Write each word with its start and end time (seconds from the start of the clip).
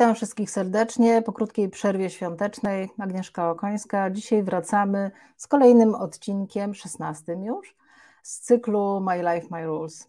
Witam 0.00 0.14
wszystkich 0.14 0.50
serdecznie 0.50 1.22
po 1.22 1.32
krótkiej 1.32 1.68
przerwie 1.68 2.10
świątecznej. 2.10 2.90
Agnieszka 2.98 3.50
Okońska. 3.50 4.10
Dzisiaj 4.10 4.42
wracamy 4.42 5.10
z 5.36 5.46
kolejnym 5.46 5.94
odcinkiem, 5.94 6.74
16 6.74 7.32
już, 7.32 7.76
z 8.22 8.40
cyklu 8.40 9.00
My 9.00 9.16
Life, 9.16 9.46
My 9.50 9.66
Rules. 9.66 10.08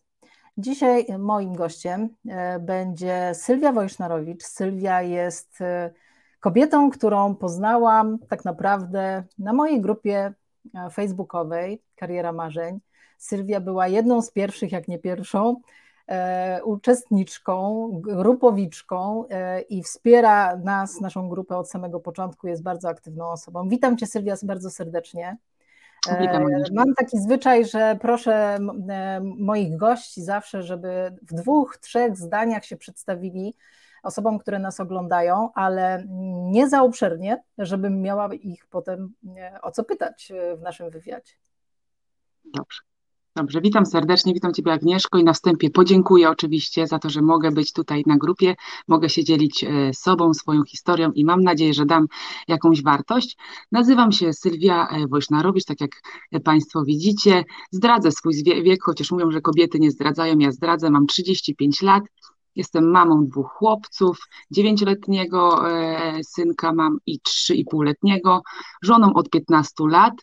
Dzisiaj 0.58 1.06
moim 1.20 1.56
gościem 1.56 2.10
e, 2.28 2.60
będzie 2.60 3.32
Sylwia 3.34 3.72
Wojsznarowicz. 3.72 4.44
Sylwia 4.44 5.02
jest 5.02 5.62
e, 5.62 5.92
kobietą, 6.40 6.90
którą 6.90 7.36
poznałam 7.36 8.20
tak 8.20 8.46
naprawdę 8.46 9.24
na 9.40 9.54
mojej 9.54 9.82
grupie 9.82 10.34
e, 10.76 10.90
facebookowej 10.90 11.82
Kariera 11.96 12.32
Marzeń. 12.32 12.80
Sylwia 13.18 13.60
była 13.60 13.88
jedną 13.88 14.22
z 14.22 14.32
pierwszych, 14.32 14.72
jak 14.72 14.88
nie 14.88 15.00
pierwszą, 15.00 15.62
uczestniczką, 16.64 17.90
grupowiczką 18.02 19.26
e, 19.30 19.62
i 19.62 19.84
wspiera 19.84 20.58
nas, 20.58 21.02
naszą 21.02 21.30
grupę 21.30 21.58
od 21.58 21.70
samego 21.70 22.00
początku, 22.00 22.48
jest 22.48 22.64
bardzo 22.64 22.90
aktywną 22.90 23.30
osobą. 23.30 23.70
Witam 23.70 23.98
Cię 23.98 24.08
Sylwia 24.08 24.36
bardzo 24.44 24.72
serdecznie. 24.72 25.38
E, 26.10 26.22
Witam, 26.22 26.46
Mam 26.74 26.94
taki 26.94 27.20
zwyczaj, 27.20 27.66
że 27.66 27.98
proszę 28.02 28.58
moich 29.38 29.78
gości 29.78 30.24
zawsze, 30.24 30.64
żeby 30.64 31.18
w 31.22 31.34
dwóch, 31.34 31.78
trzech 31.78 32.18
zdaniach 32.18 32.66
się 32.66 32.78
przedstawili 32.78 33.56
osobom, 34.04 34.40
które 34.40 34.60
nas 34.60 34.80
oglądają, 34.80 35.50
ale 35.54 36.04
nie 36.52 36.70
za 36.70 36.82
obszernie, 36.82 37.44
żebym 37.58 38.02
miała 38.02 38.34
ich 38.34 38.66
potem 38.66 39.14
o 39.62 39.72
co 39.72 39.84
pytać 39.84 40.32
w 40.58 40.62
naszym 40.62 40.90
wywiadzie. 40.90 41.34
Dobrze. 42.46 42.91
Dobrze, 43.36 43.62
witam 43.62 43.86
serdecznie, 43.86 44.34
witam 44.34 44.54
Ciebie 44.54 44.74
Agnieszko 44.74 45.18
i 45.18 45.24
na 45.24 45.34
wstępie 45.34 45.70
podziękuję 45.70 46.30
oczywiście 46.30 46.88
za 46.88 47.00
to, 47.00 47.10
że 47.10 47.22
mogę 47.22 47.52
być 47.52 47.74
tutaj 47.74 48.04
na 48.06 48.18
grupie, 48.18 48.56
mogę 48.88 49.10
się 49.10 49.24
dzielić 49.24 49.64
e, 49.64 49.94
sobą, 49.94 50.34
swoją 50.34 50.64
historią 50.64 51.12
i 51.12 51.26
mam 51.26 51.42
nadzieję, 51.42 51.74
że 51.74 51.86
dam 51.86 52.08
jakąś 52.48 52.84
wartość. 52.84 53.38
Nazywam 53.72 54.12
się 54.12 54.34
Sylwia 54.34 54.88
e, 54.88 55.08
Wojsznarowicz, 55.08 55.66
tak 55.66 55.82
jak 55.82 55.92
Państwo 56.44 56.84
widzicie. 56.84 57.44
Zdradzę 57.72 58.12
swój 58.12 58.34
wiek, 58.44 58.84
chociaż 58.84 59.12
mówią, 59.12 59.32
że 59.32 59.42
kobiety 59.42 59.80
nie 59.80 59.92
zdradzają, 59.92 60.38
ja 60.38 60.52
zdradzę, 60.52 60.90
mam 60.90 61.08
35 61.08 61.82
lat. 61.82 62.04
Jestem 62.56 62.92
mamą 62.92 63.26
dwóch 63.26 63.52
chłopców, 63.52 64.20
dziewięcioletniego 64.52 65.70
e, 65.72 66.24
synka 66.24 66.74
mam 66.74 66.98
i 67.06 67.20
trzy 67.20 67.56
i 67.56 67.66
półletniego, 67.66 68.42
żoną 68.82 69.14
od 69.14 69.30
15 69.30 69.74
lat 69.90 70.14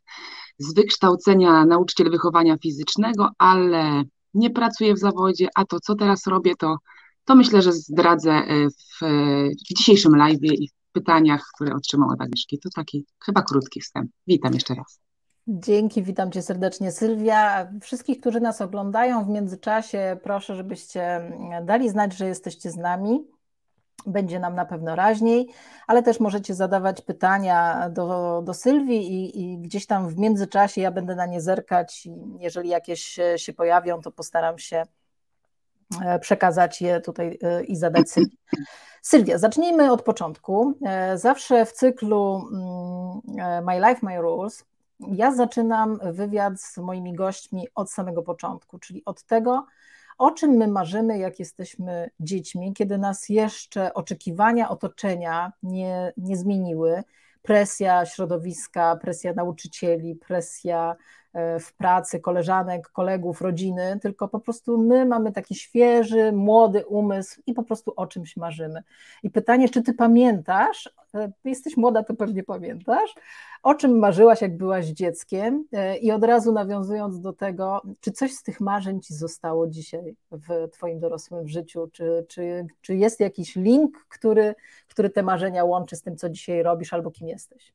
z 0.59 0.75
wykształcenia 0.75 1.65
nauczyciel 1.65 2.11
wychowania 2.11 2.57
fizycznego, 2.57 3.31
ale 3.39 4.03
nie 4.35 4.51
pracuję 4.51 4.95
w 4.95 4.99
zawodzie, 4.99 5.49
a 5.55 5.65
to 5.65 5.81
co 5.81 5.95
teraz 5.95 6.27
robię, 6.27 6.57
to, 6.59 6.77
to 7.25 7.35
myślę, 7.35 7.63
że 7.63 7.73
zdradzę 7.73 8.33
e, 8.33 8.69
w, 8.71 9.01
w 9.71 9.75
dzisiejszym 9.75 10.17
live 10.17 10.43
i 10.43 10.69
w 10.69 10.93
pytaniach, 10.93 11.45
które 11.55 11.75
otrzymał 11.75 12.11
od 12.11 12.21
Agnieszki. 12.21 12.59
To 12.59 12.69
taki 12.75 13.07
chyba 13.25 13.43
krótki 13.43 13.81
wstęp. 13.81 14.11
Witam 14.27 14.55
jeszcze 14.55 14.75
raz. 14.75 15.01
Dzięki, 15.47 16.03
witam 16.03 16.33
Cię 16.33 16.43
serdecznie 16.43 16.93
Sylwia. 16.93 17.69
Wszystkich, 17.83 18.21
którzy 18.21 18.41
nas 18.41 18.61
oglądają 18.61 19.25
w 19.25 19.29
międzyczasie, 19.29 20.19
proszę, 20.23 20.57
żebyście 20.57 21.33
dali 21.65 21.91
znać, 21.91 22.17
że 22.17 22.29
jesteście 22.29 22.71
z 22.71 22.77
nami 22.77 23.25
będzie 24.07 24.41
nam 24.41 24.55
na 24.55 24.65
pewno 24.65 24.95
raźniej, 24.95 25.49
ale 25.87 26.03
też 26.03 26.21
możecie 26.21 26.55
zadawać 26.55 27.03
pytania 27.03 27.91
do, 27.91 28.43
do 28.45 28.55
Sylwii 28.55 29.13
i, 29.13 29.41
i, 29.43 29.59
gdzieś 29.59 29.87
tam 29.87 30.09
w 30.09 30.19
międzyczasie 30.19 30.81
ja 30.81 30.91
będę 30.91 31.15
na 31.15 31.27
nie 31.27 31.41
zerkać 31.41 32.09
jeżeli 32.39 32.69
jakieś 32.69 33.19
się 33.37 33.53
pojawią, 33.53 34.01
to 34.01 34.11
postaram 34.11 34.59
się 34.59 34.83
e, 36.05 36.19
przekazać 36.19 36.81
je 36.83 37.01
tutaj 37.01 37.39
e, 37.43 37.65
i 37.65 37.77
zadać 37.77 38.11
Sylwii. 38.11 38.39
Sylwia, 39.03 39.39
zacznijmy 39.39 39.93
od 39.93 40.03
początku. 40.03 40.75
E, 40.87 41.19
zawsze 41.19 41.67
w 41.67 41.73
cyklu 41.73 42.49
mm, 42.53 43.65
My 43.67 43.89
Life, 43.89 44.01
My 44.03 44.21
Rules 44.21 44.65
ja 45.01 45.35
zaczynam 45.35 45.99
wywiad 46.13 46.61
z 46.61 46.79
moimi 46.79 47.13
gośćmi 47.13 47.69
od 47.75 47.91
samego 47.91 48.23
początku, 48.23 48.79
czyli 48.79 49.05
od 49.05 49.23
tego, 49.23 49.67
o 50.19 50.31
czym 50.31 50.51
my 50.51 50.69
marzymy, 50.69 51.19
jak 51.19 51.39
jesteśmy 51.39 52.11
dziećmi, 52.21 52.75
kiedy 52.75 52.99
nas 52.99 53.29
jeszcze 53.29 53.95
oczekiwania 53.95 54.69
otoczenia 54.69 55.53
nie, 55.63 56.13
nie 56.17 56.37
zmieniły, 56.37 57.03
presja 57.43 58.07
środowiska, 58.07 58.97
presja 58.97 59.33
nauczycieli, 59.33 60.17
presja 60.17 60.97
w 61.61 61.73
pracy, 61.77 62.21
koleżanek, 62.21 62.89
kolegów, 62.89 63.41
rodziny, 63.41 63.99
tylko 64.03 64.29
po 64.29 64.41
prostu 64.41 64.79
my 64.79 65.07
mamy 65.07 65.33
taki 65.33 65.55
świeży, 65.55 66.33
młody 66.33 66.87
umysł 66.87 67.43
i 67.47 67.55
po 67.55 67.63
prostu 67.63 67.93
o 67.97 68.07
czymś 68.07 68.37
marzymy. 68.37 68.83
I 69.23 69.31
pytanie, 69.31 69.69
czy 69.69 69.83
ty 69.83 69.95
pamiętasz, 69.95 70.91
e, 71.15 71.33
jesteś 71.45 71.77
młoda, 71.77 72.03
to 72.03 72.15
pewnie 72.15 72.45
pamiętasz, 72.45 73.15
o 73.63 73.75
czym 73.75 73.99
marzyłaś, 73.99 74.41
jak 74.41 74.57
byłaś 74.57 74.87
dzieckiem 74.87 75.65
e, 75.73 75.97
i 75.97 76.11
od 76.13 76.25
razu 76.25 76.53
nawiązując 76.53 77.21
do 77.21 77.33
tego, 77.33 77.83
czy 78.01 78.13
coś 78.13 78.33
z 78.33 78.43
tych 78.43 78.61
marzeń 78.61 79.01
ci 79.01 79.15
zostało 79.15 79.67
dzisiaj 79.67 80.17
w 80.31 80.71
twoim 80.73 81.01
dorosłym 81.01 81.49
życiu, 81.49 81.89
czy, 81.93 82.27
czy, 82.29 82.67
czy 82.81 82.97
jest 82.97 83.21
jakiś 83.21 83.57
link, 83.57 84.07
który, 84.09 84.55
który 84.89 85.11
te 85.11 85.23
marzenia 85.23 85.65
łączy 85.65 85.97
z 85.97 86.03
tym, 86.03 86.17
co 86.17 86.29
dzisiaj 86.29 86.63
robisz 86.63 86.93
albo 86.93 87.11
kim 87.11 87.29
jesteś? 87.29 87.73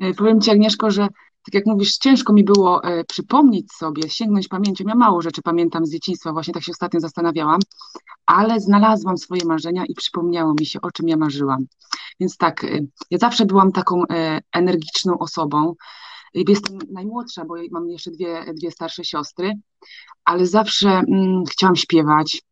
E, 0.00 0.14
powiem 0.14 0.40
Ci, 0.40 0.50
Agnieszko, 0.50 0.90
że 0.90 1.08
tak 1.44 1.54
jak 1.54 1.66
mówisz, 1.66 1.96
ciężko 1.96 2.32
mi 2.32 2.44
było 2.44 2.84
e, 2.84 3.04
przypomnieć 3.04 3.72
sobie, 3.72 4.10
sięgnąć 4.10 4.48
pamięcią. 4.48 4.84
Ja 4.88 4.94
mało 4.94 5.22
rzeczy 5.22 5.42
pamiętam 5.42 5.86
z 5.86 5.90
dzieciństwa, 5.90 6.32
właśnie 6.32 6.54
tak 6.54 6.62
się 6.62 6.72
ostatnio 6.72 7.00
zastanawiałam, 7.00 7.60
ale 8.26 8.60
znalazłam 8.60 9.18
swoje 9.18 9.44
marzenia 9.44 9.84
i 9.86 9.94
przypomniało 9.94 10.54
mi 10.60 10.66
się, 10.66 10.80
o 10.80 10.90
czym 10.90 11.08
ja 11.08 11.16
marzyłam. 11.16 11.66
Więc 12.20 12.36
tak, 12.36 12.64
e, 12.64 12.80
ja 13.10 13.18
zawsze 13.18 13.46
byłam 13.46 13.72
taką 13.72 14.02
e, 14.06 14.40
energiczną 14.52 15.18
osobą. 15.18 15.74
Jestem 16.34 16.78
najmłodsza, 16.92 17.44
bo 17.44 17.54
mam 17.70 17.90
jeszcze 17.90 18.10
dwie, 18.10 18.44
dwie 18.54 18.70
starsze 18.70 19.04
siostry, 19.04 19.52
ale 20.24 20.46
zawsze 20.46 20.88
mm, 20.88 21.44
chciałam 21.50 21.76
śpiewać, 21.76 22.42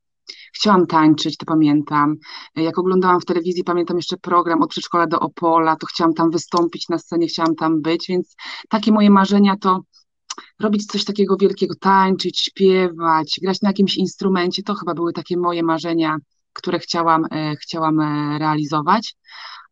Chciałam 0.55 0.87
tańczyć, 0.87 1.37
to 1.37 1.47
pamiętam. 1.47 2.17
Jak 2.57 2.79
oglądałam 2.79 3.21
w 3.21 3.25
telewizji, 3.25 3.65
pamiętam 3.65 3.97
jeszcze 3.97 4.17
program 4.17 4.63
od 4.63 4.71
przedszkola 4.71 5.07
do 5.07 5.21
Opola, 5.21 5.77
to 5.77 5.87
chciałam 5.87 6.15
tam 6.15 6.31
wystąpić 6.31 6.89
na 6.89 6.99
scenie, 6.99 7.27
chciałam 7.27 7.55
tam 7.55 7.83
być, 7.83 8.07
więc 8.09 8.37
takie 8.69 8.93
moje 8.93 9.11
marzenia 9.11 9.57
to 9.57 9.81
robić 10.61 10.87
coś 10.87 11.05
takiego 11.05 11.37
wielkiego, 11.37 11.75
tańczyć, 11.81 12.41
śpiewać, 12.41 13.39
grać 13.43 13.61
na 13.63 13.69
jakimś 13.69 13.97
instrumencie, 13.97 14.63
to 14.63 14.75
chyba 14.75 14.95
były 14.95 15.13
takie 15.13 15.37
moje 15.37 15.63
marzenia, 15.63 16.17
które 16.53 16.79
chciałam, 16.79 17.25
e, 17.31 17.57
chciałam 17.57 18.01
e, 18.01 18.39
realizować. 18.39 19.15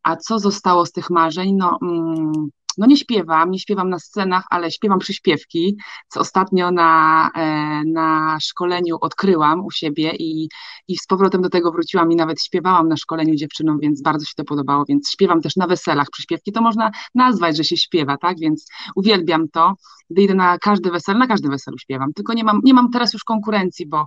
A 0.03 0.16
co 0.16 0.38
zostało 0.38 0.87
z 0.87 0.93
tych 0.93 1.10
marzeń? 1.10 1.56
No, 1.56 1.78
mm, 1.82 2.32
no 2.79 2.87
nie 2.87 2.97
śpiewam, 2.97 3.51
nie 3.51 3.59
śpiewam 3.59 3.91
na 3.91 3.99
scenach, 3.99 4.45
ale 4.51 4.71
śpiewam 4.71 4.99
przyśpiewki, 4.99 5.77
co 6.09 6.21
ostatnio 6.21 6.71
na, 6.71 7.31
e, 7.37 7.83
na 7.85 8.39
szkoleniu 8.41 8.97
odkryłam 9.01 9.65
u 9.65 9.71
siebie 9.71 10.12
i, 10.19 10.49
i 10.88 10.97
z 10.97 11.06
powrotem 11.06 11.43
do 11.43 11.49
tego 11.49 11.73
wróciłam 11.73 12.12
i 12.12 12.17
nawet 12.17 12.43
śpiewałam 12.43 12.88
na 12.88 12.97
szkoleniu 12.97 13.35
dziewczynom, 13.35 13.79
więc 13.79 14.03
bardzo 14.03 14.25
się 14.25 14.32
to 14.37 14.44
podobało, 14.44 14.85
więc 14.88 15.11
śpiewam 15.11 15.41
też 15.41 15.56
na 15.56 15.67
weselach. 15.67 16.06
Przyśpiewki, 16.12 16.53
to 16.53 16.62
można 16.62 16.91
nazwać, 17.15 17.56
że 17.56 17.65
się 17.65 17.76
śpiewa, 17.76 18.17
tak, 18.17 18.38
więc 18.38 18.67
uwielbiam 18.97 19.49
to, 19.49 19.75
gdy 20.11 20.23
idę 20.23 20.35
na 20.35 20.59
każde 20.59 20.91
wesele, 20.91 21.19
na 21.19 21.27
każdym 21.27 21.50
weselu 21.50 21.79
śpiewam, 21.79 22.12
tylko 22.12 22.32
nie 22.32 22.44
mam, 22.44 22.61
nie 22.65 22.75
mam 22.75 22.91
teraz 22.91 23.12
już 23.12 23.25
konkurencji, 23.25 23.87
bo 23.87 24.06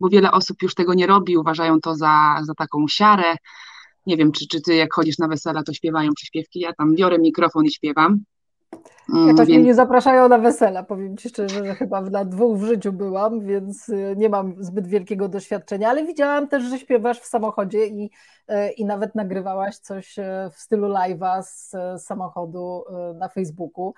bo 0.00 0.08
wiele 0.08 0.32
osób 0.32 0.62
już 0.62 0.74
tego 0.74 0.94
nie 0.94 1.06
robi, 1.06 1.36
uważają 1.36 1.80
to 1.80 1.94
za, 1.94 2.38
za 2.42 2.54
taką 2.54 2.88
siarę, 2.88 3.36
nie 4.06 4.16
wiem, 4.16 4.32
czy, 4.32 4.46
czy 4.48 4.60
ty 4.60 4.74
jak 4.74 4.94
chodzisz 4.94 5.18
na 5.18 5.28
wesela, 5.28 5.62
to 5.62 5.72
śpiewają 5.72 6.10
przyśpiewki, 6.16 6.60
ja 6.60 6.72
tam 6.72 6.94
biorę 6.94 7.18
mikrofon 7.18 7.64
i 7.64 7.70
śpiewam. 7.70 8.24
Mm, 9.12 9.28
Jakoś 9.28 9.38
więc... 9.38 9.48
mnie 9.48 9.62
nie 9.62 9.74
zapraszają 9.74 10.28
na 10.28 10.38
wesela, 10.38 10.82
powiem 10.82 11.16
Ci 11.16 11.28
szczerze, 11.28 11.64
że 11.64 11.74
chyba 11.74 12.00
na 12.00 12.24
dwóch 12.24 12.58
w 12.58 12.64
życiu 12.64 12.92
byłam, 12.92 13.40
więc 13.40 13.88
y, 13.88 14.14
nie 14.16 14.28
mam 14.28 14.54
zbyt 14.58 14.86
wielkiego 14.86 15.28
doświadczenia, 15.28 15.88
ale 15.88 16.06
widziałam 16.06 16.48
też, 16.48 16.62
że 16.64 16.78
śpiewasz 16.78 17.20
w 17.20 17.26
samochodzie 17.26 17.86
i, 17.86 18.10
i 18.76 18.84
nawet 18.84 19.14
nagrywałaś 19.14 19.76
coś 19.76 20.18
y, 20.18 20.22
w 20.52 20.58
stylu 20.58 20.88
live'a 20.88 21.42
z 21.42 21.76
samochodu 22.02 22.84
na 23.14 23.28
Facebooku. 23.28 23.94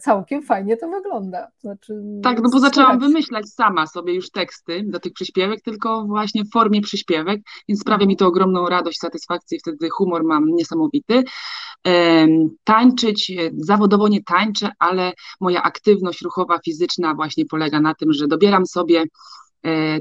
Całkiem 0.00 0.42
fajnie 0.42 0.76
to 0.76 0.88
wygląda. 0.88 1.48
Znaczy, 1.58 2.02
tak, 2.22 2.42
no 2.42 2.50
bo 2.52 2.58
zaczęłam 2.58 2.98
wymyślać 2.98 3.48
sama 3.48 3.86
sobie 3.86 4.14
już 4.14 4.30
teksty 4.30 4.84
do 4.86 5.00
tych 5.00 5.12
przyśpiewek, 5.12 5.62
tylko 5.62 6.04
właśnie 6.04 6.44
w 6.44 6.50
formie 6.52 6.80
przyśpiewek, 6.80 7.40
więc 7.68 7.80
sprawia 7.80 8.06
mi 8.06 8.16
to 8.16 8.26
ogromną 8.26 8.68
radość, 8.68 8.98
satysfakcję 8.98 9.58
wtedy 9.58 9.88
humor 9.90 10.24
mam 10.24 10.46
niesamowity. 10.46 11.24
Tańczyć 12.64 13.32
zawodowo 13.56 14.08
nie 14.08 14.22
tańczę, 14.22 14.70
ale 14.78 15.12
moja 15.40 15.62
aktywność 15.62 16.22
ruchowa, 16.22 16.58
fizyczna 16.64 17.14
właśnie 17.14 17.46
polega 17.46 17.80
na 17.80 17.94
tym, 17.94 18.12
że 18.12 18.28
dobieram 18.28 18.66
sobie 18.66 19.00
e, 19.00 19.06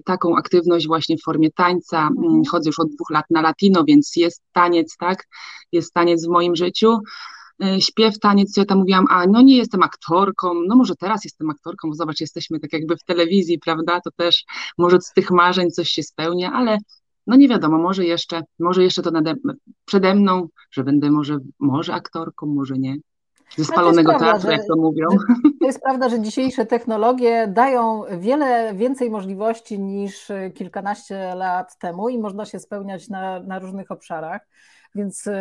taką 0.06 0.38
aktywność 0.38 0.88
właśnie 0.88 1.18
w 1.18 1.22
formie 1.22 1.52
tańca. 1.52 2.00
Mm, 2.00 2.24
mhm. 2.24 2.44
Chodzę 2.52 2.70
już 2.70 2.80
od 2.80 2.88
dwóch 2.88 3.10
lat 3.10 3.26
na 3.30 3.42
latino, 3.42 3.84
więc 3.84 4.16
jest 4.16 4.44
taniec, 4.52 4.98
tak? 4.98 5.28
Jest 5.72 5.94
taniec 5.94 6.26
w 6.26 6.30
moim 6.30 6.56
życiu. 6.56 7.00
E, 7.64 7.82
śpiew, 7.82 8.20
taniec, 8.20 8.58
ja 8.58 8.66
tam 8.66 8.78
mówiłam, 8.78 9.06
a 9.10 9.26
no 9.28 9.42
nie 9.42 9.58
jestem 9.58 9.84
aktorką, 9.84 10.54
no 10.68 10.76
może 10.76 10.96
teraz 10.96 11.24
jestem 11.24 11.50
aktorką, 11.50 11.90
bo 11.90 11.96
zobacz, 11.96 12.22
jesteśmy 12.22 12.60
tak 12.60 12.74
jakby 12.74 12.98
w 12.98 13.04
telewizji, 13.04 13.60
prawda? 13.60 14.02
To 14.02 14.10
też 14.18 14.44
może 14.78 15.02
z 15.02 15.14
tych 15.14 15.32
marzeń 15.32 15.72
coś 15.72 15.90
się 15.90 16.04
spełnia, 16.04 16.52
ale 16.54 16.78
no 17.28 17.36
nie 17.36 17.50
wiadomo, 17.50 17.78
może 17.78 18.06
jeszcze, 18.06 18.42
może 18.60 18.84
jeszcze 18.84 19.02
to 19.02 19.12
nade, 19.12 19.36
przede 19.86 20.16
mną, 20.16 20.48
że 20.72 20.84
będę 20.84 21.12
może, 21.12 21.38
może 21.60 21.94
aktorką, 21.94 22.48
może 22.48 22.78
nie. 22.78 22.96
Ze 23.58 23.66
spalonego 23.66 24.20
teatru, 24.20 24.52
jak 24.52 24.68
to 24.68 24.76
mówią. 24.76 25.08
To 25.60 25.66
jest 25.66 25.82
prawda, 25.82 26.10
że 26.10 26.22
dzisiejsze 26.22 26.66
technologie 26.66 27.48
dają 27.48 28.04
wiele 28.18 28.74
więcej 28.74 29.10
możliwości 29.10 29.80
niż 29.80 30.32
kilkanaście 30.54 31.36
lat 31.36 31.78
temu 31.78 32.10
i 32.10 32.20
można 32.20 32.46
się 32.46 32.60
spełniać 32.60 33.10
na, 33.10 33.40
na 33.40 33.60
różnych 33.60 33.92
obszarach. 33.92 34.48
Więc 34.96 35.26
yy, 35.26 35.34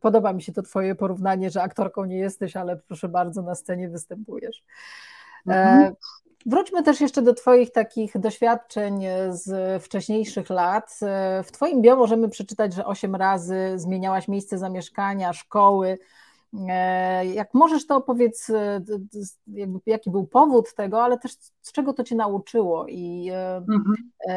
podoba 0.00 0.32
mi 0.32 0.42
się 0.42 0.52
to 0.52 0.62
Twoje 0.62 0.94
porównanie, 0.94 1.50
że 1.50 1.62
aktorką 1.62 2.04
nie 2.04 2.18
jesteś, 2.18 2.56
ale 2.56 2.76
proszę 2.76 3.08
bardzo, 3.08 3.42
na 3.42 3.54
scenie 3.54 3.88
występujesz. 3.88 4.64
Mhm. 5.46 5.82
E, 5.82 5.92
wróćmy 6.46 6.82
też 6.82 7.00
jeszcze 7.00 7.22
do 7.22 7.34
Twoich 7.34 7.72
takich 7.72 8.18
doświadczeń 8.18 9.04
z 9.30 9.82
wcześniejszych 9.82 10.50
lat. 10.50 10.98
E, 11.02 11.42
w 11.42 11.52
Twoim 11.52 11.82
bio 11.82 11.96
możemy 11.96 12.28
przeczytać, 12.28 12.74
że 12.74 12.86
osiem 12.86 13.16
razy 13.16 13.72
zmieniałaś 13.76 14.28
miejsce 14.28 14.58
zamieszkania, 14.58 15.32
szkoły. 15.32 15.98
E, 16.68 17.26
jak 17.26 17.54
możesz, 17.54 17.86
to 17.86 17.96
opowiedz, 17.96 18.50
jakby, 19.46 19.78
jaki 19.86 20.10
był 20.10 20.26
powód 20.26 20.74
tego, 20.74 21.02
ale 21.02 21.18
też 21.18 21.32
z 21.60 21.72
czego 21.72 21.92
to 21.92 22.04
Cię 22.04 22.16
nauczyło 22.16 22.86
i, 22.88 23.30
mhm. 23.56 23.94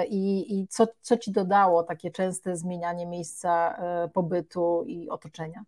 i, 0.09 0.59
i 0.59 0.67
co, 0.67 0.87
co 1.01 1.17
Ci 1.17 1.31
dodało 1.31 1.83
takie 1.83 2.11
częste 2.11 2.57
zmienianie 2.57 3.05
miejsca 3.05 3.77
pobytu 4.13 4.83
i 4.87 5.09
otoczenia? 5.09 5.63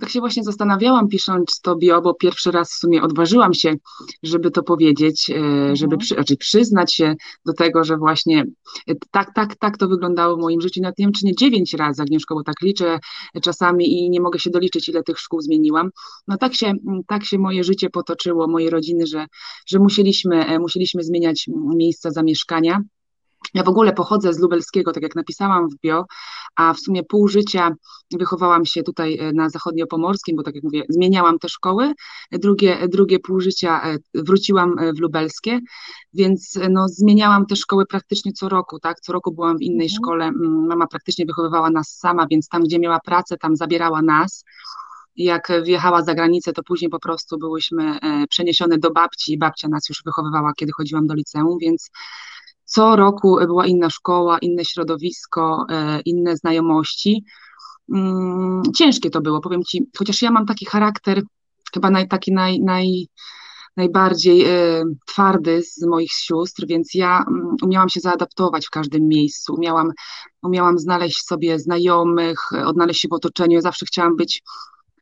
Tak 0.00 0.10
się 0.10 0.20
właśnie 0.20 0.44
zastanawiałam 0.44 1.08
pisząc 1.08 1.60
to 1.60 1.76
bio, 1.76 2.02
bo 2.02 2.14
pierwszy 2.14 2.50
raz 2.50 2.72
w 2.72 2.78
sumie 2.78 3.02
odważyłam 3.02 3.54
się, 3.54 3.74
żeby 4.22 4.50
to 4.50 4.62
powiedzieć, 4.62 5.30
e, 5.30 5.76
żeby 5.76 5.94
mhm. 5.94 5.98
przy, 5.98 6.14
znaczy 6.14 6.36
przyznać 6.36 6.94
się 6.94 7.14
do 7.46 7.52
tego, 7.52 7.84
że 7.84 7.96
właśnie 7.96 8.44
e, 8.88 8.94
tak, 9.10 9.34
tak, 9.34 9.56
tak 9.56 9.78
to 9.78 9.88
wyglądało 9.88 10.36
w 10.36 10.40
moim 10.40 10.60
życiu. 10.60 10.80
Nawet 10.82 10.98
nie 10.98 11.04
wiem, 11.04 11.12
czy 11.12 11.26
nie 11.26 11.34
dziewięć 11.34 11.74
razy, 11.74 12.02
Agnieszko, 12.02 12.34
bo 12.34 12.42
tak 12.42 12.62
liczę 12.62 12.98
czasami 13.42 13.92
i 13.92 14.10
nie 14.10 14.20
mogę 14.20 14.38
się 14.38 14.50
doliczyć, 14.50 14.88
ile 14.88 15.02
tych 15.02 15.18
szkół 15.18 15.40
zmieniłam. 15.40 15.90
No 16.28 16.36
tak 16.36 16.54
się, 16.54 16.72
tak 17.06 17.24
się 17.24 17.38
moje 17.38 17.64
życie 17.64 17.90
potoczyło, 17.90 18.48
moje 18.48 18.70
rodziny, 18.70 19.06
że, 19.06 19.26
że 19.66 19.78
musieliśmy, 19.78 20.46
e, 20.46 20.58
musieliśmy 20.58 21.04
zmieniać 21.04 21.48
miejsca 21.76 22.10
zamieszkania. 22.10 22.80
Ja 23.54 23.62
w 23.62 23.68
ogóle 23.68 23.92
pochodzę 23.92 24.34
z 24.34 24.38
lubelskiego, 24.38 24.92
tak 24.92 25.02
jak 25.02 25.14
napisałam 25.14 25.68
w 25.68 25.80
bio, 25.82 26.04
a 26.56 26.74
w 26.74 26.80
sumie 26.80 27.02
pół 27.04 27.28
życia 27.28 27.74
wychowałam 28.12 28.66
się 28.66 28.82
tutaj 28.82 29.18
e, 29.18 29.32
na 29.32 29.50
zachodniopomorskim, 29.50 30.36
bo 30.36 30.42
tak 30.42 30.54
jak 30.54 30.64
mówię, 30.64 30.82
zmieniałam 30.88 31.38
te 31.38 31.48
szkoły. 31.48 31.92
Drugie, 32.32 32.88
drugie 32.88 33.18
pół 33.18 33.40
życia 33.40 33.82
e, 33.84 33.98
wróciłam 34.14 34.78
e, 34.78 34.92
w 34.92 35.00
lubelskie, 35.00 35.60
więc 36.14 36.58
no, 36.70 36.88
zmieniałam 36.88 37.46
te 37.46 37.56
szkoły 37.56 37.86
praktycznie 37.86 38.32
co 38.32 38.48
roku, 38.48 38.78
tak? 38.78 39.00
Co 39.00 39.12
roku 39.12 39.32
byłam 39.32 39.58
w 39.58 39.62
innej 39.62 39.86
mhm. 39.86 39.96
szkole. 39.96 40.32
Mama 40.68 40.86
praktycznie 40.86 41.26
wychowywała 41.26 41.70
nas 41.70 41.88
sama, 41.88 42.26
więc 42.30 42.48
tam, 42.48 42.62
gdzie 42.62 42.78
miała 42.78 43.00
pracę, 43.00 43.36
tam 43.36 43.56
zabierała 43.56 44.02
nas 44.02 44.44
jak 45.16 45.52
wjechała 45.64 46.02
za 46.02 46.14
granicę, 46.14 46.52
to 46.52 46.62
później 46.62 46.90
po 46.90 46.98
prostu 46.98 47.38
byłyśmy 47.38 47.98
przeniesione 48.30 48.78
do 48.78 48.90
babci 48.90 49.32
i 49.32 49.38
babcia 49.38 49.68
nas 49.68 49.88
już 49.88 50.02
wychowywała, 50.04 50.52
kiedy 50.56 50.72
chodziłam 50.72 51.06
do 51.06 51.14
liceum, 51.14 51.58
więc 51.60 51.90
co 52.66 52.96
roku 52.96 53.36
była 53.46 53.66
inna 53.66 53.90
szkoła, 53.90 54.38
inne 54.38 54.64
środowisko, 54.64 55.66
e, 55.70 56.00
inne 56.00 56.36
znajomości. 56.36 57.24
Mm, 57.94 58.62
ciężkie 58.76 59.10
to 59.10 59.20
było, 59.20 59.40
powiem 59.40 59.62
Ci, 59.62 59.90
chociaż 59.98 60.22
ja 60.22 60.30
mam 60.30 60.46
taki 60.46 60.66
charakter, 60.66 61.22
chyba 61.74 61.90
naj, 61.90 62.08
taki 62.08 62.32
naj, 62.32 62.60
naj, 62.60 63.06
najbardziej 63.76 64.44
e, 64.44 64.82
twardy 65.06 65.62
z 65.62 65.86
moich 65.86 66.12
sióstr, 66.12 66.66
więc 66.66 66.94
ja 66.94 67.24
mm, 67.28 67.56
umiałam 67.62 67.88
się 67.88 68.00
zaadaptować 68.00 68.66
w 68.66 68.70
każdym 68.70 69.08
miejscu, 69.08 69.54
umiałam, 69.54 69.92
umiałam 70.42 70.78
znaleźć 70.78 71.22
sobie 71.22 71.58
znajomych, 71.58 72.38
odnaleźć 72.66 73.00
się 73.00 73.08
w 73.08 73.12
otoczeniu. 73.12 73.54
Ja 73.54 73.60
zawsze 73.60 73.86
chciałam 73.86 74.16
być 74.16 74.42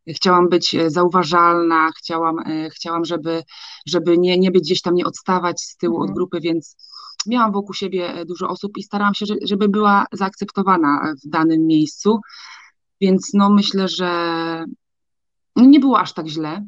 chciałam 0.08 0.48
być 0.48 0.76
zauważalna, 0.86 1.90
chciałam, 1.98 2.38
e, 2.38 2.70
chciałam 2.70 3.04
żeby, 3.04 3.42
żeby 3.86 4.18
nie, 4.18 4.38
nie 4.38 4.50
być 4.50 4.62
gdzieś 4.62 4.82
tam, 4.82 4.94
nie 4.94 5.04
odstawać 5.04 5.60
z 5.60 5.76
tyłu 5.76 5.96
mhm. 5.96 6.10
od 6.10 6.16
grupy, 6.16 6.40
więc 6.40 6.76
miałam 7.26 7.52
wokół 7.52 7.74
siebie 7.74 8.14
e, 8.14 8.24
dużo 8.24 8.48
osób 8.48 8.76
i 8.76 8.82
starałam 8.82 9.14
się, 9.14 9.26
żeby 9.42 9.68
była 9.68 10.06
zaakceptowana 10.12 11.14
w 11.24 11.28
danym 11.28 11.66
miejscu, 11.66 12.20
więc 13.00 13.30
no 13.34 13.50
myślę, 13.50 13.88
że 13.88 14.08
nie 15.56 15.80
było 15.80 15.98
aż 16.00 16.12
tak 16.12 16.26
źle. 16.26 16.66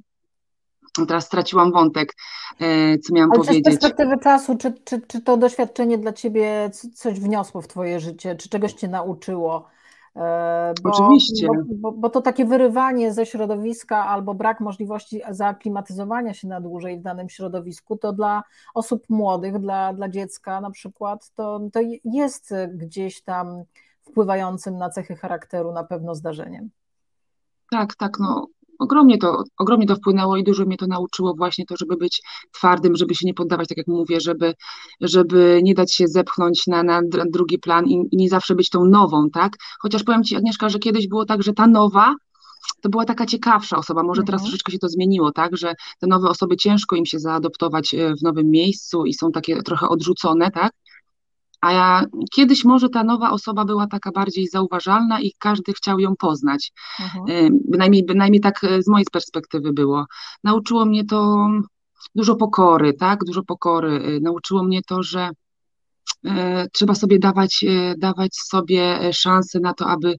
Teraz 1.08 1.26
straciłam 1.26 1.72
wątek, 1.72 2.14
e, 2.60 2.98
co 2.98 3.14
miałam 3.14 3.30
Ale 3.30 3.40
powiedzieć. 3.40 3.64
z 3.64 3.68
perspektywy 3.68 4.18
czasu, 4.22 4.56
czy, 4.56 4.74
czy, 4.84 5.00
czy 5.00 5.20
to 5.20 5.36
doświadczenie 5.36 5.98
dla 5.98 6.12
Ciebie 6.12 6.70
coś 6.94 7.20
wniosło 7.20 7.62
w 7.62 7.68
Twoje 7.68 8.00
życie, 8.00 8.36
czy 8.36 8.48
czegoś 8.48 8.72
Cię 8.72 8.88
nauczyło? 8.88 9.68
E, 10.16 10.74
bo, 10.82 10.90
Oczywiście. 10.90 11.46
Bo, 11.46 11.74
bo, 11.74 11.92
bo, 11.92 12.10
to 12.10 12.20
takie 12.20 12.44
wyrywanie 12.44 13.12
ze 13.12 13.26
środowiska 13.26 14.06
albo 14.06 14.34
brak 14.34 14.60
możliwości 14.60 15.22
zaaklimatyzowania 15.30 16.34
się 16.34 16.48
na 16.48 16.60
dłużej 16.60 16.98
w 16.98 17.02
danym 17.02 17.28
środowisku, 17.28 17.96
to 17.96 18.12
dla 18.12 18.42
osób 18.74 19.04
młodych, 19.08 19.58
dla, 19.58 19.92
dla 19.92 20.08
dziecka 20.08 20.60
na 20.60 20.70
przykład, 20.70 21.30
to, 21.34 21.60
to 21.72 21.80
jest 22.04 22.54
gdzieś 22.74 23.22
tam 23.22 23.62
wpływającym 24.00 24.76
na 24.76 24.90
cechy 24.90 25.16
charakteru 25.16 25.72
na 25.72 25.84
pewno 25.84 26.14
zdarzeniem. 26.14 26.70
Tak, 27.70 27.94
tak, 27.94 28.18
no 28.20 28.46
ogromnie 28.78 29.18
to, 29.18 29.44
ogromnie 29.58 29.86
to 29.86 29.96
wpłynęło 29.96 30.36
i 30.36 30.44
dużo 30.44 30.64
mnie 30.64 30.76
to 30.76 30.86
nauczyło 30.86 31.34
właśnie 31.34 31.66
to, 31.66 31.74
żeby 31.78 31.96
być 31.96 32.22
twardym, 32.52 32.96
żeby 32.96 33.14
się 33.14 33.26
nie 33.26 33.34
poddawać, 33.34 33.68
tak 33.68 33.78
jak 33.78 33.86
mówię, 33.86 34.20
żeby, 34.20 34.54
żeby 35.00 35.60
nie 35.62 35.74
dać 35.74 35.94
się 35.94 36.08
zepchnąć 36.08 36.66
na, 36.66 36.82
na 36.82 37.00
drugi 37.32 37.58
plan 37.58 37.86
i, 37.86 38.08
i 38.10 38.16
nie 38.16 38.28
zawsze 38.28 38.54
być 38.54 38.70
tą 38.70 38.84
nową, 38.84 39.30
tak? 39.30 39.52
Chociaż 39.80 40.02
powiem 40.02 40.24
Ci, 40.24 40.36
Agnieszka, 40.36 40.68
że 40.68 40.78
kiedyś 40.78 41.08
było 41.08 41.24
tak, 41.24 41.42
że 41.42 41.52
ta 41.52 41.66
nowa 41.66 42.14
to 42.80 42.88
była 42.88 43.04
taka 43.04 43.26
ciekawsza 43.26 43.76
osoba. 43.76 44.02
Może 44.02 44.22
teraz 44.22 44.40
mhm. 44.40 44.50
troszeczkę 44.50 44.72
się 44.72 44.78
to 44.78 44.88
zmieniło, 44.88 45.32
tak, 45.32 45.56
że 45.56 45.74
te 46.00 46.06
nowe 46.06 46.28
osoby 46.28 46.56
ciężko 46.56 46.96
im 46.96 47.06
się 47.06 47.18
zaadoptować 47.18 47.94
e, 47.94 48.14
w 48.14 48.22
nowym 48.22 48.50
miejscu 48.50 49.04
i 49.04 49.14
są 49.14 49.32
takie 49.32 49.62
trochę 49.62 49.88
odrzucone, 49.88 50.50
tak? 50.50 50.72
A 51.66 51.72
ja, 51.72 52.04
kiedyś 52.32 52.64
może 52.64 52.88
ta 52.88 53.04
nowa 53.04 53.30
osoba 53.30 53.64
była 53.64 53.86
taka 53.86 54.12
bardziej 54.12 54.46
zauważalna 54.46 55.20
i 55.20 55.32
każdy 55.38 55.72
chciał 55.72 55.98
ją 55.98 56.16
poznać. 56.16 56.72
Mhm. 57.00 57.58
Bynajmniej, 57.68 58.04
bynajmniej 58.04 58.40
tak 58.40 58.64
e, 58.64 58.82
z 58.82 58.88
mojej 58.88 59.06
perspektywy 59.12 59.72
było. 59.72 60.06
Nauczyło 60.44 60.84
mnie 60.84 61.04
to 61.04 61.48
dużo 62.14 62.36
pokory, 62.36 62.94
tak? 62.94 63.24
Dużo 63.24 63.42
pokory. 63.42 64.02
E, 64.02 64.20
nauczyło 64.20 64.62
mnie 64.62 64.80
to, 64.82 65.02
że 65.02 65.30
trzeba 66.72 66.94
sobie 66.94 67.18
dawać, 67.18 67.64
dawać 67.98 68.36
sobie 68.36 69.12
szansę 69.12 69.60
na 69.60 69.74
to, 69.74 69.86
aby 69.86 70.16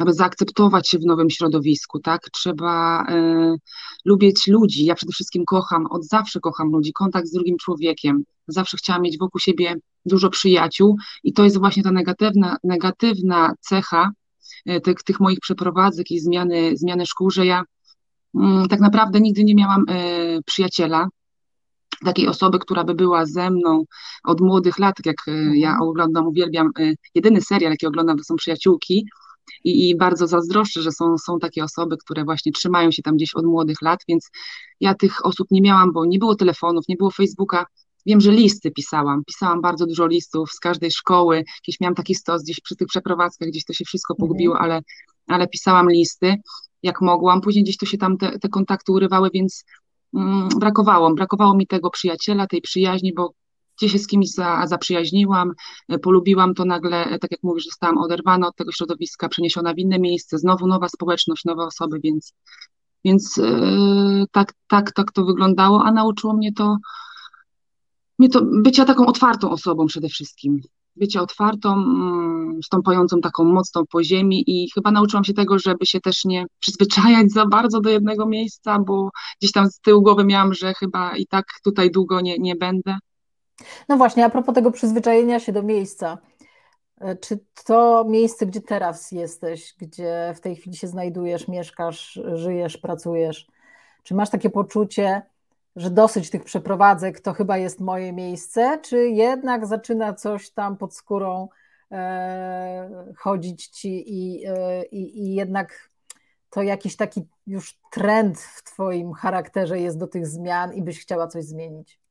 aby 0.00 0.12
zaakceptować 0.12 0.88
się 0.88 0.98
w 0.98 1.06
nowym 1.06 1.30
środowisku, 1.30 2.00
tak? 2.00 2.20
Trzeba 2.32 3.06
y, 3.10 3.56
lubić 4.04 4.46
ludzi. 4.46 4.84
Ja 4.84 4.94
przede 4.94 5.12
wszystkim 5.12 5.44
kocham, 5.44 5.86
od 5.86 6.04
zawsze 6.04 6.40
kocham 6.40 6.70
ludzi, 6.70 6.92
kontakt 6.92 7.28
z 7.28 7.32
drugim 7.32 7.56
człowiekiem. 7.56 8.24
Zawsze 8.48 8.76
chciałam 8.76 9.02
mieć 9.02 9.18
wokół 9.18 9.40
siebie 9.40 9.74
dużo 10.06 10.30
przyjaciół 10.30 10.96
i 11.24 11.32
to 11.32 11.44
jest 11.44 11.58
właśnie 11.58 11.82
ta 11.82 11.92
negatywna, 11.92 12.56
negatywna 12.64 13.52
cecha 13.60 14.10
y, 14.70 14.80
tych, 14.80 15.02
tych 15.02 15.20
moich 15.20 15.40
przeprowadzek 15.40 16.10
i 16.10 16.20
zmiany, 16.20 16.76
zmiany 16.76 17.06
szkół, 17.06 17.30
że 17.30 17.46
ja 17.46 17.62
y, 18.34 18.38
tak 18.70 18.80
naprawdę 18.80 19.20
nigdy 19.20 19.44
nie 19.44 19.54
miałam 19.54 19.84
y, 19.88 20.40
przyjaciela, 20.46 21.08
takiej 22.04 22.28
osoby, 22.28 22.58
która 22.58 22.84
by 22.84 22.94
była 22.94 23.26
ze 23.26 23.50
mną 23.50 23.84
od 24.24 24.40
młodych 24.40 24.78
lat, 24.78 24.96
tak 24.96 25.06
jak 25.06 25.16
ja 25.54 25.70
mhm. 25.70 25.88
oglądam, 25.88 26.26
uwielbiam, 26.26 26.70
jedyny 27.14 27.40
serial, 27.40 27.70
jaki 27.70 27.86
oglądam, 27.86 28.18
to 28.18 28.24
są 28.24 28.36
Przyjaciółki, 28.36 29.06
i, 29.64 29.88
i 29.90 29.96
bardzo 29.96 30.26
zazdroszczę, 30.26 30.82
że 30.82 30.92
są, 30.92 31.18
są 31.18 31.38
takie 31.38 31.64
osoby, 31.64 31.96
które 31.96 32.24
właśnie 32.24 32.52
trzymają 32.52 32.90
się 32.90 33.02
tam 33.02 33.16
gdzieś 33.16 33.34
od 33.34 33.44
młodych 33.44 33.82
lat, 33.82 34.00
więc 34.08 34.30
ja 34.80 34.94
tych 34.94 35.26
osób 35.26 35.48
nie 35.50 35.60
miałam, 35.60 35.92
bo 35.92 36.04
nie 36.04 36.18
było 36.18 36.34
telefonów, 36.34 36.84
nie 36.88 36.96
było 36.96 37.10
Facebooka. 37.10 37.66
Wiem, 38.06 38.20
że 38.20 38.30
listy 38.32 38.70
pisałam, 38.70 39.22
pisałam 39.26 39.60
bardzo 39.60 39.86
dużo 39.86 40.06
listów 40.06 40.50
z 40.52 40.60
każdej 40.60 40.90
szkoły, 40.90 41.36
jakieś 41.36 41.80
miałam 41.80 41.94
taki 41.94 42.14
stos 42.14 42.42
gdzieś 42.42 42.60
przy 42.60 42.76
tych 42.76 42.88
przeprowadzkach, 42.88 43.48
gdzieś 43.48 43.64
to 43.64 43.72
się 43.72 43.84
wszystko 43.84 44.14
mhm. 44.14 44.28
pogubiło, 44.28 44.58
ale, 44.58 44.80
ale 45.28 45.48
pisałam 45.48 45.90
listy 45.90 46.36
jak 46.84 47.00
mogłam, 47.00 47.40
później 47.40 47.64
gdzieś 47.64 47.76
to 47.76 47.86
się 47.86 47.98
tam 47.98 48.16
te, 48.18 48.38
te 48.38 48.48
kontakty 48.48 48.92
urywały, 48.92 49.28
więc 49.34 49.64
mm, 50.14 50.48
brakowało, 50.48 51.14
brakowało 51.14 51.56
mi 51.56 51.66
tego 51.66 51.90
przyjaciela, 51.90 52.46
tej 52.46 52.60
przyjaźni, 52.60 53.14
bo 53.14 53.32
gdzie 53.76 53.88
się 53.88 53.98
z 53.98 54.06
kimś 54.06 54.30
za, 54.30 54.66
zaprzyjaźniłam, 54.66 55.52
e, 55.88 55.98
polubiłam, 55.98 56.54
to 56.54 56.64
nagle, 56.64 57.04
e, 57.04 57.18
tak 57.18 57.30
jak 57.30 57.42
mówisz, 57.42 57.64
zostałam 57.64 57.98
oderwana 57.98 58.48
od 58.48 58.56
tego 58.56 58.72
środowiska, 58.72 59.28
przeniesiona 59.28 59.74
w 59.74 59.78
inne 59.78 59.98
miejsce, 59.98 60.38
znowu 60.38 60.66
nowa 60.66 60.88
społeczność, 60.88 61.44
nowe 61.44 61.62
osoby, 61.64 62.00
więc, 62.04 62.32
więc 63.04 63.36
yy, 63.36 64.26
tak, 64.32 64.52
tak, 64.68 64.92
tak 64.92 65.12
to 65.12 65.24
wyglądało, 65.24 65.84
a 65.84 65.92
nauczyło 65.92 66.34
mnie 66.34 66.52
to, 66.52 66.76
mnie 68.18 68.28
to 68.28 68.40
bycia 68.44 68.84
taką 68.84 69.06
otwartą 69.06 69.50
osobą 69.50 69.86
przede 69.86 70.08
wszystkim. 70.08 70.60
Bycia 70.96 71.22
otwartą, 71.22 71.72
mm, 71.72 72.60
stąpającą 72.64 73.20
taką 73.20 73.44
mocną 73.44 73.82
po 73.90 74.04
ziemi 74.04 74.44
i 74.46 74.70
chyba 74.74 74.90
nauczyłam 74.90 75.24
się 75.24 75.34
tego, 75.34 75.58
żeby 75.58 75.86
się 75.86 76.00
też 76.00 76.24
nie 76.24 76.46
przyzwyczajać 76.60 77.32
za 77.32 77.46
bardzo 77.46 77.80
do 77.80 77.90
jednego 77.90 78.26
miejsca, 78.26 78.78
bo 78.78 79.10
gdzieś 79.40 79.52
tam 79.52 79.70
z 79.70 79.80
tyłu 79.80 80.02
głowy 80.02 80.24
miałam, 80.24 80.54
że 80.54 80.74
chyba 80.74 81.16
i 81.16 81.26
tak 81.26 81.44
tutaj 81.64 81.90
długo 81.90 82.20
nie, 82.20 82.38
nie 82.38 82.56
będę 82.56 82.98
no 83.88 83.96
właśnie, 83.96 84.24
a 84.24 84.30
propos 84.30 84.54
tego 84.54 84.70
przyzwyczajenia 84.70 85.40
się 85.40 85.52
do 85.52 85.62
miejsca. 85.62 86.18
E, 87.00 87.16
czy 87.16 87.38
to 87.64 88.04
miejsce, 88.08 88.46
gdzie 88.46 88.60
teraz 88.60 89.12
jesteś, 89.12 89.74
gdzie 89.78 90.32
w 90.36 90.40
tej 90.40 90.56
chwili 90.56 90.76
się 90.76 90.86
znajdujesz, 90.86 91.48
mieszkasz, 91.48 92.20
żyjesz, 92.34 92.76
pracujesz, 92.78 93.46
czy 94.02 94.14
masz 94.14 94.30
takie 94.30 94.50
poczucie, 94.50 95.22
że 95.76 95.90
dosyć 95.90 96.30
tych 96.30 96.44
przeprowadzek 96.44 97.20
to 97.20 97.32
chyba 97.32 97.58
jest 97.58 97.80
moje 97.80 98.12
miejsce, 98.12 98.78
czy 98.82 99.08
jednak 99.08 99.66
zaczyna 99.66 100.14
coś 100.14 100.50
tam 100.50 100.76
pod 100.76 100.94
skórą 100.94 101.48
e, 101.92 103.14
chodzić 103.18 103.68
ci 103.68 104.04
i, 104.06 104.46
e, 104.46 104.84
i, 104.84 105.18
i 105.22 105.34
jednak 105.34 105.90
to 106.50 106.62
jakiś 106.62 106.96
taki 106.96 107.26
już 107.46 107.78
trend 107.92 108.38
w 108.40 108.62
Twoim 108.62 109.12
charakterze 109.12 109.80
jest 109.80 109.98
do 109.98 110.06
tych 110.06 110.26
zmian 110.26 110.74
i 110.74 110.82
byś 110.82 111.00
chciała 111.00 111.26
coś 111.26 111.44
zmienić? 111.44 112.03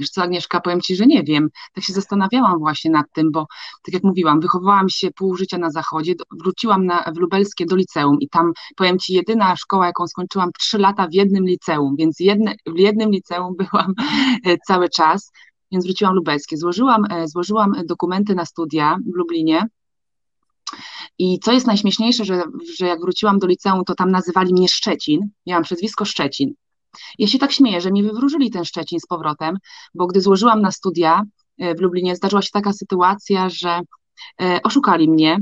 Wiesz 0.00 0.10
co, 0.10 0.22
Agnieszka, 0.22 0.60
powiem 0.60 0.80
Ci, 0.80 0.96
że 0.96 1.06
nie 1.06 1.22
wiem. 1.22 1.48
Tak 1.72 1.84
się 1.84 1.92
zastanawiałam 1.92 2.58
właśnie 2.58 2.90
nad 2.90 3.06
tym, 3.12 3.30
bo 3.32 3.46
tak 3.82 3.94
jak 3.94 4.02
mówiłam, 4.02 4.40
wychowałam 4.40 4.88
się 4.88 5.10
pół 5.10 5.36
życia 5.36 5.58
na 5.58 5.70
zachodzie, 5.70 6.14
wróciłam 6.30 6.86
na, 6.86 7.12
w 7.14 7.16
Lubelskie 7.16 7.66
do 7.66 7.76
liceum 7.76 8.16
i 8.20 8.28
tam, 8.28 8.52
powiem 8.76 8.98
Ci, 8.98 9.14
jedyna 9.14 9.56
szkoła, 9.56 9.86
jaką 9.86 10.06
skończyłam, 10.06 10.50
trzy 10.58 10.78
lata 10.78 11.08
w 11.08 11.14
jednym 11.14 11.44
liceum, 11.44 11.96
więc 11.98 12.20
jedne, 12.20 12.54
w 12.66 12.78
jednym 12.78 13.10
liceum 13.10 13.54
byłam 13.70 13.94
e, 14.44 14.56
cały 14.66 14.88
czas, 14.88 15.32
więc 15.72 15.84
wróciłam 15.84 16.14
lubelskie. 16.14 16.56
Złożyłam, 16.56 17.04
e, 17.10 17.28
złożyłam 17.28 17.72
dokumenty 17.86 18.34
na 18.34 18.44
studia 18.44 18.98
w 19.14 19.16
Lublinie, 19.16 19.66
i 21.18 21.38
co 21.38 21.52
jest 21.52 21.66
najśmieszniejsze, 21.66 22.24
że, 22.24 22.42
że 22.78 22.86
jak 22.86 23.00
wróciłam 23.00 23.38
do 23.38 23.46
liceum, 23.46 23.84
to 23.84 23.94
tam 23.94 24.10
nazywali 24.10 24.52
mnie 24.52 24.68
Szczecin. 24.68 25.20
Miałam 25.46 25.64
przezwisko 25.64 26.04
Szczecin. 26.04 26.54
Ja 27.18 27.26
się 27.26 27.38
tak 27.38 27.52
śmieję, 27.52 27.80
że 27.80 27.92
mi 27.92 28.02
wywróżyli 28.02 28.50
ten 28.50 28.64
Szczecin 28.64 29.00
z 29.00 29.06
powrotem, 29.06 29.58
bo 29.94 30.06
gdy 30.06 30.20
złożyłam 30.20 30.62
na 30.62 30.70
studia 30.72 31.22
e, 31.58 31.74
w 31.74 31.80
Lublinie, 31.80 32.16
zdarzyła 32.16 32.42
się 32.42 32.50
taka 32.52 32.72
sytuacja, 32.72 33.48
że 33.48 33.80
e, 34.42 34.60
oszukali 34.62 35.10
mnie, 35.10 35.38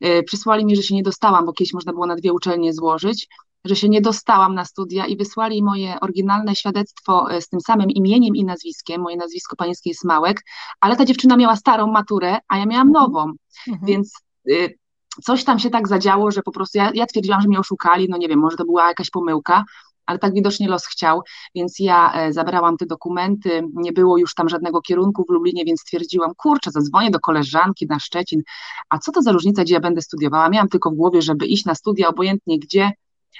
e, 0.00 0.22
przysłali 0.22 0.64
mi, 0.64 0.76
że 0.76 0.82
się 0.82 0.94
nie 0.94 1.02
dostałam, 1.02 1.46
bo 1.46 1.52
kiedyś 1.52 1.74
można 1.74 1.92
było 1.92 2.06
na 2.06 2.16
dwie 2.16 2.32
uczelnie 2.32 2.72
złożyć, 2.72 3.28
że 3.64 3.76
się 3.76 3.88
nie 3.88 4.00
dostałam 4.00 4.54
na 4.54 4.64
studia 4.64 5.06
i 5.06 5.16
wysłali 5.16 5.62
moje 5.62 6.00
oryginalne 6.00 6.56
świadectwo 6.56 7.26
z 7.40 7.48
tym 7.48 7.60
samym 7.60 7.90
imieniem 7.90 8.36
i 8.36 8.44
nazwiskiem. 8.44 9.00
Moje 9.00 9.16
nazwisko 9.16 9.56
panieńskie 9.56 9.90
jest 9.90 10.04
Małek, 10.04 10.42
ale 10.80 10.96
ta 10.96 11.04
dziewczyna 11.04 11.36
miała 11.36 11.56
starą 11.56 11.86
maturę, 11.86 12.38
a 12.48 12.58
ja 12.58 12.66
miałam 12.66 12.88
mhm. 12.88 13.04
nową, 13.04 13.32
mhm. 13.68 13.86
więc 13.86 14.12
y, 14.50 14.78
coś 15.22 15.44
tam 15.44 15.58
się 15.58 15.70
tak 15.70 15.88
zadziało, 15.88 16.30
że 16.30 16.42
po 16.42 16.52
prostu 16.52 16.78
ja, 16.78 16.90
ja 16.94 17.06
twierdziłam, 17.06 17.40
że 17.40 17.48
mnie 17.48 17.58
oszukali, 17.58 18.06
no 18.08 18.16
nie 18.16 18.28
wiem, 18.28 18.38
może 18.38 18.56
to 18.56 18.64
była 18.64 18.88
jakaś 18.88 19.10
pomyłka, 19.10 19.64
ale 20.06 20.18
tak 20.18 20.34
widocznie 20.34 20.68
los 20.68 20.86
chciał, 20.86 21.22
więc 21.54 21.78
ja 21.78 22.12
e, 22.14 22.32
zabrałam 22.32 22.76
te 22.76 22.86
dokumenty, 22.86 23.62
nie 23.74 23.92
było 23.92 24.18
już 24.18 24.34
tam 24.34 24.48
żadnego 24.48 24.80
kierunku 24.80 25.24
w 25.28 25.32
Lublinie, 25.32 25.64
więc 25.64 25.80
stwierdziłam, 25.80 26.32
kurczę, 26.36 26.70
zadzwonię 26.70 27.10
do 27.10 27.20
koleżanki 27.20 27.86
na 27.86 27.98
Szczecin, 27.98 28.42
a 28.88 28.98
co 28.98 29.12
to 29.12 29.22
za 29.22 29.32
różnica, 29.32 29.62
gdzie 29.62 29.74
ja 29.74 29.80
będę 29.80 30.02
studiowała? 30.02 30.48
Miałam 30.48 30.68
tylko 30.68 30.90
w 30.90 30.94
głowie, 30.94 31.22
żeby 31.22 31.46
iść 31.46 31.64
na 31.64 31.74
studia, 31.74 32.08
obojętnie 32.08 32.58
gdzie, 32.58 32.92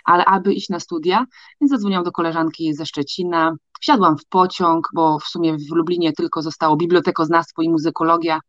ale 0.04 0.24
aby 0.24 0.54
iść 0.54 0.68
na 0.68 0.80
studia, 0.80 1.26
więc 1.60 1.70
zadzwoniłam 1.70 2.04
do 2.04 2.12
koleżanki 2.12 2.74
ze 2.74 2.86
Szczecina, 2.86 3.56
wsiadłam 3.80 4.18
w 4.18 4.26
pociąg, 4.28 4.88
bo 4.94 5.18
w 5.18 5.24
sumie 5.24 5.56
w 5.56 5.74
Lublinie 5.74 6.12
tylko 6.12 6.42
zostało 6.42 6.76
bibliotekoznawstwo 6.76 7.62
i 7.62 7.68
muzykologia 7.68 8.40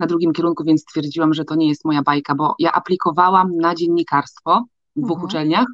na 0.00 0.06
drugim 0.06 0.32
kierunku, 0.32 0.64
więc 0.64 0.82
stwierdziłam, 0.82 1.34
że 1.34 1.44
to 1.44 1.54
nie 1.54 1.68
jest 1.68 1.84
moja 1.84 2.02
bajka, 2.02 2.34
bo 2.34 2.54
ja 2.58 2.72
aplikowałam 2.72 3.56
na 3.56 3.74
dziennikarstwo 3.74 4.64
w 4.96 5.00
dwóch 5.00 5.16
mhm. 5.16 5.24
uczelniach, 5.24 5.66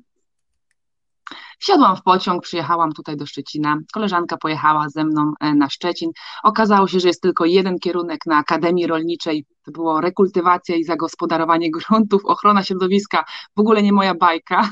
Wsiadłam 1.60 1.96
w 1.96 2.02
pociąg, 2.02 2.42
przyjechałam 2.42 2.92
tutaj 2.92 3.16
do 3.16 3.26
Szczecina. 3.26 3.78
Koleżanka 3.92 4.36
pojechała 4.36 4.88
ze 4.88 5.04
mną 5.04 5.32
e, 5.40 5.54
na 5.54 5.70
Szczecin. 5.70 6.10
Okazało 6.42 6.88
się, 6.88 7.00
że 7.00 7.08
jest 7.08 7.22
tylko 7.22 7.44
jeden 7.44 7.78
kierunek 7.78 8.26
na 8.26 8.36
Akademii 8.36 8.86
Rolniczej. 8.86 9.46
To 9.64 9.72
było 9.72 10.00
rekultywacja 10.00 10.76
i 10.76 10.84
zagospodarowanie 10.84 11.70
gruntów, 11.76 12.24
ochrona 12.24 12.62
środowiska. 12.62 13.24
W 13.56 13.60
ogóle 13.60 13.82
nie 13.82 13.92
moja 13.92 14.14
bajka. 14.14 14.70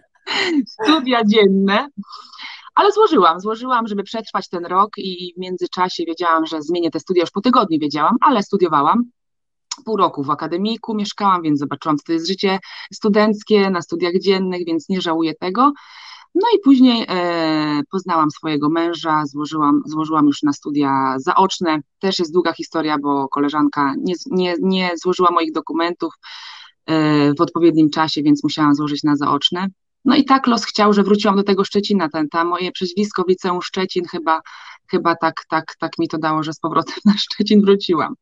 Studia 0.82 1.24
dzienne. 1.24 1.88
Ale 2.74 2.92
złożyłam, 2.92 3.40
złożyłam, 3.40 3.86
żeby 3.86 4.02
przetrwać 4.02 4.48
ten 4.48 4.66
rok 4.66 4.90
i 4.98 5.34
w 5.36 5.40
międzyczasie 5.40 6.04
wiedziałam, 6.04 6.46
że 6.46 6.62
zmienię 6.62 6.90
te 6.90 7.00
studia, 7.00 7.20
już 7.20 7.30
po 7.30 7.40
tygodniu 7.40 7.78
wiedziałam, 7.80 8.16
ale 8.20 8.42
studiowałam 8.42 9.10
pół 9.84 9.96
roku 9.96 10.22
w 10.22 10.30
akademiku 10.30 10.94
mieszkałam, 10.94 11.42
więc 11.42 11.58
zobaczyłam, 11.58 11.98
co 11.98 12.04
to 12.06 12.12
jest 12.12 12.28
życie 12.28 12.58
studenckie 12.92 13.70
na 13.70 13.82
studiach 13.82 14.14
dziennych, 14.18 14.66
więc 14.66 14.88
nie 14.88 15.00
żałuję 15.00 15.34
tego. 15.34 15.72
No 16.38 16.48
i 16.56 16.60
później 16.64 17.06
e, 17.08 17.80
poznałam 17.90 18.30
swojego 18.30 18.68
męża, 18.68 19.22
złożyłam, 19.26 19.82
złożyłam 19.86 20.26
już 20.26 20.42
na 20.42 20.52
studia 20.52 21.14
zaoczne. 21.18 21.80
Też 21.98 22.18
jest 22.18 22.32
długa 22.32 22.52
historia, 22.52 22.98
bo 22.98 23.28
koleżanka 23.28 23.94
nie, 23.98 24.14
nie, 24.30 24.54
nie 24.62 24.90
złożyła 25.02 25.30
moich 25.30 25.52
dokumentów 25.52 26.14
e, 26.86 27.34
w 27.34 27.40
odpowiednim 27.40 27.90
czasie, 27.90 28.22
więc 28.22 28.44
musiałam 28.44 28.74
złożyć 28.74 29.02
na 29.02 29.16
zaoczne. 29.16 29.66
No 30.04 30.16
i 30.16 30.24
tak 30.24 30.46
los 30.46 30.64
chciał, 30.64 30.92
że 30.92 31.02
wróciłam 31.02 31.36
do 31.36 31.42
tego 31.42 31.64
Szczecina. 31.64 32.08
Ten, 32.08 32.28
ta 32.28 32.44
moje 32.44 32.72
przezwisko 32.72 33.22
w 33.22 33.28
liceum 33.28 33.62
Szczecin 33.62 34.04
chyba, 34.04 34.40
chyba 34.90 35.16
tak, 35.16 35.34
tak, 35.48 35.64
tak 35.78 35.98
mi 35.98 36.08
to 36.08 36.18
dało, 36.18 36.42
że 36.42 36.52
z 36.52 36.60
powrotem 36.60 36.96
na 37.04 37.14
Szczecin 37.18 37.60
wróciłam. 37.60 38.14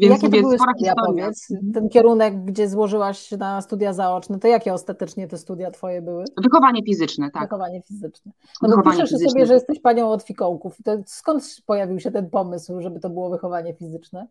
Więc 0.00 0.22
jakie 0.22 0.36
to 0.36 0.42
były 0.42 0.58
studia, 0.58 0.94
powiedz? 1.06 1.48
Ten 1.74 1.88
kierunek, 1.88 2.44
gdzie 2.44 2.68
złożyłaś 2.68 3.30
na 3.30 3.60
studia 3.60 3.92
zaoczne, 3.92 4.38
to 4.38 4.48
jakie 4.48 4.72
ostatecznie 4.72 5.28
te 5.28 5.38
studia 5.38 5.70
twoje 5.70 6.02
były? 6.02 6.24
Wychowanie 6.42 6.82
fizyczne, 6.84 7.30
tak. 7.30 7.42
Wychowanie 7.42 7.82
fizyczne. 7.82 8.32
No 8.62 8.68
wychowanie 8.68 9.02
piszesz 9.02 9.20
sobie, 9.30 9.46
że 9.46 9.54
jesteś 9.54 9.80
panią 9.80 10.10
od 10.10 10.22
fikołków. 10.22 10.76
To 10.84 10.96
skąd 11.06 11.56
pojawił 11.66 12.00
się 12.00 12.10
ten 12.10 12.30
pomysł, 12.30 12.80
żeby 12.80 13.00
to 13.00 13.10
było 13.10 13.30
wychowanie 13.30 13.74
fizyczne? 13.74 14.26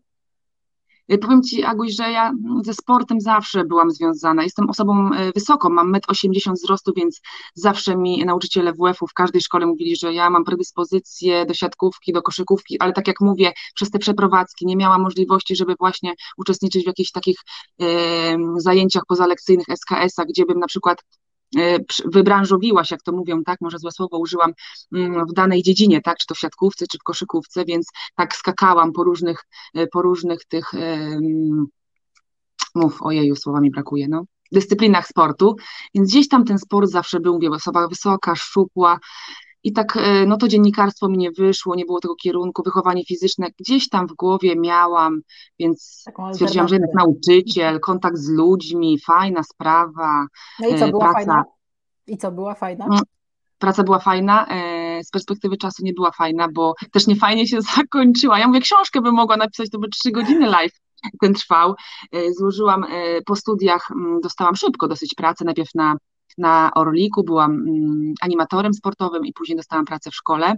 Y, 1.12 1.18
powiem 1.18 1.42
Ci, 1.42 1.64
Aguś, 1.64 1.92
że 1.92 2.10
ja 2.10 2.32
ze 2.64 2.74
sportem 2.74 3.20
zawsze 3.20 3.64
byłam 3.64 3.90
związana. 3.90 4.42
Jestem 4.42 4.70
osobą 4.70 5.10
y, 5.12 5.32
wysoką, 5.32 5.68
mam 5.68 5.92
1,80 5.92 6.48
m 6.48 6.54
wzrostu, 6.54 6.92
więc 6.96 7.20
zawsze 7.54 7.96
mi 7.96 8.24
nauczyciele 8.24 8.72
WF-u 8.72 9.06
w 9.06 9.14
każdej 9.14 9.42
szkole 9.42 9.66
mówili, 9.66 9.96
że 9.96 10.14
ja 10.14 10.30
mam 10.30 10.44
predyspozycję 10.44 11.46
do 11.46 11.54
siatkówki, 11.54 12.12
do 12.12 12.22
koszykówki, 12.22 12.80
ale 12.80 12.92
tak 12.92 13.08
jak 13.08 13.20
mówię, 13.20 13.52
przez 13.74 13.90
te 13.90 13.98
przeprowadzki 13.98 14.66
nie 14.66 14.76
miałam 14.76 15.02
możliwości, 15.02 15.56
żeby 15.56 15.74
właśnie 15.78 16.14
uczestniczyć 16.36 16.84
w 16.84 16.86
jakichś 16.86 17.10
takich 17.10 17.38
y, 17.82 17.86
zajęciach 18.56 19.02
pozalekcyjnych 19.08 19.66
SKS-a, 19.68 20.24
gdzie 20.24 20.46
bym 20.46 20.58
na 20.58 20.66
przykład 20.66 20.98
E, 21.56 21.78
wybranżowiła 22.04 22.84
się, 22.84 22.94
jak 22.94 23.02
to 23.02 23.12
mówią, 23.12 23.44
tak, 23.44 23.60
może 23.60 23.78
złe 23.78 23.92
słowo 23.92 24.18
użyłam, 24.18 24.52
mm, 24.94 25.26
w 25.26 25.32
danej 25.32 25.62
dziedzinie, 25.62 26.00
tak, 26.00 26.18
czy 26.18 26.26
to 26.26 26.34
w 26.34 26.38
siatkówce, 26.38 26.86
czy 26.86 26.98
w 26.98 27.02
koszykówce, 27.02 27.64
więc 27.64 27.86
tak 28.14 28.36
skakałam 28.36 28.92
po 28.92 29.04
różnych, 29.04 29.44
e, 29.74 29.86
po 29.86 30.02
różnych 30.02 30.44
tych, 30.44 30.72
mów, 32.74 33.02
ojeju, 33.02 33.36
słowa 33.36 33.60
mi 33.60 33.70
brakuje, 33.70 34.08
no, 34.08 34.24
dyscyplinach 34.52 35.06
sportu, 35.06 35.56
więc 35.94 36.08
gdzieś 36.10 36.28
tam 36.28 36.44
ten 36.44 36.58
sport 36.58 36.90
zawsze 36.90 37.20
był, 37.20 37.34
mówię, 37.34 37.50
osoba 37.50 37.88
wysoka, 37.88 38.34
szczupła, 38.36 38.98
i 39.64 39.72
tak, 39.72 39.96
e, 39.96 40.26
no 40.26 40.36
to 40.36 40.48
dziennikarstwo 40.48 41.08
mi 41.08 41.18
nie 41.18 41.30
wyszło, 41.30 41.74
nie 41.74 41.84
było 41.84 42.00
tego 42.00 42.14
kierunku, 42.14 42.62
wychowanie 42.62 43.04
fizyczne 43.04 43.46
gdzieś 43.58 43.88
tam 43.88 44.06
w 44.06 44.12
głowie 44.12 44.56
miałam, 44.56 45.20
więc 45.58 46.04
stwierdziłam, 46.32 46.68
że 46.68 46.74
jednak 46.74 46.94
nauczyciel, 46.94 47.80
kontakt 47.80 48.18
z 48.18 48.28
ludźmi, 48.28 48.98
fajna 49.06 49.42
sprawa. 49.42 50.26
No 50.60 50.68
i 50.68 50.78
co, 50.78 50.84
e, 50.84 50.90
była 50.90 51.00
praca. 51.00 51.14
fajna? 51.14 51.44
I 52.06 52.16
co, 52.16 52.32
była 52.32 52.54
fajna? 52.54 52.84
Mm, 52.84 53.00
praca 53.58 53.82
była 53.82 53.98
fajna, 53.98 54.46
e, 54.46 55.04
z 55.04 55.10
perspektywy 55.10 55.56
czasu 55.56 55.84
nie 55.84 55.92
była 55.92 56.10
fajna, 56.10 56.48
bo 56.52 56.74
też 56.92 57.06
nie 57.06 57.16
fajnie 57.16 57.46
się 57.46 57.60
zakończyła. 57.76 58.38
Ja 58.38 58.46
mówię, 58.46 58.60
książkę 58.60 59.00
bym 59.00 59.14
mogła 59.14 59.36
napisać, 59.36 59.70
to 59.70 59.78
by 59.78 59.88
trzy 59.88 60.10
godziny 60.10 60.46
live 60.46 60.72
ten 61.20 61.34
trwał. 61.34 61.74
Złożyłam 62.38 62.84
po 63.26 63.36
studiach, 63.36 63.90
mm, 63.90 64.20
dostałam 64.20 64.56
szybko 64.56 64.88
dosyć 64.88 65.14
pracę, 65.14 65.44
najpierw 65.44 65.74
na 65.74 65.96
na 66.38 66.70
Orliku, 66.74 67.24
byłam 67.24 67.52
mm, 67.52 68.14
animatorem 68.20 68.74
sportowym 68.74 69.26
i 69.26 69.32
później 69.32 69.56
dostałam 69.56 69.84
pracę 69.84 70.10
w 70.10 70.14
szkole 70.14 70.54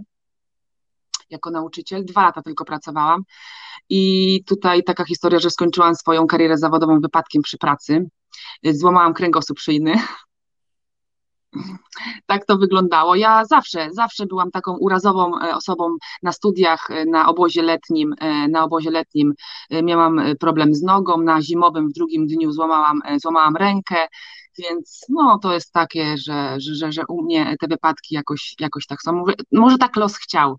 jako 1.31 1.51
nauczyciel. 1.51 2.05
Dwa 2.05 2.21
lata 2.21 2.41
tylko 2.41 2.65
pracowałam. 2.65 3.23
I 3.89 4.43
tutaj 4.43 4.83
taka 4.83 5.05
historia, 5.05 5.39
że 5.39 5.49
skończyłam 5.49 5.95
swoją 5.95 6.27
karierę 6.27 6.57
zawodową 6.57 6.99
wypadkiem 6.99 7.41
przy 7.41 7.57
pracy. 7.57 8.09
Złamałam 8.63 9.13
kręgosłup 9.13 9.59
szyjny. 9.59 9.93
Tak 12.25 12.45
to 12.45 12.57
wyglądało. 12.57 13.15
Ja 13.15 13.45
zawsze, 13.45 13.87
zawsze 13.91 14.25
byłam 14.25 14.51
taką 14.51 14.77
urazową 14.77 15.41
e, 15.41 15.55
osobą 15.55 15.95
na 16.23 16.31
studiach, 16.31 16.91
e, 16.91 17.05
na 17.05 17.27
obozie 17.27 17.61
letnim. 17.61 18.15
E, 18.19 18.47
na 18.47 18.63
obozie 18.63 18.91
letnim 18.91 19.33
miałam 19.83 20.21
problem 20.39 20.75
z 20.75 20.81
nogą, 20.81 21.17
na 21.17 21.41
zimowym 21.41 21.89
w 21.89 21.93
drugim 21.93 22.27
dniu 22.27 22.51
złamałam, 22.51 23.01
złamałam 23.21 23.55
rękę. 23.55 24.07
Więc 24.57 25.05
no, 25.09 25.39
to 25.39 25.53
jest 25.53 25.71
takie, 25.71 26.17
że, 26.17 26.55
że, 26.59 26.75
że, 26.75 26.91
że 26.91 27.01
u 27.07 27.23
mnie 27.23 27.55
te 27.59 27.67
wypadki 27.67 28.15
jakoś, 28.15 28.55
jakoś 28.59 28.85
tak 28.85 29.01
są. 29.01 29.23
Może 29.51 29.77
tak 29.77 29.95
los 29.95 30.17
chciał. 30.17 30.57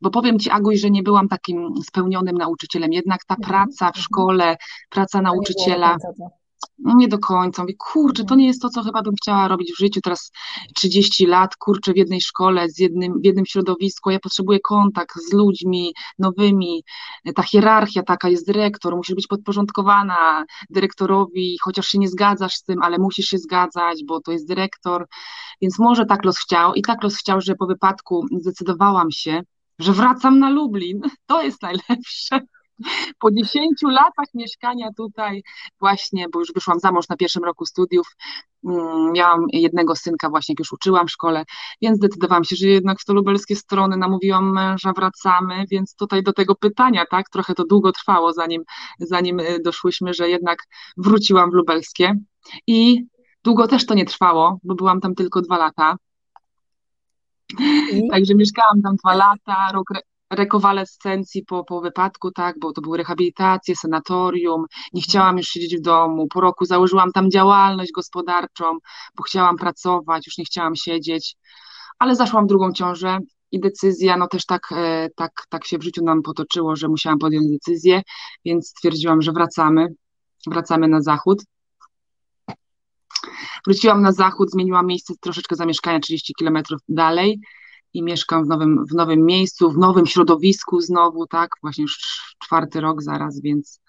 Bo 0.00 0.10
powiem 0.10 0.38
Ci, 0.38 0.50
Aguś, 0.50 0.80
że 0.80 0.90
nie 0.90 1.02
byłam 1.02 1.28
takim 1.28 1.74
spełnionym 1.84 2.36
nauczycielem. 2.36 2.92
Jednak 2.92 3.24
ta 3.24 3.34
mhm, 3.34 3.48
praca 3.48 3.86
w 3.86 3.88
mhm. 3.88 4.02
szkole, 4.02 4.56
praca 4.90 5.22
nauczyciela, 5.22 5.96
no 6.18 6.30
nie 6.78 7.08
do 7.08 7.18
końca. 7.18 7.62
Mówię, 7.62 7.74
kurczę, 7.78 8.24
to 8.24 8.34
nie 8.34 8.46
jest 8.46 8.62
to, 8.62 8.68
co 8.68 8.82
chyba 8.82 9.02
bym 9.02 9.14
chciała 9.14 9.48
robić 9.48 9.72
w 9.72 9.78
życiu. 9.78 10.00
Teraz 10.00 10.30
30 10.74 11.26
lat, 11.26 11.56
kurczę, 11.56 11.92
w 11.92 11.96
jednej 11.96 12.20
szkole, 12.20 12.68
z 12.68 12.78
jednym, 12.78 13.20
w 13.20 13.24
jednym 13.24 13.46
środowisku. 13.46 14.10
Ja 14.10 14.18
potrzebuję 14.20 14.60
kontakt 14.60 15.16
z 15.30 15.32
ludźmi 15.32 15.94
nowymi. 16.18 16.82
Ta 17.34 17.42
hierarchia 17.42 18.02
taka 18.02 18.28
jest 18.28 18.46
dyrektor, 18.46 18.96
musisz 18.96 19.14
być 19.14 19.26
podporządkowana 19.26 20.44
dyrektorowi, 20.70 21.56
chociaż 21.60 21.86
się 21.88 21.98
nie 21.98 22.08
zgadzasz 22.08 22.54
z 22.54 22.62
tym, 22.62 22.82
ale 22.82 22.98
musisz 22.98 23.26
się 23.26 23.38
zgadzać, 23.38 24.04
bo 24.06 24.20
to 24.20 24.32
jest 24.32 24.48
dyrektor. 24.48 25.06
Więc 25.62 25.78
może 25.78 26.06
tak 26.06 26.24
los 26.24 26.38
chciał 26.38 26.74
i 26.74 26.82
tak 26.82 27.02
los 27.02 27.16
chciał, 27.16 27.40
że 27.40 27.54
po 27.54 27.66
wypadku 27.66 28.26
zdecydowałam 28.40 29.10
się, 29.10 29.42
że 29.78 29.92
wracam 29.92 30.38
na 30.38 30.50
Lublin. 30.50 31.00
To 31.26 31.42
jest 31.42 31.62
najlepsze 31.62 32.40
po 33.20 33.30
10 33.30 33.82
latach 33.82 34.34
mieszkania 34.34 34.88
tutaj, 34.96 35.42
właśnie, 35.80 36.26
bo 36.32 36.38
już 36.38 36.52
wyszłam 36.52 36.80
za 36.80 36.92
mąż 36.92 37.08
na 37.08 37.16
pierwszym 37.16 37.44
roku 37.44 37.66
studiów, 37.66 38.16
mm, 38.64 39.12
miałam 39.12 39.46
jednego 39.52 39.96
synka 39.96 40.30
właśnie, 40.30 40.52
jak 40.52 40.58
już 40.58 40.72
uczyłam 40.72 41.06
w 41.06 41.10
szkole, 41.10 41.44
więc 41.82 41.96
zdecydowałam 41.96 42.44
się, 42.44 42.56
że 42.56 42.68
jednak 42.68 43.00
w 43.00 43.04
to 43.04 43.14
lubelskie 43.14 43.56
strony 43.56 43.96
namówiłam 43.96 44.52
męża, 44.52 44.92
wracamy, 44.92 45.64
więc 45.70 45.94
tutaj 45.94 46.22
do 46.22 46.32
tego 46.32 46.54
pytania, 46.54 47.04
tak, 47.10 47.28
trochę 47.28 47.54
to 47.54 47.64
długo 47.64 47.92
trwało, 47.92 48.32
zanim, 48.32 48.62
zanim 48.98 49.40
y, 49.40 49.58
doszłyśmy, 49.64 50.14
że 50.14 50.28
jednak 50.28 50.58
wróciłam 50.96 51.50
w 51.50 51.54
lubelskie 51.54 52.14
i 52.66 53.04
długo 53.44 53.68
też 53.68 53.86
to 53.86 53.94
nie 53.94 54.04
trwało, 54.04 54.58
bo 54.62 54.74
byłam 54.74 55.00
tam 55.00 55.14
tylko 55.14 55.40
dwa 55.42 55.58
lata, 55.58 55.96
I? 57.92 58.08
Także 58.10 58.34
mieszkałam 58.34 58.82
tam 58.82 58.96
dwa 58.96 59.14
lata, 59.14 59.72
rok, 59.72 59.88
rekonwalescencji 60.30 61.44
po, 61.44 61.64
po 61.64 61.80
wypadku, 61.80 62.30
tak, 62.30 62.58
bo 62.60 62.72
to 62.72 62.80
były 62.80 62.98
rehabilitacje, 62.98 63.76
sanatorium, 63.76 64.64
nie 64.92 65.02
chciałam 65.02 65.36
już 65.36 65.48
siedzieć 65.48 65.76
w 65.76 65.82
domu, 65.82 66.26
po 66.28 66.40
roku 66.40 66.64
założyłam 66.64 67.12
tam 67.12 67.30
działalność 67.30 67.92
gospodarczą, 67.92 68.78
bo 69.16 69.22
chciałam 69.22 69.56
pracować, 69.56 70.26
już 70.26 70.38
nie 70.38 70.44
chciałam 70.44 70.76
siedzieć, 70.76 71.36
ale 71.98 72.16
zaszłam 72.16 72.46
drugą 72.46 72.72
ciążę 72.72 73.18
i 73.52 73.60
decyzja, 73.60 74.16
no 74.16 74.28
też 74.28 74.46
tak, 74.46 74.72
e, 74.72 75.08
tak, 75.16 75.32
tak 75.48 75.66
się 75.66 75.78
w 75.78 75.82
życiu 75.82 76.04
nam 76.04 76.22
potoczyło, 76.22 76.76
że 76.76 76.88
musiałam 76.88 77.18
podjąć 77.18 77.50
decyzję, 77.50 78.02
więc 78.44 78.68
stwierdziłam, 78.68 79.22
że 79.22 79.32
wracamy, 79.32 79.86
wracamy 80.46 80.88
na 80.88 81.00
zachód. 81.00 81.42
Wróciłam 83.66 84.02
na 84.02 84.12
zachód, 84.12 84.50
zmieniłam 84.50 84.86
miejsce 84.86 85.14
troszeczkę 85.20 85.56
zamieszkania 85.56 86.00
30 86.00 86.34
kilometrów 86.34 86.80
dalej, 86.88 87.40
i 87.96 88.02
mieszkam 88.02 88.44
w 88.44 88.48
nowym, 88.48 88.86
w 88.86 88.94
nowym 88.94 89.26
miejscu, 89.26 89.70
w 89.70 89.78
nowym 89.78 90.06
środowisku 90.06 90.80
znowu, 90.80 91.26
tak, 91.26 91.50
właśnie 91.62 91.82
już 91.82 91.98
czwarty 92.44 92.80
rok 92.80 93.02
zaraz, 93.02 93.40
więc, 93.40 93.80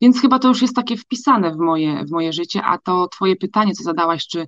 więc 0.00 0.20
chyba 0.20 0.38
to 0.38 0.48
już 0.48 0.62
jest 0.62 0.76
takie 0.76 0.96
wpisane 0.96 1.52
w 1.52 1.58
moje, 1.58 2.04
w 2.04 2.10
moje 2.10 2.32
życie, 2.32 2.62
a 2.62 2.78
to 2.78 3.08
twoje 3.08 3.36
pytanie, 3.36 3.72
co 3.72 3.82
zadałaś, 3.82 4.26
czy, 4.26 4.46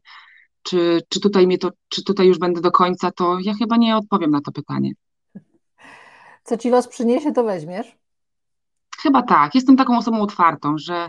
czy, 0.62 1.00
czy 1.08 1.20
tutaj 1.20 1.46
mnie 1.46 1.58
to, 1.58 1.70
czy 1.88 2.04
tutaj 2.04 2.26
już 2.26 2.38
będę 2.38 2.60
do 2.60 2.70
końca, 2.70 3.10
to 3.10 3.38
ja 3.42 3.54
chyba 3.54 3.76
nie 3.76 3.96
odpowiem 3.96 4.30
na 4.30 4.40
to 4.40 4.52
pytanie. 4.52 4.92
Co 6.44 6.56
ci 6.56 6.70
los 6.70 6.88
przyniesie, 6.88 7.32
to 7.32 7.44
weźmiesz? 7.44 7.96
Chyba 9.02 9.22
tak. 9.22 9.54
Jestem 9.54 9.76
taką 9.76 9.98
osobą 9.98 10.20
otwartą, 10.20 10.78
że, 10.78 11.08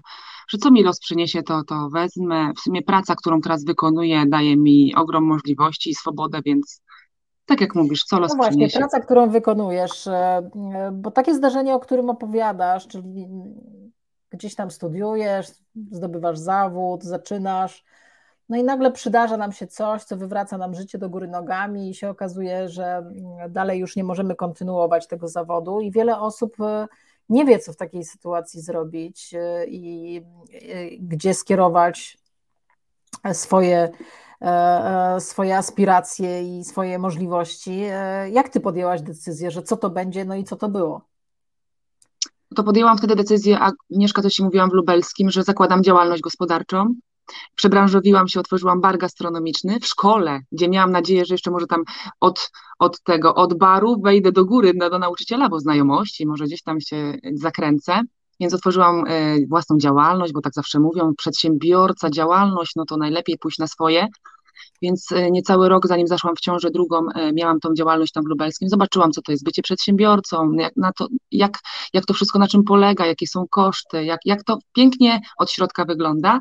że 0.50 0.58
co 0.58 0.72
mi 0.72 0.84
los 0.84 1.00
przyniesie, 1.00 1.44
to, 1.44 1.64
to 1.64 1.90
wezmę. 1.90 2.52
W 2.58 2.60
sumie 2.60 2.82
praca, 2.82 3.16
którą 3.16 3.42
teraz 3.42 3.66
wykonuję, 3.66 4.26
daje 4.28 4.58
mi 4.58 4.96
ogrom 4.96 5.24
możliwości 5.24 5.90
i 5.90 5.96
swobodę, 5.96 6.42
więc, 6.46 6.82
tak 7.46 7.62
jak 7.62 7.76
mówisz, 7.76 8.04
co 8.04 8.20
los 8.20 8.32
No 8.32 8.36
właśnie, 8.36 8.52
przyniesie. 8.52 8.80
praca, 8.80 9.00
którą 9.00 9.30
wykonujesz, 9.30 10.08
e, 10.08 10.50
bo 10.94 11.12
takie 11.12 11.36
zdarzenie, 11.36 11.74
o 11.76 11.80
którym 11.80 12.10
opowiadasz, 12.10 12.88
czyli 12.88 13.28
gdzieś 14.30 14.56
tam 14.56 14.72
studiujesz, 14.72 15.48
zdobywasz 15.92 16.38
zawód, 16.38 17.04
zaczynasz, 17.04 17.84
no 18.50 18.58
i 18.58 18.64
nagle 18.64 18.92
przydarza 18.92 19.38
nam 19.38 19.52
się 19.52 19.68
coś, 19.68 20.04
co 20.04 20.18
wywraca 20.18 20.58
nam 20.58 20.74
życie 20.74 20.98
do 20.98 21.10
góry 21.10 21.28
nogami 21.28 21.90
i 21.90 21.94
się 21.94 22.10
okazuje, 22.10 22.70
że 22.70 23.12
dalej 23.50 23.80
już 23.80 23.96
nie 23.96 24.04
możemy 24.04 24.36
kontynuować 24.36 25.08
tego 25.08 25.28
zawodu 25.28 25.82
i 25.82 25.92
wiele 25.92 26.20
osób 26.20 26.62
e, 26.62 26.88
nie 27.30 27.46
wie, 27.46 27.60
co 27.60 27.74
w 27.74 27.78
takiej 27.78 28.04
sytuacji 28.04 28.62
zrobić 28.62 29.34
e, 29.34 29.66
i 29.66 30.22
gdzie 31.00 31.34
skierować 31.34 32.18
swoje 33.34 33.78
E, 33.78 33.84
e, 33.84 34.23
swoje 35.20 35.58
aspiracje 35.58 36.60
i 36.60 36.64
swoje 36.64 37.00
możliwości. 37.00 37.72
E, 37.72 38.30
jak 38.30 38.50
ty 38.50 38.60
podjęłaś 38.60 39.02
decyzję, 39.02 39.52
że 39.52 39.64
co 39.64 39.78
to 39.78 39.90
będzie, 39.90 40.26
no 40.26 40.36
i 40.36 40.44
co 40.44 40.56
to 40.56 40.70
było? 40.70 41.02
To 42.56 42.64
podjęłam 42.64 42.98
wtedy 42.98 43.16
decyzję, 43.16 43.60
a 43.60 43.72
Agnieszka, 43.92 44.22
to 44.22 44.30
ci 44.30 44.44
mówiłam 44.44 44.70
w 44.70 44.74
Lubelskim, 44.74 45.30
że 45.30 45.44
zakładam 45.44 45.84
działalność 45.84 46.22
gospodarczą. 46.22 46.94
Przebranżowiłam 47.56 48.28
się, 48.28 48.40
otworzyłam 48.40 48.82
bar 48.82 48.98
gastronomiczny 48.98 49.80
w 49.80 49.86
szkole, 49.86 50.40
gdzie 50.52 50.70
miałam 50.70 50.92
nadzieję, 50.92 51.26
że 51.26 51.34
jeszcze 51.34 51.52
może 51.52 51.68
tam 51.68 51.84
od, 52.20 52.52
od 52.80 53.04
tego, 53.04 53.36
od 53.36 53.58
baru 53.58 54.02
wejdę 54.02 54.32
do 54.32 54.46
góry 54.46 54.72
do, 54.76 54.90
do 54.90 55.00
nauczyciela, 55.00 55.50
bo 55.50 55.60
znajomości, 55.60 56.28
może 56.28 56.46
gdzieś 56.46 56.62
tam 56.62 56.82
się 56.82 57.14
zakręcę. 57.34 58.02
Więc 58.40 58.54
otworzyłam 58.54 59.04
własną 59.50 59.78
działalność, 59.78 60.34
bo 60.34 60.42
tak 60.42 60.54
zawsze 60.54 60.80
mówią, 60.80 61.14
przedsiębiorca, 61.18 62.10
działalność, 62.10 62.72
no 62.76 62.86
to 62.86 62.98
najlepiej 62.98 63.38
pójść 63.38 63.60
na 63.60 63.68
swoje. 63.68 64.08
Więc 64.82 65.12
e, 65.12 65.32
niecały 65.32 65.70
rok, 65.70 65.88
zanim 65.88 66.08
zaszłam 66.08 66.36
w 66.36 66.40
ciążę 66.40 66.72
drugą, 66.72 67.10
e, 67.16 67.34
miałam 67.34 67.60
tą 67.60 67.74
działalność 67.74 68.12
tam 68.12 68.24
w 68.24 68.28
lubelskim, 68.28 68.70
zobaczyłam, 68.70 69.12
co 69.12 69.22
to 69.22 69.32
jest 69.32 69.44
bycie 69.44 69.62
przedsiębiorcą, 69.62 70.52
jak, 70.54 70.76
na 70.78 70.92
to, 70.94 71.08
jak, 71.32 71.60
jak 71.94 72.06
to 72.06 72.14
wszystko 72.14 72.40
na 72.40 72.48
czym 72.48 72.64
polega, 72.64 73.06
jakie 73.06 73.28
są 73.28 73.46
koszty, 73.50 74.04
jak, 74.04 74.20
jak 74.26 74.44
to 74.44 74.58
pięknie 74.74 75.20
od 75.38 75.52
środka 75.52 75.86
wygląda, 75.86 76.40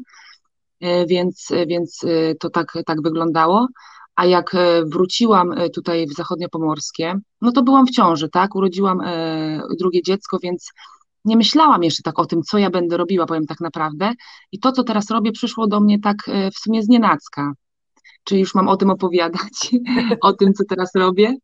e, 0.80 1.06
więc, 1.06 1.48
więc 1.66 2.00
to 2.40 2.50
tak, 2.50 2.78
tak 2.86 3.02
wyglądało. 3.02 3.66
A 4.16 4.26
jak 4.26 4.56
wróciłam 4.86 5.54
tutaj 5.74 6.06
w 6.06 6.12
zachodniopomorskie, 6.14 7.14
no 7.40 7.52
to 7.52 7.62
byłam 7.62 7.86
w 7.86 7.90
ciąży, 7.90 8.28
tak? 8.28 8.54
Urodziłam 8.54 9.00
drugie 9.78 10.02
dziecko, 10.02 10.38
więc 10.42 10.72
nie 11.24 11.36
myślałam 11.36 11.82
jeszcze 11.82 12.02
tak 12.02 12.18
o 12.18 12.26
tym, 12.26 12.42
co 12.42 12.58
ja 12.58 12.70
będę 12.70 12.96
robiła, 12.96 13.26
powiem 13.26 13.46
tak 13.46 13.60
naprawdę. 13.60 14.12
I 14.52 14.58
to, 14.58 14.72
co 14.72 14.84
teraz 14.84 15.10
robię, 15.10 15.32
przyszło 15.32 15.66
do 15.66 15.80
mnie 15.80 16.00
tak 16.00 16.16
w 16.26 16.58
sumie 16.58 16.82
z. 16.82 16.88
Czy 18.24 18.38
już 18.38 18.54
mam 18.54 18.68
o 18.68 18.76
tym 18.76 18.90
opowiadać, 18.90 19.70
o 20.22 20.32
tym, 20.32 20.54
co 20.54 20.64
teraz 20.68 20.94
robię? 20.94 21.34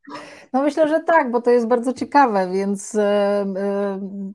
No 0.52 0.62
myślę, 0.62 0.88
że 0.88 1.00
tak, 1.00 1.30
bo 1.30 1.40
to 1.40 1.50
jest 1.50 1.66
bardzo 1.66 1.92
ciekawe, 1.92 2.50
więc 2.52 2.94
yy, 2.94 3.02
yy, 3.02 4.32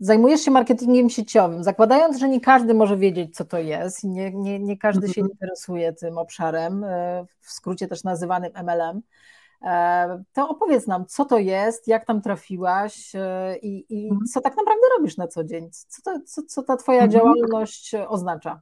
zajmujesz 0.00 0.40
się 0.40 0.50
marketingiem 0.50 1.10
sieciowym, 1.10 1.64
zakładając, 1.64 2.18
że 2.18 2.28
nie 2.28 2.40
każdy 2.40 2.74
może 2.74 2.96
wiedzieć, 2.96 3.36
co 3.36 3.44
to 3.44 3.58
jest, 3.58 4.04
nie, 4.04 4.32
nie, 4.34 4.58
nie 4.58 4.78
każdy 4.78 5.06
mm 5.06 5.10
-hmm. 5.10 5.14
się 5.14 5.20
mhm. 5.20 5.32
interesuje 5.32 5.92
tym 5.92 6.18
obszarem, 6.18 6.82
yy, 6.82 7.26
w 7.40 7.52
skrócie 7.52 7.88
też 7.88 8.04
nazywanym 8.04 8.52
MLM, 8.64 9.02
to 10.32 10.48
opowiedz 10.48 10.86
nam, 10.86 11.06
co 11.06 11.24
to 11.24 11.38
jest, 11.38 11.88
jak 11.88 12.06
tam 12.06 12.22
trafiłaś 12.22 13.12
i, 13.62 13.86
i 13.88 14.08
mhm. 14.08 14.26
co 14.26 14.40
tak 14.40 14.56
naprawdę 14.56 14.82
robisz 14.98 15.16
na 15.16 15.28
co 15.28 15.44
dzień, 15.44 15.70
co, 15.70 16.02
to, 16.02 16.20
co, 16.26 16.42
co 16.42 16.62
ta 16.62 16.76
Twoja 16.76 17.02
mhm. 17.02 17.10
działalność 17.10 17.94
oznacza? 18.08 18.60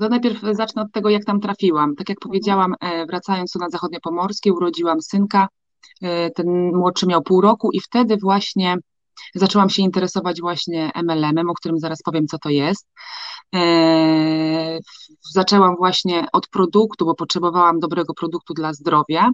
To 0.00 0.08
najpierw 0.08 0.40
zacznę 0.52 0.82
od 0.82 0.92
tego, 0.92 1.08
jak 1.08 1.24
tam 1.24 1.40
trafiłam. 1.40 1.94
Tak 1.94 2.08
jak 2.08 2.18
powiedziałam, 2.18 2.74
e, 2.80 3.06
wracając 3.06 3.52
tu 3.52 3.58
na 3.58 3.70
zachodnie 3.70 4.00
pomorskie, 4.00 4.52
urodziłam 4.52 5.02
synka. 5.02 5.48
E, 6.02 6.30
ten 6.30 6.76
młodszy 6.76 7.06
miał 7.06 7.22
pół 7.22 7.40
roku 7.40 7.70
i 7.72 7.80
wtedy 7.80 8.16
właśnie 8.16 8.76
zaczęłam 9.34 9.70
się 9.70 9.82
interesować 9.82 10.40
właśnie 10.40 10.90
MLM-em, 10.94 11.50
o 11.50 11.54
którym 11.54 11.78
zaraz 11.78 12.02
powiem, 12.02 12.26
co 12.26 12.38
to 12.38 12.48
jest. 12.48 12.86
E, 13.54 14.78
zaczęłam 15.32 15.76
właśnie 15.76 16.26
od 16.32 16.48
produktu, 16.48 17.04
bo 17.04 17.14
potrzebowałam 17.14 17.80
dobrego 17.80 18.14
produktu 18.14 18.54
dla 18.54 18.72
zdrowia. 18.72 19.30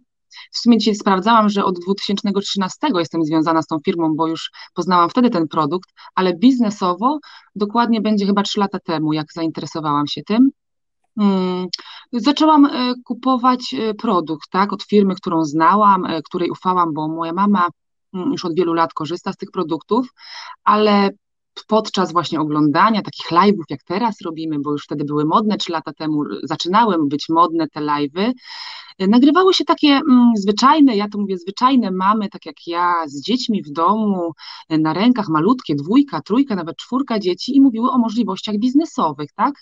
W 0.53 0.59
sumie 0.59 0.79
dzisiaj 0.79 0.95
sprawdzałam, 0.95 1.49
że 1.49 1.65
od 1.65 1.79
2013 1.81 2.79
jestem 2.95 3.25
związana 3.25 3.63
z 3.63 3.67
tą 3.67 3.79
firmą, 3.85 4.15
bo 4.17 4.27
już 4.27 4.51
poznałam 4.75 5.11
wtedy 5.11 5.31
ten 5.31 5.49
produkt, 5.49 5.91
ale 6.15 6.37
biznesowo 6.37 7.19
dokładnie 7.55 8.01
będzie 8.01 8.27
chyba 8.27 8.43
3 8.43 8.61
lata 8.61 8.79
temu, 8.79 9.13
jak 9.13 9.27
zainteresowałam 9.33 10.07
się 10.07 10.23
tym. 10.23 10.51
Hmm. 11.19 11.67
Zaczęłam 12.13 12.67
e, 12.67 12.95
kupować 13.05 13.75
e, 13.75 13.95
produkt, 13.95 14.51
tak, 14.51 14.73
od 14.73 14.83
firmy, 14.83 15.15
którą 15.15 15.45
znałam, 15.45 16.05
e, 16.05 16.23
której 16.23 16.51
ufałam, 16.51 16.95
bo 16.95 17.09
moja 17.09 17.33
mama 17.33 17.69
mm, 18.15 18.33
już 18.33 18.45
od 18.45 18.55
wielu 18.55 18.73
lat 18.73 18.95
korzysta 18.95 19.33
z 19.33 19.37
tych 19.37 19.51
produktów, 19.51 20.09
ale 20.65 21.11
podczas 21.67 22.13
właśnie 22.13 22.41
oglądania 22.41 23.03
takich 23.03 23.27
live'ów, 23.31 23.65
jak 23.71 23.83
teraz 23.83 24.21
robimy, 24.25 24.59
bo 24.59 24.73
już 24.73 24.85
wtedy 24.85 25.05
były 25.05 25.25
modne, 25.25 25.57
trzy 25.57 25.73
lata 25.73 25.93
temu 25.93 26.25
zaczynały 26.43 27.09
być 27.09 27.29
modne 27.29 27.69
te 27.69 27.81
live'y, 27.81 28.33
nagrywały 28.99 29.55
się 29.55 29.65
takie 29.65 29.89
mm, 29.89 30.33
zwyczajne, 30.37 30.97
ja 30.97 31.09
to 31.09 31.19
mówię 31.19 31.39
zwyczajne 31.39 31.91
mamy, 31.91 32.29
tak 32.29 32.47
jak 32.47 32.57
ja, 32.67 32.95
z 33.07 33.23
dziećmi 33.23 33.63
w 33.63 33.71
domu, 33.71 34.33
na 34.71 34.93
rękach 34.93 35.29
malutkie, 35.29 35.75
dwójka, 35.75 36.21
trójka, 36.21 36.55
nawet 36.57 36.77
czwórka 36.77 37.19
dzieci 37.19 37.57
i 37.57 37.61
mówiły 37.61 37.91
o 37.91 37.99
możliwościach 37.99 38.59
biznesowych, 38.59 39.33
tak? 39.33 39.55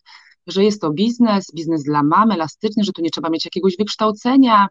Że 0.47 0.65
jest 0.65 0.81
to 0.81 0.91
biznes, 0.91 1.47
biznes 1.55 1.83
dla 1.83 2.03
mamy, 2.03 2.35
elastyczny, 2.35 2.85
że 2.85 2.93
tu 2.93 3.03
nie 3.03 3.11
trzeba 3.11 3.31
mieć 3.31 3.45
jakiegoś 3.45 3.77
wykształcenia, 3.77 4.69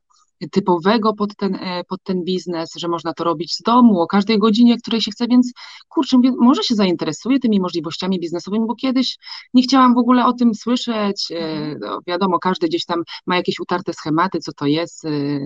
typowego 0.51 1.13
pod 1.13 1.35
ten, 1.35 1.59
pod 1.87 2.03
ten 2.03 2.23
biznes, 2.23 2.71
że 2.75 2.87
można 2.87 3.13
to 3.13 3.23
robić 3.23 3.53
z 3.55 3.61
domu 3.61 4.01
o 4.01 4.07
każdej 4.07 4.39
godzinie, 4.39 4.77
której 4.77 5.01
się 5.01 5.11
chce, 5.11 5.27
więc 5.27 5.51
kurczę, 5.89 6.17
może 6.39 6.63
się 6.63 6.75
zainteresuję 6.75 7.39
tymi 7.39 7.59
możliwościami 7.59 8.19
biznesowymi, 8.19 8.65
bo 8.67 8.75
kiedyś 8.75 9.17
nie 9.53 9.63
chciałam 9.63 9.93
w 9.93 9.97
ogóle 9.97 10.25
o 10.25 10.33
tym 10.33 10.55
słyszeć. 10.55 11.31
Mhm. 11.31 11.79
No, 11.81 11.99
wiadomo, 12.07 12.39
każdy 12.39 12.67
gdzieś 12.67 12.85
tam 12.85 13.03
ma 13.27 13.35
jakieś 13.35 13.59
utarte 13.59 13.93
schematy, 13.93 14.39
co 14.39 14.53
to 14.53 14.65
jest, 14.65 15.03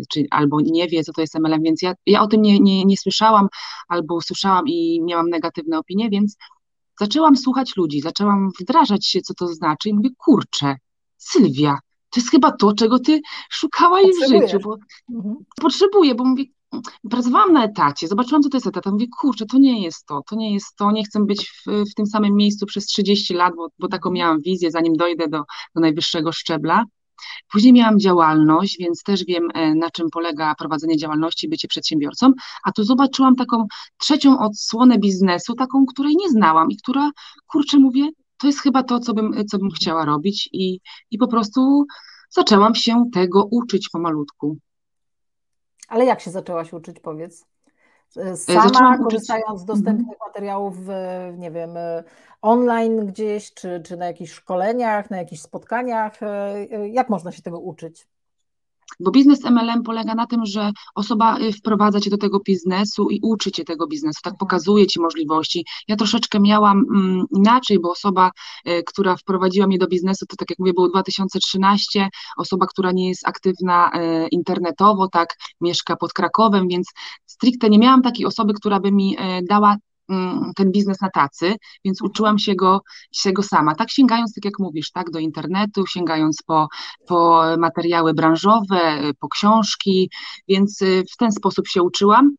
czy 0.09 0.25
albo 0.31 0.61
nie 0.61 0.87
wie, 0.87 1.03
co 1.03 1.13
to 1.13 1.21
jest 1.21 1.35
MLM, 1.35 1.63
więc 1.63 1.81
ja, 1.81 1.93
ja 2.05 2.21
o 2.21 2.27
tym 2.27 2.41
nie, 2.41 2.59
nie, 2.59 2.85
nie 2.85 2.97
słyszałam, 2.97 3.47
albo 3.87 4.21
słyszałam 4.21 4.67
i 4.67 5.01
miałam 5.03 5.29
negatywne 5.29 5.79
opinie, 5.79 6.09
więc 6.09 6.37
zaczęłam 6.99 7.37
słuchać 7.37 7.75
ludzi, 7.77 8.01
zaczęłam 8.01 8.49
wdrażać 8.61 9.07
się, 9.07 9.21
co 9.21 9.33
to 9.33 9.47
znaczy 9.47 9.89
i 9.89 9.93
mówię, 9.93 10.09
kurczę, 10.17 10.75
Sylwia, 11.17 11.77
to 12.15 12.21
jest 12.21 12.31
chyba 12.31 12.51
to, 12.51 12.73
czego 12.73 12.99
ty 12.99 13.21
szukałaś 13.49 14.05
w 14.05 14.29
życiu, 14.29 14.59
bo 14.59 14.77
mhm. 15.17 15.35
potrzebuję, 15.61 16.15
bo 16.15 16.25
mówię, 16.25 16.43
pracowałam 17.09 17.53
na 17.53 17.63
etacie, 17.63 18.07
zobaczyłam, 18.07 18.43
co 18.43 18.49
to 18.49 18.57
jest 18.57 18.67
etat, 18.67 18.85
mówię, 18.85 19.05
kurczę, 19.19 19.45
to 19.45 19.57
nie 19.57 19.83
jest 19.83 20.05
to, 20.05 20.21
to 20.29 20.35
nie 20.35 20.53
jest 20.53 20.75
to, 20.75 20.91
nie 20.91 21.03
chcę 21.03 21.25
być 21.25 21.49
w, 21.49 21.91
w 21.91 21.93
tym 21.95 22.05
samym 22.05 22.35
miejscu 22.35 22.65
przez 22.65 22.85
30 22.85 23.33
lat, 23.33 23.53
bo, 23.55 23.67
bo 23.79 23.87
taką 23.87 24.11
miałam 24.11 24.41
wizję, 24.41 24.71
zanim 24.71 24.93
dojdę 24.93 25.27
do, 25.27 25.43
do 25.75 25.81
najwyższego 25.81 26.31
szczebla. 26.31 26.83
Później 27.51 27.73
miałam 27.73 27.99
działalność, 27.99 28.77
więc 28.79 29.03
też 29.03 29.25
wiem, 29.25 29.47
e, 29.53 29.75
na 29.75 29.89
czym 29.89 30.09
polega 30.09 30.55
prowadzenie 30.55 30.97
działalności, 30.97 31.49
bycie 31.49 31.67
przedsiębiorcą, 31.67 32.31
a 32.63 32.71
tu 32.71 32.83
zobaczyłam 32.83 33.35
taką 33.35 33.67
trzecią 33.97 34.39
odsłonę 34.39 34.97
biznesu, 34.97 35.53
taką, 35.53 35.85
której 35.85 36.15
nie 36.15 36.29
znałam 36.29 36.71
i 36.71 36.77
która, 36.77 37.11
kurczę, 37.47 37.79
mówię, 37.79 38.09
to 38.37 38.47
jest 38.47 38.59
chyba 38.59 38.83
to, 38.83 38.99
co 38.99 39.13
bym, 39.13 39.47
co 39.47 39.57
bym 39.57 39.69
chciała 39.69 40.05
robić 40.05 40.49
i, 40.53 40.79
i 41.11 41.17
po 41.17 41.27
prostu 41.27 41.85
zaczęłam 42.29 42.75
się 42.75 43.05
tego 43.13 43.47
uczyć 43.51 43.89
pomalutku. 43.89 44.57
Ale 45.87 46.05
jak 46.05 46.21
się 46.21 46.31
zaczęłaś 46.31 46.73
uczyć, 46.73 46.99
powiedz? 46.99 47.45
E, 48.17 48.37
sama, 48.37 48.63
Zaczęłam 48.63 49.03
korzystając 49.03 49.61
z 49.61 49.65
dostępnych 49.65 50.13
mhm. 50.13 50.17
materiałów, 50.27 50.75
nie 51.37 51.51
wiem, 51.51 51.69
online 52.41 53.05
gdzieś, 53.05 53.53
czy, 53.53 53.81
czy 53.85 53.97
na 53.97 54.05
jakichś 54.05 54.31
szkoleniach, 54.31 55.09
na 55.09 55.17
jakichś 55.17 55.41
spotkaniach? 55.41 56.23
E, 56.23 56.55
e, 56.71 56.89
jak 56.89 57.09
można 57.09 57.31
się 57.31 57.41
tego 57.41 57.59
uczyć? 57.59 58.07
Bo 58.99 59.11
biznes 59.11 59.43
MLM 59.43 59.83
polega 59.83 60.15
na 60.15 60.27
tym, 60.27 60.45
że 60.45 60.71
osoba 60.95 61.39
y, 61.39 61.53
wprowadza 61.53 61.99
cię 61.99 62.09
do 62.09 62.17
tego 62.17 62.39
biznesu 62.39 63.09
i 63.09 63.19
uczy 63.23 63.51
cię 63.51 63.63
tego 63.63 63.87
biznesu, 63.87 64.19
tak 64.23 64.33
mhm. 64.33 64.37
pokazuje 64.37 64.87
ci 64.87 64.99
możliwości. 64.99 65.65
Ja 65.87 65.95
troszeczkę 65.95 66.39
miałam 66.39 66.85
mm, 66.95 67.25
inaczej, 67.31 67.79
bo 67.79 67.91
osoba, 67.91 68.31
y, 68.67 68.83
która 68.83 69.15
wprowadziła 69.15 69.67
mnie 69.67 69.77
do 69.77 69.87
biznesu, 69.87 70.25
to 70.25 70.35
tak 70.35 70.49
jak 70.49 70.59
mówię, 70.59 70.73
było 70.73 70.89
2013, 70.89 72.09
osoba, 72.37 72.65
która 72.65 72.91
nie 72.91 73.09
jest 73.09 73.27
aktywna 73.27 73.91
y, 73.95 74.27
internetowo, 74.27 75.07
tak, 75.07 75.35
mieszka 75.61 75.95
pod 75.95 76.13
Krakowem, 76.13 76.67
więc 76.67 76.87
stricte 77.25 77.69
nie 77.69 77.79
miałam 77.79 78.01
takiej 78.01 78.25
osoby, 78.25 78.53
która 78.53 78.79
by 78.79 78.91
mi 78.91 79.17
dała 79.49 79.77
ten 80.55 80.71
biznes 80.71 81.01
na 81.01 81.09
tacy, 81.09 81.55
więc 81.85 82.01
uczyłam 82.01 82.39
się 82.39 82.55
go, 82.55 82.81
się 83.11 83.33
go 83.33 83.43
sama, 83.43 83.75
tak 83.75 83.91
sięgając, 83.91 84.33
tak 84.33 84.45
jak 84.45 84.59
mówisz, 84.59 84.91
tak, 84.91 85.11
do 85.11 85.19
internetu, 85.19 85.87
sięgając 85.87 86.43
po, 86.45 86.67
po 87.07 87.43
materiały 87.57 88.13
branżowe, 88.13 89.11
po 89.19 89.29
książki, 89.29 90.09
więc 90.47 90.81
y, 90.81 91.03
w 91.13 91.17
ten 91.17 91.31
sposób 91.31 91.67
się 91.67 91.83
uczyłam. 91.83 92.35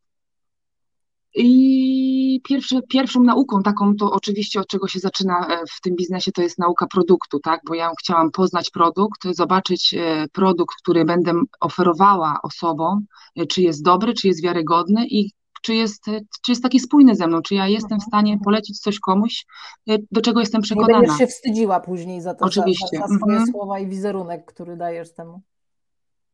I 1.38 2.40
pierwsze, 2.44 2.81
pierwszą 2.83 3.22
nauką 3.22 3.62
taką, 3.62 3.96
to 3.96 4.12
oczywiście 4.12 4.61
od 4.61 4.66
czego 4.66 4.88
się 4.88 4.98
zaczyna 4.98 5.46
e, 5.48 5.66
w 5.76 5.81
tym 5.81 5.96
biznesie, 5.96 6.33
to 6.33 6.42
jest 6.42 6.59
nauka 6.59 6.87
produktu, 6.87 7.40
tak? 7.40 7.61
Bo 7.68 7.74
ja 7.74 7.90
chciałam 8.00 8.31
poznać 8.31 8.70
produkt, 8.70 9.24
zobaczyć 9.31 9.94
e, 9.94 10.26
produkt, 10.33 10.76
który 10.83 11.05
będę 11.05 11.33
oferowała 11.61 12.38
osobom, 12.42 13.07
e, 13.37 13.46
czy 13.46 13.62
jest 13.62 13.85
dobry, 13.85 14.14
czy 14.14 14.29
jest 14.29 14.42
wiarygodny 14.42 15.07
i 15.07 15.31
czy 15.66 15.74
jest, 15.74 16.05
czy 16.42 16.52
jest 16.52 16.62
taki 16.62 16.81
spójny 16.81 17.16
ze 17.16 17.26
mną, 17.26 17.42
czy 17.42 17.55
ja 17.55 17.68
jestem 17.68 17.98
w 18.00 18.02
mhm. 18.05 18.09
stanie 18.09 18.38
polecić 18.44 18.81
coś 18.81 19.00
komuś, 19.00 19.46
y, 19.90 20.07
do 20.11 20.20
czego 20.20 20.40
jestem 20.40 20.62
przekonana. 20.62 21.00
Nie 21.00 21.07
będziesz 21.07 21.18
się 21.18 21.26
wstydziła 21.26 21.81
później 21.81 22.20
za 22.20 22.35
to, 22.35 22.44
Oczywiście. 22.44 22.98
Za, 22.98 23.07
za 23.07 23.16
swoje 23.16 23.37
mhm. 23.37 23.52
słowa 23.52 23.79
i 23.79 23.87
wizerunek, 23.87 24.44
który 24.44 24.76
dajesz 24.76 25.14
temu. 25.14 25.42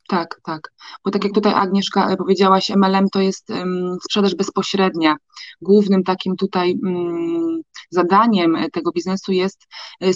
Tak, 0.08 0.40
tak. 0.44 0.72
Bo 1.04 1.10
tak 1.10 1.24
jak 1.24 1.32
tutaj 1.32 1.52
Agnieszka 1.54 2.10
e, 2.10 2.16
powiedziałaś, 2.16 2.70
MLM 2.70 3.08
to 3.12 3.20
jest 3.20 3.50
um, 3.50 3.96
sprzedaż 4.04 4.34
bezpośrednia. 4.34 5.16
Głównym 5.62 6.04
takim 6.04 6.36
tutaj 6.36 6.78
um, 6.84 7.60
zadaniem 7.90 8.56
tego 8.72 8.92
biznesu 8.92 9.32
jest 9.32 9.66
e, 10.00 10.10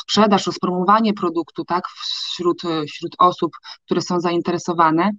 sprzedaż, 0.00 0.46
rozpromowanie 0.46 1.14
produktu, 1.14 1.64
tak, 1.64 1.84
wśród, 1.88 2.62
wśród 2.88 3.16
osób, 3.18 3.52
które 3.84 4.00
są 4.00 4.20
zainteresowane. 4.20 5.10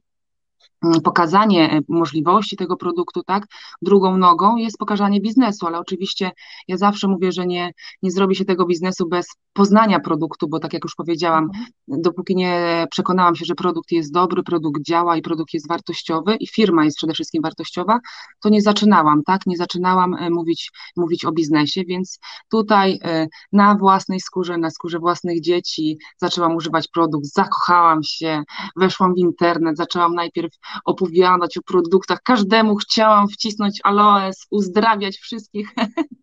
Mm, 0.84 1.02
pokazanie 1.02 1.72
e, 1.72 1.80
możliwości 1.90 2.56
tego 2.56 2.78
produktu, 2.78 3.24
tak? 3.24 3.44
Drugą 3.82 4.18
nogą 4.18 4.56
jest 4.56 4.78
pokazanie 4.78 5.22
biznesu, 5.22 5.68
ale 5.68 5.80
oczywiście 5.80 6.32
ja 6.68 6.78
zawsze 6.78 7.08
mówię, 7.08 7.32
że 7.32 7.48
nie, 7.48 7.72
nie 8.04 8.12
zrobi 8.12 8.36
się 8.36 8.46
tego 8.46 8.66
biznesu 8.66 9.10
bez 9.10 9.28
poznania 9.54 10.00
produktu, 10.00 10.48
bo 10.48 10.60
tak 10.60 10.74
jak 10.74 10.84
już 10.84 10.96
powiedziałam, 10.96 11.44
mhm. 11.44 11.66
dopóki 12.02 12.36
nie 12.36 12.86
przekonałam 12.92 13.36
się, 13.36 13.46
że 13.46 13.56
produkt 13.56 13.92
jest 13.92 14.14
dobry, 14.14 14.44
produkt 14.44 14.82
działa 14.82 15.18
i 15.18 15.22
produkt 15.22 15.54
jest 15.54 15.68
wartościowy 15.68 16.36
i 16.36 16.48
firma 16.48 16.86
jest 16.86 16.98
przede 16.98 17.14
wszystkim 17.14 17.42
wartościowa, 17.44 18.00
to 18.42 18.50
nie 18.50 18.62
zaczynałam, 18.62 19.24
tak? 19.24 19.42
Nie 19.46 19.58
zaczynałam 19.58 20.14
e, 20.14 20.30
mówić, 20.30 20.72
mówić 20.98 21.26
o 21.26 21.32
biznesie, 21.32 21.84
więc 21.84 22.20
tutaj 22.52 23.00
e, 23.04 23.28
na 23.52 23.76
własnej 23.76 24.20
skórze, 24.20 24.58
na 24.58 24.70
skórze 24.70 25.00
własnych 25.00 25.42
dzieci 25.42 25.98
zaczęłam 26.18 26.56
używać 26.56 26.88
produkt, 26.88 27.26
zakochałam 27.26 28.04
się, 28.04 28.44
weszłam 28.76 29.14
w 29.14 29.18
internet, 29.18 29.78
zaczęłam 29.78 30.16
najpierw 30.16 30.52
opowiadać 30.86 31.58
o 31.58 31.62
produktach. 31.62 32.20
Każdemu 32.24 32.76
chciałam 32.76 33.28
wcisnąć 33.28 33.80
aloes, 33.84 34.48
uzdrawiać 34.52 35.18
wszystkich 35.18 35.76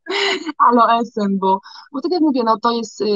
aloesem, 0.68 1.38
bo, 1.38 1.60
bo 1.92 2.00
tak 2.00 2.12
jak 2.12 2.20
mówię, 2.20 2.42
no 2.44 2.58
to 2.62 2.72
jest 2.72 3.00
y, 3.00 3.06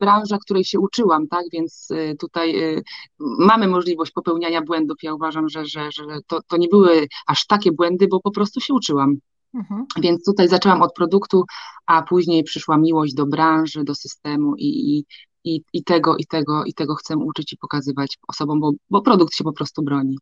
branża, 0.00 0.38
której 0.38 0.64
się 0.64 0.80
uczyłam, 0.80 1.28
tak, 1.28 1.44
więc 1.52 1.90
y, 1.90 2.16
tutaj 2.18 2.74
y, 2.76 2.82
mamy 3.20 3.68
możliwość 3.68 4.12
popełniania 4.12 4.62
błędów. 4.62 4.96
Ja 5.02 5.14
uważam, 5.14 5.48
że, 5.48 5.64
że, 5.66 5.92
że 5.92 6.04
to, 6.26 6.40
to 6.48 6.56
nie 6.56 6.68
były 6.68 7.06
aż 7.26 7.46
takie 7.46 7.72
błędy, 7.72 8.08
bo 8.08 8.20
po 8.20 8.30
prostu 8.30 8.60
się 8.60 8.74
uczyłam. 8.74 9.16
Mhm. 9.54 9.86
Więc 10.00 10.24
tutaj 10.24 10.48
zaczęłam 10.48 10.82
od 10.82 10.94
produktu, 10.94 11.44
a 11.86 12.02
później 12.02 12.44
przyszła 12.44 12.76
miłość 12.76 13.14
do 13.14 13.26
branży, 13.26 13.84
do 13.84 13.94
systemu 13.94 14.54
i, 14.56 14.96
i, 14.96 15.04
i, 15.44 15.62
i 15.72 15.84
tego, 15.84 16.16
i 16.16 16.26
tego, 16.26 16.64
i 16.64 16.74
tego 16.74 16.94
chcę 16.94 17.16
uczyć 17.16 17.52
i 17.52 17.56
pokazywać 17.56 18.18
osobom, 18.28 18.60
bo, 18.60 18.72
bo 18.90 19.02
produkt 19.02 19.34
się 19.34 19.44
po 19.44 19.52
prostu 19.52 19.82
broni. 19.82 20.18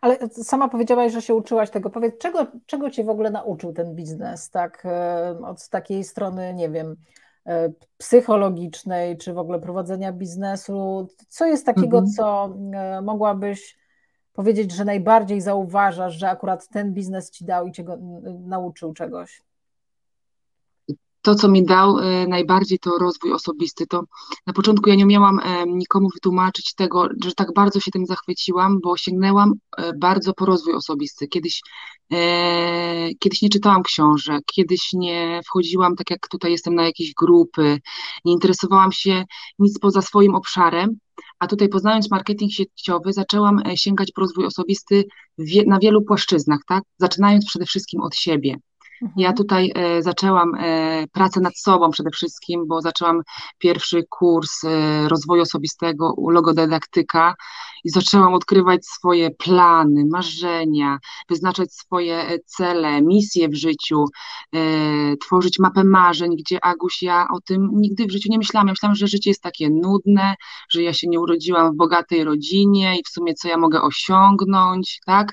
Ale 0.00 0.28
sama 0.30 0.68
powiedziałaś, 0.68 1.12
że 1.12 1.22
się 1.22 1.34
uczyłaś 1.34 1.70
tego. 1.70 1.90
Powiedz, 1.90 2.18
czego, 2.18 2.46
czego 2.66 2.90
cię 2.90 3.04
w 3.04 3.08
ogóle 3.08 3.30
nauczył 3.30 3.72
ten 3.72 3.94
biznes, 3.94 4.50
tak? 4.50 4.82
E, 4.84 5.38
od 5.44 5.68
takiej 5.68 6.04
strony, 6.04 6.54
nie 6.54 6.70
wiem, 6.70 6.96
e, 7.46 7.72
psychologicznej, 7.98 9.16
czy 9.16 9.32
w 9.32 9.38
ogóle 9.38 9.60
prowadzenia 9.60 10.12
biznesu. 10.12 11.08
Co 11.28 11.46
jest 11.46 11.66
takiego, 11.66 11.98
mhm. 11.98 12.12
co 12.12 12.54
e, 12.74 13.02
mogłabyś 13.02 13.78
powiedzieć, 14.32 14.72
że 14.72 14.84
najbardziej 14.84 15.40
zauważasz, 15.40 16.14
że 16.14 16.30
akurat 16.30 16.68
ten 16.68 16.94
biznes 16.94 17.30
ci 17.30 17.44
dał 17.44 17.66
i 17.66 17.72
cię 17.72 17.84
go 17.84 17.98
nauczył 18.40 18.92
czegoś? 18.92 19.42
To, 21.28 21.34
co 21.34 21.48
mi 21.48 21.64
dał 21.64 21.98
e, 21.98 22.26
najbardziej, 22.26 22.78
to 22.78 22.90
rozwój 22.98 23.32
osobisty. 23.32 23.86
To 23.86 24.04
na 24.46 24.52
początku 24.52 24.88
ja 24.88 24.94
nie 24.94 25.04
umiałam 25.04 25.38
e, 25.38 25.66
nikomu 25.66 26.08
wytłumaczyć 26.14 26.74
tego, 26.74 27.08
że 27.24 27.34
tak 27.34 27.54
bardzo 27.54 27.80
się 27.80 27.90
tym 27.90 28.06
zachwyciłam, 28.06 28.80
bo 28.80 28.96
sięgnęłam 28.96 29.52
e, 29.76 29.92
bardzo 29.92 30.34
po 30.34 30.46
rozwój 30.46 30.74
osobisty. 30.74 31.28
Kiedyś, 31.28 31.62
kiedyś 33.18 33.42
nie 33.42 33.48
czytałam 33.48 33.82
książek, 33.82 34.42
kiedyś 34.54 34.92
nie 34.92 35.40
wchodziłam, 35.46 35.96
tak 35.96 36.10
jak 36.10 36.28
tutaj 36.28 36.50
jestem, 36.50 36.74
na 36.74 36.84
jakieś 36.84 37.14
grupy, 37.14 37.78
nie 38.24 38.32
interesowałam 38.32 38.92
się 38.92 39.24
nic 39.58 39.78
poza 39.78 40.02
swoim 40.02 40.34
obszarem. 40.34 40.98
A 41.38 41.46
tutaj 41.46 41.68
poznając 41.68 42.10
marketing 42.10 42.52
sieciowy, 42.52 43.12
zaczęłam 43.12 43.62
sięgać 43.74 44.12
po 44.12 44.20
rozwój 44.20 44.46
osobisty 44.46 45.04
na 45.66 45.78
wielu 45.78 46.02
płaszczyznach, 46.02 46.60
tak? 46.66 46.84
Zaczynając 46.98 47.46
przede 47.46 47.64
wszystkim 47.64 48.00
od 48.00 48.16
siebie. 48.16 48.56
Ja 49.02 49.28
mhm. 49.28 49.36
tutaj 49.36 49.72
e, 49.74 50.02
zaczęłam 50.02 50.54
e, 50.54 51.04
pracę 51.12 51.40
nad 51.40 51.58
sobą 51.58 51.90
przede 51.90 52.10
wszystkim, 52.10 52.66
bo 52.66 52.80
zaczęłam 52.80 53.22
pierwszy 53.58 54.04
kurs 54.08 54.64
e, 54.64 55.08
rozwoju 55.08 55.42
osobistego 55.42 56.12
u 56.16 56.30
logodydaktyka 56.30 57.34
i 57.84 57.90
zaczęłam 57.90 58.34
odkrywać 58.34 58.86
swoje 58.86 59.30
plany, 59.30 60.04
marzenia, 60.10 60.98
wyznaczać 61.28 61.72
swoje 61.72 62.38
cele, 62.46 63.02
misje 63.02 63.48
w 63.48 63.54
życiu, 63.54 64.04
tworzyć 65.20 65.58
mapę 65.58 65.84
marzeń, 65.84 66.36
gdzie 66.36 66.64
Aguś, 66.64 67.02
ja 67.02 67.26
o 67.34 67.40
tym 67.40 67.68
nigdy 67.72 68.06
w 68.06 68.10
życiu 68.10 68.28
nie 68.30 68.38
myślałam. 68.38 68.66
Ja 68.66 68.72
myślałam, 68.72 68.94
że 68.94 69.06
życie 69.06 69.30
jest 69.30 69.42
takie 69.42 69.70
nudne, 69.70 70.34
że 70.70 70.82
ja 70.82 70.92
się 70.92 71.08
nie 71.08 71.20
urodziłam 71.20 71.72
w 71.72 71.76
bogatej 71.76 72.24
rodzinie 72.24 72.98
i 72.98 73.02
w 73.04 73.08
sumie 73.08 73.34
co 73.34 73.48
ja 73.48 73.58
mogę 73.58 73.82
osiągnąć, 73.82 75.00
tak? 75.06 75.32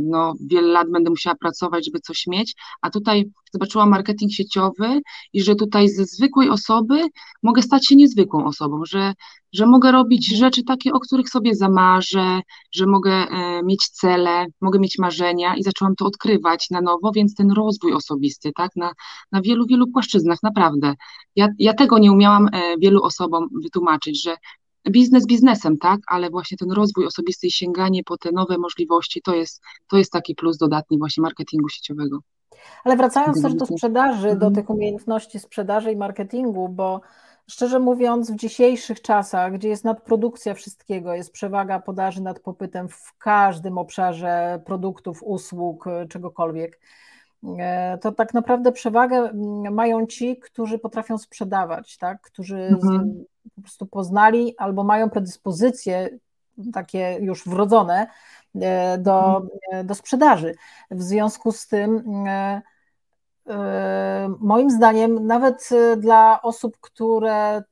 No, 0.00 0.34
wiele 0.46 0.68
lat 0.68 0.90
będę 0.90 1.10
musiała 1.10 1.36
pracować, 1.36 1.84
żeby 1.84 2.00
coś 2.00 2.26
mieć, 2.26 2.54
a 2.82 2.90
tutaj 2.90 3.30
zobaczyłam 3.52 3.90
marketing 3.90 4.32
sieciowy 4.32 5.00
i 5.32 5.42
że 5.42 5.54
tutaj 5.54 5.88
ze 5.88 6.04
zwykłej 6.04 6.50
osoby 6.50 7.00
mogę 7.42 7.62
stać 7.62 7.86
się 7.86 7.96
niezwykłą 7.96 8.44
osobą, 8.44 8.84
że, 8.84 9.14
że 9.52 9.66
mogę 9.66 9.92
robić 9.92 10.32
mhm. 10.32 10.38
rzeczy 10.38 10.64
takie, 10.64 10.92
o 10.92 11.00
których 11.00 11.28
sobie 11.28 11.54
zamarzę, 11.54 12.40
że 12.72 12.86
mogę 12.86 13.12
e, 13.12 13.62
mieć 13.64 13.88
cele, 13.88 14.46
mogę 14.60 14.78
mieć 14.78 14.98
marzenia 14.98 15.56
i 15.56 15.62
zaczęłam 15.62 15.94
to 15.96 16.06
odkrywać 16.06 16.70
na 16.70 16.80
nowo, 16.80 17.12
więc 17.12 17.34
ten 17.34 17.50
rozwój 17.50 17.92
osobisty, 17.92 18.52
tak, 18.56 18.76
na, 18.76 18.92
na 19.32 19.42
wielu, 19.42 19.66
wielu 19.66 19.86
płaszczyznach, 19.86 20.38
naprawdę. 20.42 20.94
Ja, 21.36 21.48
ja 21.58 21.74
tego 21.74 21.98
nie 21.98 22.12
umiałam 22.12 22.48
e, 22.52 22.78
wielu 22.78 23.02
osobom 23.02 23.48
wytłumaczyć, 23.62 24.22
że 24.22 24.36
biznes 24.90 25.26
biznesem, 25.26 25.78
tak, 25.78 26.00
ale 26.06 26.30
właśnie 26.30 26.56
ten 26.56 26.72
rozwój 26.72 27.06
osobisty 27.06 27.46
i 27.46 27.50
sięganie 27.50 28.04
po 28.04 28.16
te 28.16 28.32
nowe 28.32 28.58
możliwości, 28.58 29.22
to 29.22 29.34
jest, 29.34 29.62
to 29.88 29.98
jest 29.98 30.12
taki 30.12 30.34
plus 30.34 30.56
dodatni 30.56 30.98
właśnie 30.98 31.22
marketingu 31.22 31.68
sieciowego. 31.68 32.18
Ale 32.84 32.96
wracając 32.96 33.42
też 33.42 33.54
do 33.54 33.66
sprzedaży, 33.66 34.28
do 34.28 34.46
mhm. 34.46 34.54
tych 34.54 34.70
umiejętności 34.70 35.38
sprzedaży 35.38 35.92
i 35.92 35.96
marketingu, 35.96 36.68
bo 36.68 37.00
szczerze 37.46 37.78
mówiąc, 37.78 38.30
w 38.30 38.36
dzisiejszych 38.36 39.02
czasach, 39.02 39.52
gdzie 39.52 39.68
jest 39.68 39.84
nadprodukcja 39.84 40.54
wszystkiego, 40.54 41.14
jest 41.14 41.32
przewaga 41.32 41.80
podaży 41.80 42.22
nad 42.22 42.40
popytem 42.40 42.88
w 42.88 43.18
każdym 43.18 43.78
obszarze 43.78 44.62
produktów, 44.64 45.22
usług, 45.22 45.84
czegokolwiek, 46.08 46.80
e, 47.58 47.98
to 47.98 48.12
tak 48.12 48.34
naprawdę 48.34 48.72
przewagę 48.72 49.16
mm, 49.16 49.74
mają 49.74 50.06
ci, 50.06 50.36
którzy 50.36 50.78
potrafią 50.78 51.18
sprzedawać, 51.18 51.98
tak? 51.98 52.20
którzy 52.20 52.58
mhm. 52.58 53.24
po 53.56 53.62
prostu 53.62 53.86
poznali 53.86 54.54
albo 54.58 54.84
mają 54.84 55.10
predyspozycje 55.10 56.08
takie 56.72 57.18
już 57.20 57.48
wrodzone 57.48 58.06
E, 58.06 58.39
do, 58.98 59.36
mhm. 59.36 59.48
e, 59.72 59.84
do 59.84 59.94
sprzedaży. 59.94 60.54
W 60.90 61.02
związku 61.02 61.52
z 61.52 61.66
tym, 61.66 62.02
e, 62.26 62.62
moim 64.40 64.70
zdaniem, 64.70 65.26
nawet 65.26 65.68
dla 65.96 66.42
osób, 66.42 66.76
które 66.80 67.62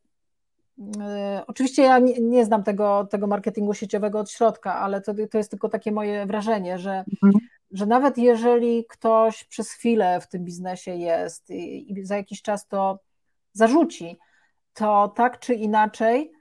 Oczywiście 1.46 1.82
ja 1.82 1.98
nie, 1.98 2.14
nie, 2.20 2.44
znam 2.44 2.62
tego, 2.62 3.06
tego 3.10 3.26
marketingu 3.26 3.74
sieciowego 3.74 4.18
od 4.18 4.30
środka, 4.30 4.74
ale 4.74 5.00
to, 5.00 5.12
to 5.30 5.38
jest 5.38 5.50
tylko 5.50 5.68
takie 5.68 5.92
moje 5.92 6.26
wrażenie, 6.26 6.78
że, 6.78 7.04
mhm. 7.22 7.46
że 7.70 7.86
nawet 7.86 8.18
jeżeli 8.18 8.84
ktoś 8.88 9.44
przez 9.44 9.72
chwilę 9.72 10.20
w 10.20 10.28
tym 10.28 10.44
biznesie 10.44 10.94
jest 10.94 11.50
i, 11.50 11.92
i 11.92 12.06
za 12.06 12.16
jakiś 12.16 12.42
czas 12.42 12.66
to 12.66 12.98
zarzuci, 13.52 14.18
to 14.74 15.12
tak 15.16 15.38
czy 15.38 15.54
inaczej 15.54 16.32
E, 16.32 16.37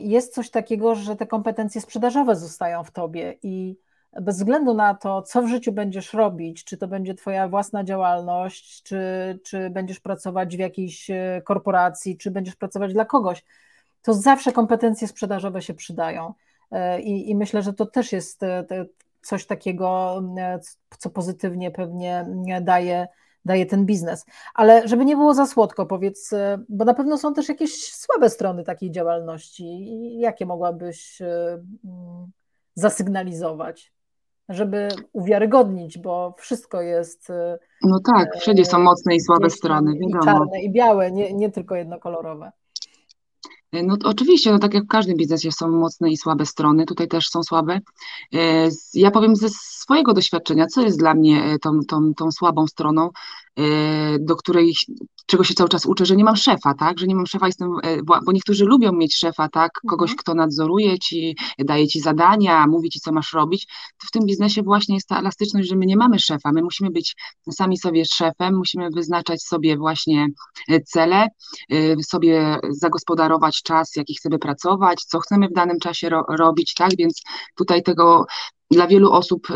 jest 0.00 0.34
coś 0.34 0.50
takiego, 0.50 0.94
że 0.94 1.16
te 1.16 1.26
kompetencje 1.26 1.80
sprzedażowe 1.80 2.36
zostają 2.36 2.84
w 2.84 2.90
tobie 2.90 3.38
i 3.42 3.76
bez 4.20 4.36
względu 4.36 4.74
na 4.74 4.94
to, 4.94 5.22
co 5.22 5.42
w 5.42 5.48
życiu 5.48 5.72
będziesz 5.72 6.14
robić, 6.14 6.64
czy 6.64 6.76
to 6.76 6.88
będzie 6.88 7.14
Twoja 7.14 7.48
własna 7.48 7.84
działalność, 7.84 8.82
czy, 8.82 9.38
czy 9.44 9.70
będziesz 9.70 10.00
pracować 10.00 10.56
w 10.56 10.58
jakiejś 10.58 11.10
e, 11.10 11.42
korporacji, 11.44 12.18
czy 12.18 12.30
będziesz 12.30 12.56
pracować 12.56 12.92
dla 12.92 13.04
kogoś, 13.04 13.44
to 14.02 14.14
zawsze 14.14 14.52
kompetencje 14.52 15.08
sprzedażowe 15.08 15.62
się 15.62 15.74
przydają. 15.74 16.34
E, 16.70 17.00
I, 17.00 17.30
i 17.30 17.36
myślę, 17.36 17.62
że 17.62 17.72
to 17.72 17.86
też 17.86 18.12
jest 18.12 18.40
coś 19.22 19.46
takiego, 19.46 20.22
co 20.98 21.10
pozytywnie 21.10 21.70
pewnie 21.70 22.26
daje 22.60 23.08
daje 23.44 23.66
ten 23.66 23.86
biznes. 23.86 24.26
Ale 24.54 24.88
żeby 24.88 25.04
nie 25.04 25.16
było 25.16 25.34
za 25.34 25.46
słodko, 25.46 25.86
powiedz, 25.86 26.32
e, 26.32 26.58
bo 26.68 26.84
na 26.84 26.94
pewno 26.94 27.18
są 27.18 27.34
też 27.34 27.48
jakieś 27.48 27.92
słabe 27.92 28.30
strony 28.30 28.64
takiej 28.64 28.90
działalności. 28.90 29.86
Jakie 30.18 30.46
mogłabyś 30.46 31.22
e, 31.22 31.62
mm, 31.84 32.30
zasygnalizować, 32.74 33.92
żeby 34.48 34.88
uwiarygodnić, 35.12 35.98
bo 35.98 36.34
wszystko 36.38 36.82
jest. 36.82 37.30
E, 37.30 37.58
no 37.82 38.00
tak, 38.14 38.36
wszędzie 38.36 38.64
są 38.64 38.78
mocne 38.78 39.14
i 39.14 39.20
słabe 39.20 39.50
strony, 39.50 39.92
wiadomo. 39.92 40.20
I 40.20 40.24
czarne, 40.24 40.62
i 40.62 40.72
białe, 40.72 41.12
nie, 41.12 41.34
nie 41.34 41.50
tylko 41.50 41.74
jednokolorowe. 41.74 42.52
No 43.72 43.96
oczywiście, 44.04 44.52
no 44.52 44.58
tak 44.58 44.74
jak 44.74 44.84
w 44.84 44.88
każdym 44.88 45.16
biznesie 45.16 45.52
są 45.52 45.68
mocne 45.68 46.10
i 46.10 46.16
słabe 46.16 46.46
strony, 46.46 46.86
tutaj 46.86 47.08
też 47.08 47.28
są 47.28 47.42
słabe. 47.42 47.80
Ja 48.94 49.10
powiem 49.10 49.36
ze 49.36 49.48
swojego 49.48 50.14
doświadczenia, 50.14 50.66
co 50.66 50.82
jest 50.82 50.98
dla 50.98 51.14
mnie 51.14 51.56
tą, 51.62 51.80
tą, 51.88 52.14
tą 52.14 52.32
słabą 52.32 52.66
stroną. 52.66 53.10
E, 53.58 54.18
do 54.18 54.36
której, 54.36 54.74
czego 55.30 55.44
się 55.44 55.54
cały 55.54 55.68
czas 55.68 55.86
uczę, 55.86 56.06
że 56.06 56.16
nie 56.16 56.24
mam 56.24 56.36
szefa, 56.36 56.74
tak, 56.74 56.98
że 56.98 57.06
nie 57.06 57.14
mam 57.14 57.26
szefa, 57.26 57.46
jestem, 57.46 57.70
e, 57.82 58.02
bo 58.02 58.32
niektórzy 58.32 58.64
lubią 58.64 58.92
mieć 58.92 59.16
szefa, 59.16 59.48
tak, 59.48 59.72
kogoś, 59.88 60.10
mhm. 60.10 60.18
kto 60.18 60.34
nadzoruje 60.34 60.98
ci, 60.98 61.36
daje 61.58 61.88
ci 61.88 62.00
zadania, 62.00 62.66
mówi 62.66 62.90
ci, 62.90 63.00
co 63.00 63.12
masz 63.12 63.32
robić, 63.32 63.66
to 63.66 64.06
w 64.06 64.10
tym 64.10 64.26
biznesie 64.26 64.62
właśnie 64.62 64.94
jest 64.94 65.08
ta 65.08 65.18
elastyczność, 65.18 65.68
że 65.68 65.76
my 65.76 65.86
nie 65.86 65.96
mamy 65.96 66.18
szefa, 66.18 66.52
my 66.52 66.62
musimy 66.62 66.90
być 66.90 67.16
sami 67.50 67.78
sobie 67.78 68.04
szefem, 68.04 68.56
musimy 68.56 68.88
wyznaczać 68.94 69.42
sobie 69.42 69.76
właśnie 69.76 70.26
e, 70.68 70.80
cele, 70.80 71.28
sobie 72.02 72.58
zagospodarować 72.70 73.62
czas, 73.62 73.96
jaki 73.96 74.14
chcemy 74.14 74.38
pracować, 74.38 75.04
co 75.04 75.20
chcemy 75.20 75.48
w 75.48 75.52
danym 75.52 75.78
czasie 75.78 76.08
ro 76.08 76.24
robić, 76.28 76.74
tak, 76.74 76.90
więc 76.98 77.22
tutaj 77.54 77.82
tego 77.82 78.24
dla 78.70 78.86
wielu 78.86 79.12
osób 79.12 79.48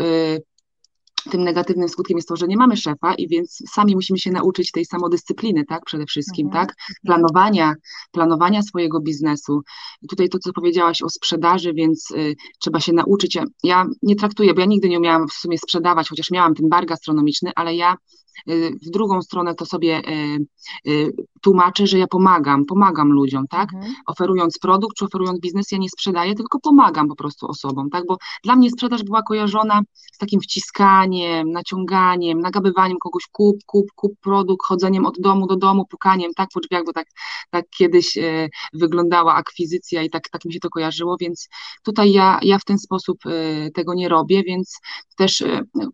tym 1.31 1.43
negatywnym 1.43 1.89
skutkiem 1.89 2.17
jest 2.17 2.27
to, 2.27 2.35
że 2.35 2.47
nie 2.47 2.57
mamy 2.57 2.77
szefa 2.77 3.13
i 3.13 3.27
więc 3.27 3.63
sami 3.73 3.95
musimy 3.95 4.19
się 4.19 4.31
nauczyć 4.31 4.71
tej 4.71 4.85
samodyscypliny, 4.85 5.65
tak, 5.65 5.85
przede 5.85 6.05
wszystkim, 6.05 6.47
mhm. 6.47 6.67
tak, 6.67 6.75
planowania, 7.05 7.73
planowania 8.11 8.61
swojego 8.61 9.01
biznesu. 9.01 9.61
I 10.01 10.07
tutaj 10.07 10.29
to, 10.29 10.39
co 10.39 10.53
powiedziałaś 10.53 11.01
o 11.01 11.09
sprzedaży, 11.09 11.73
więc 11.73 12.11
y, 12.11 12.35
trzeba 12.59 12.79
się 12.79 12.93
nauczyć. 12.93 13.37
Ja 13.63 13.85
nie 14.03 14.15
traktuję, 14.15 14.53
bo 14.53 14.59
ja 14.59 14.65
nigdy 14.65 14.89
nie 14.89 14.97
umiałam 14.97 15.27
w 15.27 15.33
sumie 15.33 15.57
sprzedawać, 15.57 16.09
chociaż 16.09 16.31
miałam 16.31 16.55
ten 16.55 16.69
bar 16.69 16.85
gastronomiczny, 16.85 17.51
ale 17.55 17.75
ja 17.75 17.97
w 18.47 18.89
drugą 18.89 19.21
stronę 19.21 19.55
to 19.55 19.65
sobie 19.65 20.01
y, 20.09 20.91
y, 20.91 21.11
tłumaczę, 21.41 21.87
że 21.87 21.99
ja 21.99 22.07
pomagam, 22.07 22.65
pomagam 22.65 23.11
ludziom, 23.11 23.47
tak? 23.47 23.73
Mhm. 23.73 23.93
Oferując 24.05 24.59
produkt 24.59 24.97
czy 24.97 25.05
oferując 25.05 25.39
biznes, 25.39 25.71
ja 25.71 25.77
nie 25.77 25.89
sprzedaję, 25.89 26.35
tylko 26.35 26.59
pomagam 26.59 27.07
po 27.07 27.15
prostu 27.15 27.47
osobom, 27.47 27.89
tak? 27.89 28.03
Bo 28.07 28.17
dla 28.43 28.55
mnie 28.55 28.71
sprzedaż 28.71 29.03
była 29.03 29.23
kojarzona 29.23 29.81
z 30.13 30.17
takim 30.17 30.41
wciskaniem, 30.41 31.51
naciąganiem, 31.51 32.39
nagabywaniem 32.39 32.97
kogoś 32.97 33.23
kup, 33.31 33.57
kup, 33.65 33.91
kup 33.95 34.13
produkt, 34.21 34.65
chodzeniem 34.65 35.05
od 35.05 35.19
domu 35.19 35.47
do 35.47 35.55
domu, 35.55 35.85
pukaniem, 35.85 36.33
tak? 36.33 36.49
Po 36.53 36.59
drzwiach, 36.59 36.85
bo 36.85 36.93
tak, 36.93 37.07
tak 37.49 37.65
kiedyś 37.69 38.17
wyglądała 38.73 39.33
akwizycja 39.33 40.03
i 40.03 40.09
tak, 40.09 40.29
tak 40.29 40.45
mi 40.45 40.53
się 40.53 40.59
to 40.59 40.69
kojarzyło, 40.69 41.17
więc 41.19 41.49
tutaj 41.83 42.11
ja, 42.11 42.39
ja 42.41 42.59
w 42.59 42.63
ten 42.63 42.77
sposób 42.77 43.17
tego 43.73 43.93
nie 43.93 44.09
robię, 44.09 44.43
więc 44.43 44.79
też 45.17 45.43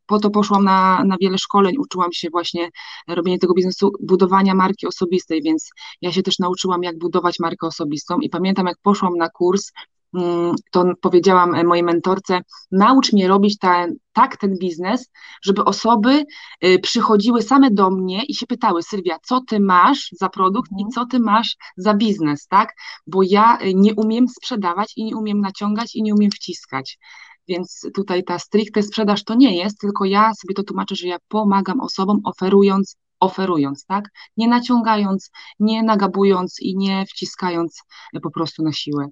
po 0.06 0.20
to 0.20 0.30
poszłam 0.30 0.64
na, 0.64 1.04
na 1.04 1.18
wiele 1.22 1.38
szkoleń, 1.38 1.78
uczyłam 1.78 2.14
się 2.14 2.31
właśnie 2.32 2.70
robienie 3.08 3.40
tego 3.40 3.54
biznesu, 3.54 3.92
budowania 4.00 4.56
marki 4.56 4.88
osobistej, 4.88 5.42
więc 5.42 5.70
ja 6.02 6.12
się 6.12 6.24
też 6.24 6.40
nauczyłam, 6.40 6.84
jak 6.84 6.98
budować 6.98 7.40
markę 7.40 7.68
osobistą 7.68 8.20
i 8.20 8.30
pamiętam, 8.30 8.66
jak 8.66 8.78
poszłam 8.82 9.18
na 9.18 9.30
kurs, 9.30 9.72
mm, 10.14 10.56
to 10.72 10.86
powiedziałam 11.02 11.66
mojej 11.68 11.84
mentorce, 11.84 12.42
naucz 12.72 13.14
mnie 13.14 13.28
robić 13.28 13.58
ten, 13.58 13.96
tak 14.14 14.38
ten 14.38 14.58
biznes, 14.58 15.10
żeby 15.44 15.64
osoby 15.64 16.26
y, 16.66 16.80
przychodziły 16.80 17.42
same 17.42 17.72
do 17.72 17.92
mnie 17.92 18.24
i 18.26 18.36
się 18.36 18.48
pytały, 18.48 18.84
Sylwia, 18.84 19.18
co 19.24 19.42
ty 19.48 19.60
masz 19.60 20.10
za 20.12 20.30
produkt 20.30 20.72
i 20.72 20.84
mhm. 20.84 20.92
co 20.92 21.06
ty 21.06 21.20
masz 21.20 21.58
za 21.78 21.94
biznes, 21.94 22.48
tak? 22.48 22.74
Bo 23.08 23.24
ja 23.24 23.58
y, 23.62 23.74
nie 23.74 23.96
umiem 23.96 24.28
sprzedawać 24.28 24.94
i 24.96 25.04
nie 25.04 25.16
umiem 25.16 25.42
naciągać 25.42 25.96
i 25.96 26.04
nie 26.04 26.14
umiem 26.14 26.32
wciskać. 26.32 26.98
Więc 27.48 27.82
tutaj 27.96 28.24
ta 28.24 28.40
stricte 28.40 28.84
sprzedaż 28.84 29.24
to 29.24 29.36
nie 29.36 29.58
jest, 29.58 29.80
tylko 29.80 30.06
ja 30.06 30.32
sobie 30.34 30.54
to 30.54 30.64
tłumaczę, 30.64 30.96
że 30.96 31.08
ja 31.08 31.18
pomagam 31.28 31.80
osobom 31.82 32.20
oferując, 32.24 32.96
oferując, 33.20 33.86
tak? 33.86 34.10
Nie 34.38 34.48
naciągając, 34.48 35.32
nie 35.60 35.84
nagabując 35.84 36.60
i 36.62 36.78
nie 36.78 37.06
wciskając 37.06 37.82
po 38.24 38.32
prostu 38.32 38.64
na 38.64 38.72
siłę. 38.72 39.08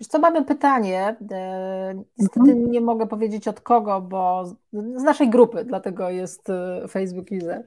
Wiesz 0.00 0.08
co, 0.08 0.18
mamy 0.18 0.44
pytanie. 0.44 1.16
E, 1.30 1.94
niestety 2.18 2.50
mhm. 2.50 2.70
nie 2.70 2.80
mogę 2.80 3.06
powiedzieć 3.06 3.48
od 3.48 3.60
kogo, 3.60 4.00
bo 4.00 4.44
z 4.72 5.02
naszej 5.02 5.30
grupy, 5.30 5.64
dlatego 5.64 6.10
jest 6.10 6.50
e, 6.50 6.88
Facebook 6.88 7.26
User. 7.30 7.64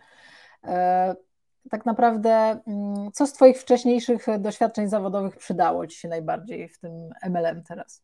E, 0.63 1.15
tak 1.69 1.85
naprawdę, 1.85 2.59
mm, 2.67 3.11
co 3.13 3.27
z 3.27 3.33
Twoich 3.33 3.57
wcześniejszych 3.57 4.25
doświadczeń 4.39 4.87
zawodowych 4.87 5.37
przydało 5.37 5.87
Ci 5.87 5.97
się 5.97 6.07
najbardziej 6.07 6.69
w 6.69 6.79
tym 6.79 7.09
MLM 7.29 7.63
teraz? 7.63 8.03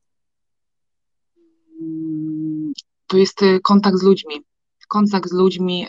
To 3.07 3.17
jest 3.17 3.41
y, 3.41 3.59
kontakt 3.63 3.97
z 3.97 4.03
ludźmi. 4.03 4.41
Kontakt 4.87 5.29
z 5.29 5.33
ludźmi, 5.33 5.87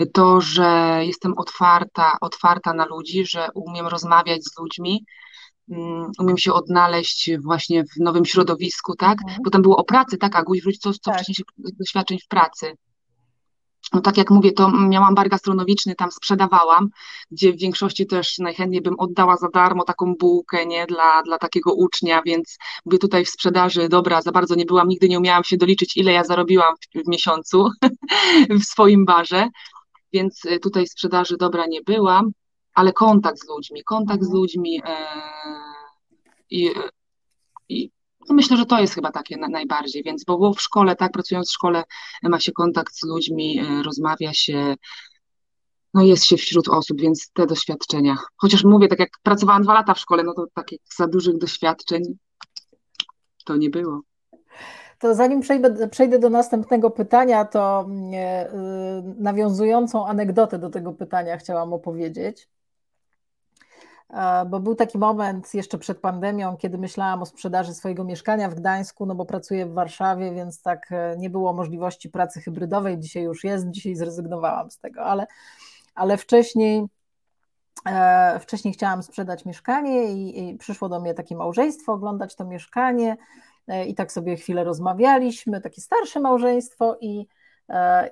y, 0.00 0.06
to, 0.06 0.40
że 0.40 1.00
jestem 1.02 1.38
otwarta, 1.38 2.16
otwarta 2.20 2.74
na 2.74 2.86
ludzi, 2.86 3.26
że 3.26 3.48
umiem 3.54 3.86
rozmawiać 3.86 4.44
z 4.44 4.58
ludźmi, 4.58 5.04
mm, 5.70 6.10
umiem 6.18 6.38
się 6.38 6.52
odnaleźć 6.52 7.30
właśnie 7.42 7.84
w 7.84 8.00
nowym 8.00 8.24
środowisku, 8.24 8.96
tak? 8.96 9.18
Mhm. 9.22 9.38
Bo 9.44 9.50
tam 9.50 9.62
było 9.62 9.76
o 9.76 9.84
pracy, 9.84 10.18
tak, 10.18 10.36
Aguś, 10.36 10.62
wróć, 10.62 10.78
co, 10.78 10.92
co 10.92 10.98
tak. 11.02 11.14
wcześniejszych 11.14 11.46
doświadczeń 11.56 12.18
w 12.18 12.28
pracy 12.28 12.72
no 13.92 14.00
tak 14.00 14.16
jak 14.16 14.30
mówię, 14.30 14.52
to 14.52 14.70
miałam 14.70 15.14
bar 15.14 15.28
gastronomiczny, 15.28 15.94
tam 15.94 16.12
sprzedawałam, 16.12 16.88
gdzie 17.30 17.52
w 17.52 17.58
większości 17.58 18.06
też 18.06 18.38
najchętniej 18.38 18.82
bym 18.82 18.94
oddała 18.98 19.36
za 19.36 19.48
darmo 19.48 19.84
taką 19.84 20.14
bułkę, 20.14 20.66
nie, 20.66 20.86
dla, 20.86 21.22
dla 21.22 21.38
takiego 21.38 21.74
ucznia, 21.74 22.22
więc 22.26 22.58
mówię 22.86 22.98
tutaj 22.98 23.24
w 23.24 23.30
sprzedaży, 23.30 23.88
dobra, 23.88 24.22
za 24.22 24.32
bardzo 24.32 24.54
nie 24.54 24.64
byłam, 24.64 24.88
nigdy 24.88 25.08
nie 25.08 25.18
umiałam 25.18 25.44
się 25.44 25.56
doliczyć, 25.56 25.96
ile 25.96 26.12
ja 26.12 26.24
zarobiłam 26.24 26.74
w, 26.76 27.04
w 27.04 27.08
miesiącu 27.08 27.70
w 28.60 28.64
swoim 28.64 29.04
barze, 29.04 29.48
więc 30.12 30.44
y, 30.44 30.58
tutaj 30.58 30.86
sprzedaży 30.86 31.36
dobra 31.36 31.66
nie 31.66 31.82
byłam, 31.82 32.32
ale 32.74 32.92
kontakt 32.92 33.38
z 33.38 33.48
ludźmi, 33.48 33.84
kontakt 33.84 34.24
z 34.24 34.32
ludźmi 34.32 34.82
e, 34.84 34.96
i, 36.50 36.70
i 37.68 37.90
no 38.28 38.34
myślę, 38.34 38.56
że 38.56 38.66
to 38.66 38.80
jest 38.80 38.94
chyba 38.94 39.10
takie 39.10 39.36
na, 39.36 39.48
najbardziej, 39.48 40.02
więc 40.02 40.24
bo, 40.24 40.38
bo 40.38 40.52
w 40.52 40.60
szkole, 40.60 40.96
tak, 40.96 41.12
pracując 41.12 41.48
w 41.48 41.52
szkole 41.52 41.84
ma 42.22 42.40
się 42.40 42.52
kontakt 42.52 42.94
z 42.94 43.02
ludźmi, 43.02 43.60
e, 43.60 43.82
rozmawia 43.82 44.32
się, 44.32 44.74
no 45.94 46.02
jest 46.02 46.24
się 46.24 46.36
wśród 46.36 46.68
osób, 46.68 47.00
więc 47.00 47.30
te 47.32 47.46
doświadczenia. 47.46 48.16
Chociaż 48.36 48.64
mówię, 48.64 48.88
tak 48.88 48.98
jak 48.98 49.10
pracowałam 49.22 49.62
dwa 49.62 49.74
lata 49.74 49.94
w 49.94 49.98
szkole, 49.98 50.22
no 50.22 50.34
to 50.34 50.46
takich 50.54 50.80
za 50.96 51.06
dużych 51.06 51.38
doświadczeń 51.38 52.02
to 53.44 53.56
nie 53.56 53.70
było. 53.70 54.00
To 54.98 55.14
zanim 55.14 55.40
przejdę, 55.40 55.88
przejdę 55.88 56.18
do 56.18 56.30
następnego 56.30 56.90
pytania, 56.90 57.44
to 57.44 57.86
e, 58.12 59.02
nawiązującą 59.18 60.06
anegdotę 60.06 60.58
do 60.58 60.70
tego 60.70 60.92
pytania 60.92 61.36
chciałam 61.36 61.72
opowiedzieć. 61.72 62.48
E, 64.12 64.44
bo 64.46 64.60
był 64.60 64.74
taki 64.74 64.98
moment 64.98 65.54
jeszcze 65.54 65.78
przed 65.78 65.98
pandemią, 65.98 66.56
kiedy 66.56 66.78
myślałam 66.78 67.22
o 67.22 67.26
sprzedaży 67.26 67.74
swojego 67.74 68.04
mieszkania 68.04 68.48
w 68.48 68.54
Gdańsku, 68.54 69.06
no 69.06 69.14
bo 69.14 69.26
pracuję 69.26 69.66
w 69.66 69.72
Warszawie, 69.72 70.34
więc 70.34 70.62
tak 70.62 70.92
e, 70.92 71.16
nie 71.18 71.30
było 71.30 71.52
możliwości 71.52 72.10
pracy 72.10 72.40
hybrydowej. 72.40 72.98
Dzisiaj 72.98 73.22
już 73.22 73.44
jest, 73.44 73.70
dzisiaj 73.70 73.94
zrezygnowałam 73.94 74.70
z 74.70 74.78
tego, 74.78 75.00
ale, 75.04 75.26
ale 75.94 76.16
wcześniej. 76.16 76.84
Wcześniej 78.40 78.74
chciałam 78.74 79.02
sprzedać 79.02 79.44
mieszkanie 79.44 80.12
i, 80.12 80.50
i 80.50 80.58
przyszło 80.58 80.88
do 80.88 81.00
mnie 81.00 81.14
takie 81.14 81.36
małżeństwo 81.36 81.92
oglądać 81.92 82.36
to 82.36 82.44
mieszkanie. 82.44 83.16
E, 83.68 83.86
i 83.86 83.94
tak 83.94 84.12
sobie 84.12 84.36
chwilę 84.36 84.64
rozmawialiśmy, 84.64 85.60
takie 85.60 85.80
starsze 85.80 86.20
małżeństwo 86.20 86.96
i, 87.00 87.20
e, 87.20 87.24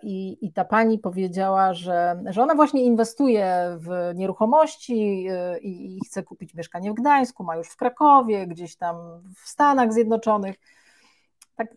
i, 0.02 0.46
i 0.46 0.52
ta 0.52 0.64
pani 0.64 0.98
powiedziała, 0.98 1.74
że, 1.74 2.22
że 2.30 2.42
ona 2.42 2.54
właśnie 2.54 2.84
inwestuje 2.84 3.76
w 3.78 4.12
nieruchomości 4.14 5.26
e, 5.30 5.58
i, 5.58 5.96
i 5.96 6.00
chce 6.06 6.22
kupić 6.22 6.54
mieszkanie 6.54 6.90
w 6.90 6.94
Gdańsku, 6.94 7.44
ma 7.44 7.56
już 7.56 7.68
w 7.68 7.76
Krakowie, 7.76 8.46
gdzieś 8.46 8.76
tam 8.76 8.96
w 9.36 9.48
Stanach 9.48 9.92
Zjednoczonych. 9.92 10.56
Tak, 11.56 11.68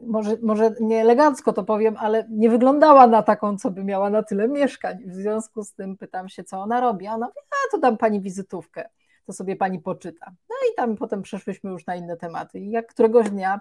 może, 0.00 0.36
może 0.42 0.74
nie 0.80 1.00
elegancko 1.00 1.52
to 1.52 1.64
powiem, 1.64 1.96
ale 1.98 2.26
nie 2.30 2.50
wyglądała 2.50 3.06
na 3.06 3.22
taką, 3.22 3.58
co 3.58 3.70
by 3.70 3.84
miała 3.84 4.10
na 4.10 4.22
tyle 4.22 4.48
mieszkań. 4.48 4.98
W 5.06 5.14
związku 5.14 5.64
z 5.64 5.74
tym 5.74 5.96
pytam 5.96 6.28
się, 6.28 6.44
co 6.44 6.60
ona 6.60 6.80
robi. 6.80 7.08
Ona 7.08 7.26
mówi, 7.26 7.38
a 7.50 7.70
to 7.70 7.78
dam 7.78 7.96
pani 7.96 8.20
wizytówkę 8.20 8.88
to 9.26 9.32
sobie 9.32 9.56
pani 9.56 9.78
poczyta. 9.80 10.32
No 10.50 10.56
i 10.72 10.74
tam 10.76 10.96
potem 10.96 11.22
przeszłyśmy 11.22 11.70
już 11.70 11.86
na 11.86 11.96
inne 11.96 12.16
tematy. 12.16 12.60
I 12.60 12.70
jak 12.70 12.86
któregoś 12.86 13.30
dnia 13.30 13.60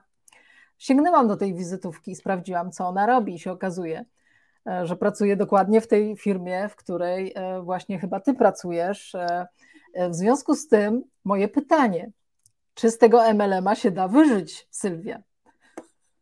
sięgnęłam 0.82 1.28
do 1.28 1.38
tej 1.38 1.54
wizytówki 1.56 2.12
i 2.12 2.16
sprawdziłam, 2.16 2.72
co 2.72 2.88
ona 2.88 3.06
robi, 3.06 3.36
i 3.36 3.40
się 3.40 3.52
okazuje, 3.52 4.06
e, 4.68 4.88
że 4.88 4.96
pracuje 4.96 5.38
dokładnie 5.38 5.82
w 5.82 5.88
tej 5.88 6.18
firmie, 6.18 6.70
w 6.70 6.76
której 6.76 7.34
e, 7.36 7.62
właśnie 7.62 8.00
chyba 8.00 8.20
ty 8.20 8.34
pracujesz. 8.34 9.16
E, 9.16 9.48
w 10.10 10.16
związku 10.16 10.56
z 10.56 10.68
tym 10.68 11.04
moje 11.26 11.48
pytanie, 11.48 12.12
czy 12.74 12.92
z 12.92 12.98
tego 12.98 13.34
MLM-a 13.34 13.76
się 13.76 13.92
da 13.92 14.08
wyżyć, 14.08 14.68
Sylwia? 14.72 15.22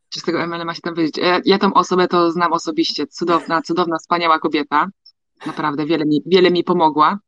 Czy 0.10 0.20
z 0.20 0.24
tego 0.24 0.48
MLM-a 0.48 0.74
się 0.74 0.82
da 0.84 0.92
wyżyć? 0.92 1.18
Ja, 1.18 1.40
ja 1.46 1.58
tą 1.58 1.74
osobę 1.74 2.08
to 2.08 2.32
znam 2.32 2.54
osobiście. 2.54 3.08
Cudowna, 3.08 3.62
cudowna, 3.62 3.98
wspaniała 3.98 4.40
kobieta. 4.40 4.88
Naprawdę 5.46 5.86
wiele 5.86 6.06
mi, 6.06 6.22
wiele 6.26 6.52
mi 6.52 6.64
pomogła 6.64 7.20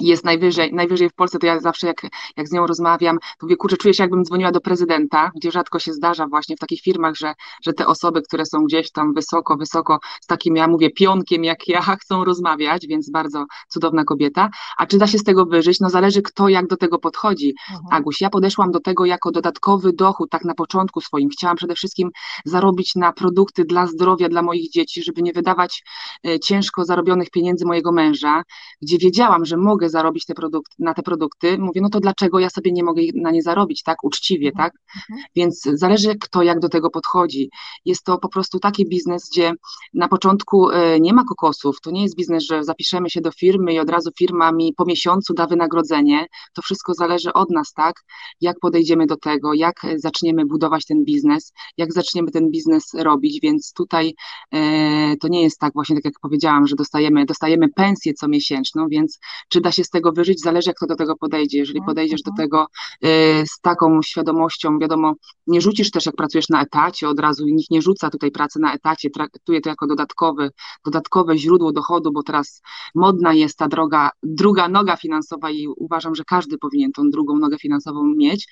jest 0.00 0.24
najwyżej, 0.24 0.74
najwyżej 0.74 1.08
w 1.08 1.14
Polsce, 1.14 1.38
to 1.38 1.46
ja 1.46 1.60
zawsze 1.60 1.86
jak, 1.86 2.02
jak 2.36 2.48
z 2.48 2.52
nią 2.52 2.66
rozmawiam, 2.66 3.18
to 3.18 3.46
mówię, 3.46 3.56
kurczę, 3.56 3.76
czuję 3.76 3.94
się 3.94 4.02
jakbym 4.02 4.24
dzwoniła 4.24 4.52
do 4.52 4.60
prezydenta, 4.60 5.30
gdzie 5.36 5.50
rzadko 5.50 5.78
się 5.78 5.92
zdarza 5.92 6.26
właśnie 6.26 6.56
w 6.56 6.58
takich 6.58 6.80
firmach, 6.80 7.14
że, 7.14 7.34
że 7.64 7.72
te 7.72 7.86
osoby, 7.86 8.22
które 8.22 8.46
są 8.46 8.64
gdzieś 8.64 8.90
tam 8.90 9.14
wysoko, 9.14 9.56
wysoko 9.56 9.98
z 10.20 10.26
takim, 10.26 10.56
ja 10.56 10.68
mówię, 10.68 10.90
pionkiem 10.90 11.44
jak 11.44 11.68
ja, 11.68 11.80
chcą 12.02 12.24
rozmawiać, 12.24 12.86
więc 12.86 13.10
bardzo 13.10 13.44
cudowna 13.68 14.04
kobieta. 14.04 14.50
A 14.78 14.86
czy 14.86 14.98
da 14.98 15.06
się 15.06 15.18
z 15.18 15.24
tego 15.24 15.46
wyżyć? 15.46 15.80
No 15.80 15.90
zależy 15.90 16.22
kto 16.22 16.48
jak 16.48 16.66
do 16.66 16.76
tego 16.76 16.98
podchodzi. 16.98 17.54
Mhm. 17.70 17.86
Aguś, 17.90 18.20
ja 18.20 18.30
podeszłam 18.30 18.70
do 18.70 18.80
tego 18.80 19.04
jako 19.04 19.30
dodatkowy 19.30 19.92
dochód, 19.92 20.30
tak 20.30 20.44
na 20.44 20.54
początku 20.54 21.00
swoim. 21.00 21.28
Chciałam 21.28 21.56
przede 21.56 21.74
wszystkim 21.74 22.10
zarobić 22.44 22.94
na 22.94 23.12
produkty 23.12 23.64
dla 23.64 23.86
zdrowia, 23.86 24.28
dla 24.28 24.42
moich 24.42 24.70
dzieci, 24.70 25.02
żeby 25.02 25.22
nie 25.22 25.32
wydawać 25.32 25.82
e, 26.26 26.40
ciężko 26.40 26.84
zarobionych 26.84 27.30
pieniędzy 27.30 27.66
mojego 27.66 27.92
męża, 27.92 28.42
gdzie 28.82 28.98
wiedziałam, 28.98 29.44
że 29.44 29.56
mogę 29.56 29.83
mogę 29.84 29.90
zarobić 29.90 30.24
te 30.26 30.34
produkty, 30.34 30.74
na 30.78 30.94
te 30.94 31.02
produkty, 31.02 31.58
mówię, 31.58 31.80
no 31.80 31.88
to 31.88 32.00
dlaczego 32.00 32.38
ja 32.38 32.50
sobie 32.50 32.72
nie 32.72 32.84
mogę 32.84 33.02
na 33.14 33.30
nie 33.30 33.42
zarobić, 33.42 33.82
tak, 33.82 34.04
uczciwie, 34.04 34.48
mhm. 34.48 34.64
tak? 34.64 34.80
Mhm. 35.10 35.26
Więc 35.36 35.62
zależy 35.62 36.14
kto 36.20 36.42
jak 36.42 36.60
do 36.60 36.68
tego 36.68 36.90
podchodzi. 36.90 37.50
Jest 37.84 38.04
to 38.04 38.18
po 38.18 38.28
prostu 38.28 38.58
taki 38.58 38.88
biznes, 38.88 39.28
gdzie 39.30 39.52
na 39.94 40.08
początku 40.08 40.70
e, 40.70 41.00
nie 41.00 41.12
ma 41.12 41.24
kokosów, 41.24 41.80
to 41.80 41.90
nie 41.90 42.02
jest 42.02 42.16
biznes, 42.16 42.44
że 42.44 42.64
zapiszemy 42.64 43.10
się 43.10 43.20
do 43.20 43.32
firmy 43.32 43.72
i 43.72 43.78
od 43.78 43.90
razu 43.90 44.10
firma 44.18 44.52
mi 44.52 44.74
po 44.76 44.84
miesiącu 44.84 45.34
da 45.34 45.46
wynagrodzenie, 45.46 46.26
to 46.54 46.62
wszystko 46.62 46.94
zależy 46.94 47.32
od 47.32 47.50
nas, 47.50 47.72
tak? 47.72 47.94
Jak 48.40 48.56
podejdziemy 48.60 49.06
do 49.06 49.16
tego, 49.16 49.54
jak 49.54 49.74
zaczniemy 49.96 50.46
budować 50.46 50.86
ten 50.86 51.04
biznes, 51.04 51.52
jak 51.76 51.92
zaczniemy 51.92 52.30
ten 52.30 52.50
biznes 52.50 52.94
robić, 52.94 53.40
więc 53.42 53.72
tutaj 53.72 54.14
e, 54.52 55.16
to 55.16 55.28
nie 55.28 55.42
jest 55.42 55.58
tak 55.58 55.72
właśnie, 55.74 55.96
tak 55.96 56.04
jak 56.04 56.14
powiedziałam, 56.22 56.66
że 56.66 56.76
dostajemy, 56.76 57.26
dostajemy 57.26 57.68
pensję 57.68 58.14
co 58.14 58.28
miesięczną, 58.28 58.88
więc 58.88 59.18
czy 59.48 59.60
da 59.60 59.72
się 59.74 59.84
z 59.84 59.90
tego 59.90 60.12
wyżyć, 60.12 60.40
zależy 60.40 60.70
jak 60.70 60.76
kto 60.76 60.86
do 60.86 60.96
tego 60.96 61.16
podejdzie. 61.16 61.58
Jeżeli 61.58 61.78
mhm, 61.78 61.86
podejdziesz 61.86 62.22
do 62.22 62.30
tego 62.36 62.66
y, 63.04 63.08
z 63.46 63.60
taką 63.60 64.02
świadomością, 64.02 64.78
wiadomo, 64.78 65.14
nie 65.46 65.60
rzucisz 65.60 65.90
też 65.90 66.06
jak 66.06 66.16
pracujesz 66.16 66.48
na 66.48 66.62
etacie, 66.62 67.08
od 67.08 67.20
razu 67.20 67.44
nikt 67.46 67.70
nie 67.70 67.82
rzuca 67.82 68.10
tutaj 68.10 68.30
pracy 68.30 68.60
na 68.60 68.74
etacie, 68.74 69.10
traktuje 69.10 69.60
to 69.60 69.68
jako 69.68 69.86
dodatkowy, 69.86 70.50
dodatkowe 70.84 71.38
źródło 71.38 71.72
dochodu, 71.72 72.12
bo 72.12 72.22
teraz 72.22 72.62
modna 72.94 73.32
jest 73.32 73.58
ta 73.58 73.68
droga, 73.68 74.10
druga 74.22 74.68
noga 74.68 74.96
finansowa 74.96 75.50
i 75.50 75.66
uważam, 75.76 76.14
że 76.14 76.24
każdy 76.24 76.58
powinien 76.58 76.92
tą 76.92 77.10
drugą 77.10 77.38
nogę 77.38 77.58
finansową 77.58 78.14
mieć, 78.16 78.48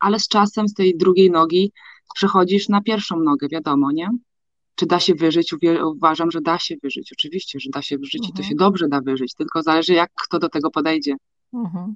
ale 0.00 0.20
z 0.20 0.28
czasem 0.28 0.68
z 0.68 0.74
tej 0.74 0.96
drugiej 0.96 1.30
nogi 1.30 1.72
przechodzisz 2.14 2.68
na 2.68 2.82
pierwszą 2.82 3.20
nogę, 3.20 3.48
wiadomo, 3.48 3.92
nie? 3.92 4.10
Czy 4.76 4.86
da 4.86 5.00
się 5.00 5.14
wyżyć? 5.14 5.54
Uważam, 5.84 6.30
że 6.30 6.40
da 6.40 6.58
się 6.58 6.74
wyżyć. 6.82 7.12
Oczywiście, 7.12 7.60
że 7.60 7.70
da 7.70 7.82
się 7.82 7.98
wyżyć 7.98 8.20
mhm. 8.20 8.30
i 8.30 8.32
to 8.32 8.38
mhm. 8.38 8.48
się 8.48 8.54
dobrze 8.56 8.88
da 8.88 9.00
wyżyć, 9.00 9.34
tylko 9.34 9.62
zależy, 9.62 9.92
jak 9.92 10.10
kto 10.14 10.38
do 10.38 10.48
tego 10.48 10.70
podejdzie. 10.70 11.14
Mhm. 11.54 11.94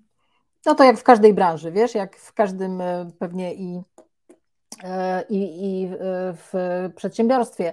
No 0.67 0.75
to 0.75 0.85
jak 0.85 0.99
w 0.99 1.03
każdej 1.03 1.35
branży, 1.35 1.73
wiesz, 1.73 1.95
jak 1.95 2.17
w 2.17 2.33
każdym 2.33 2.81
e, 2.81 3.11
pewnie 3.19 3.55
i, 3.55 3.81
e, 4.83 5.25
i, 5.29 5.43
i 5.65 5.89
w 6.35 6.53
przedsiębiorstwie 6.97 7.73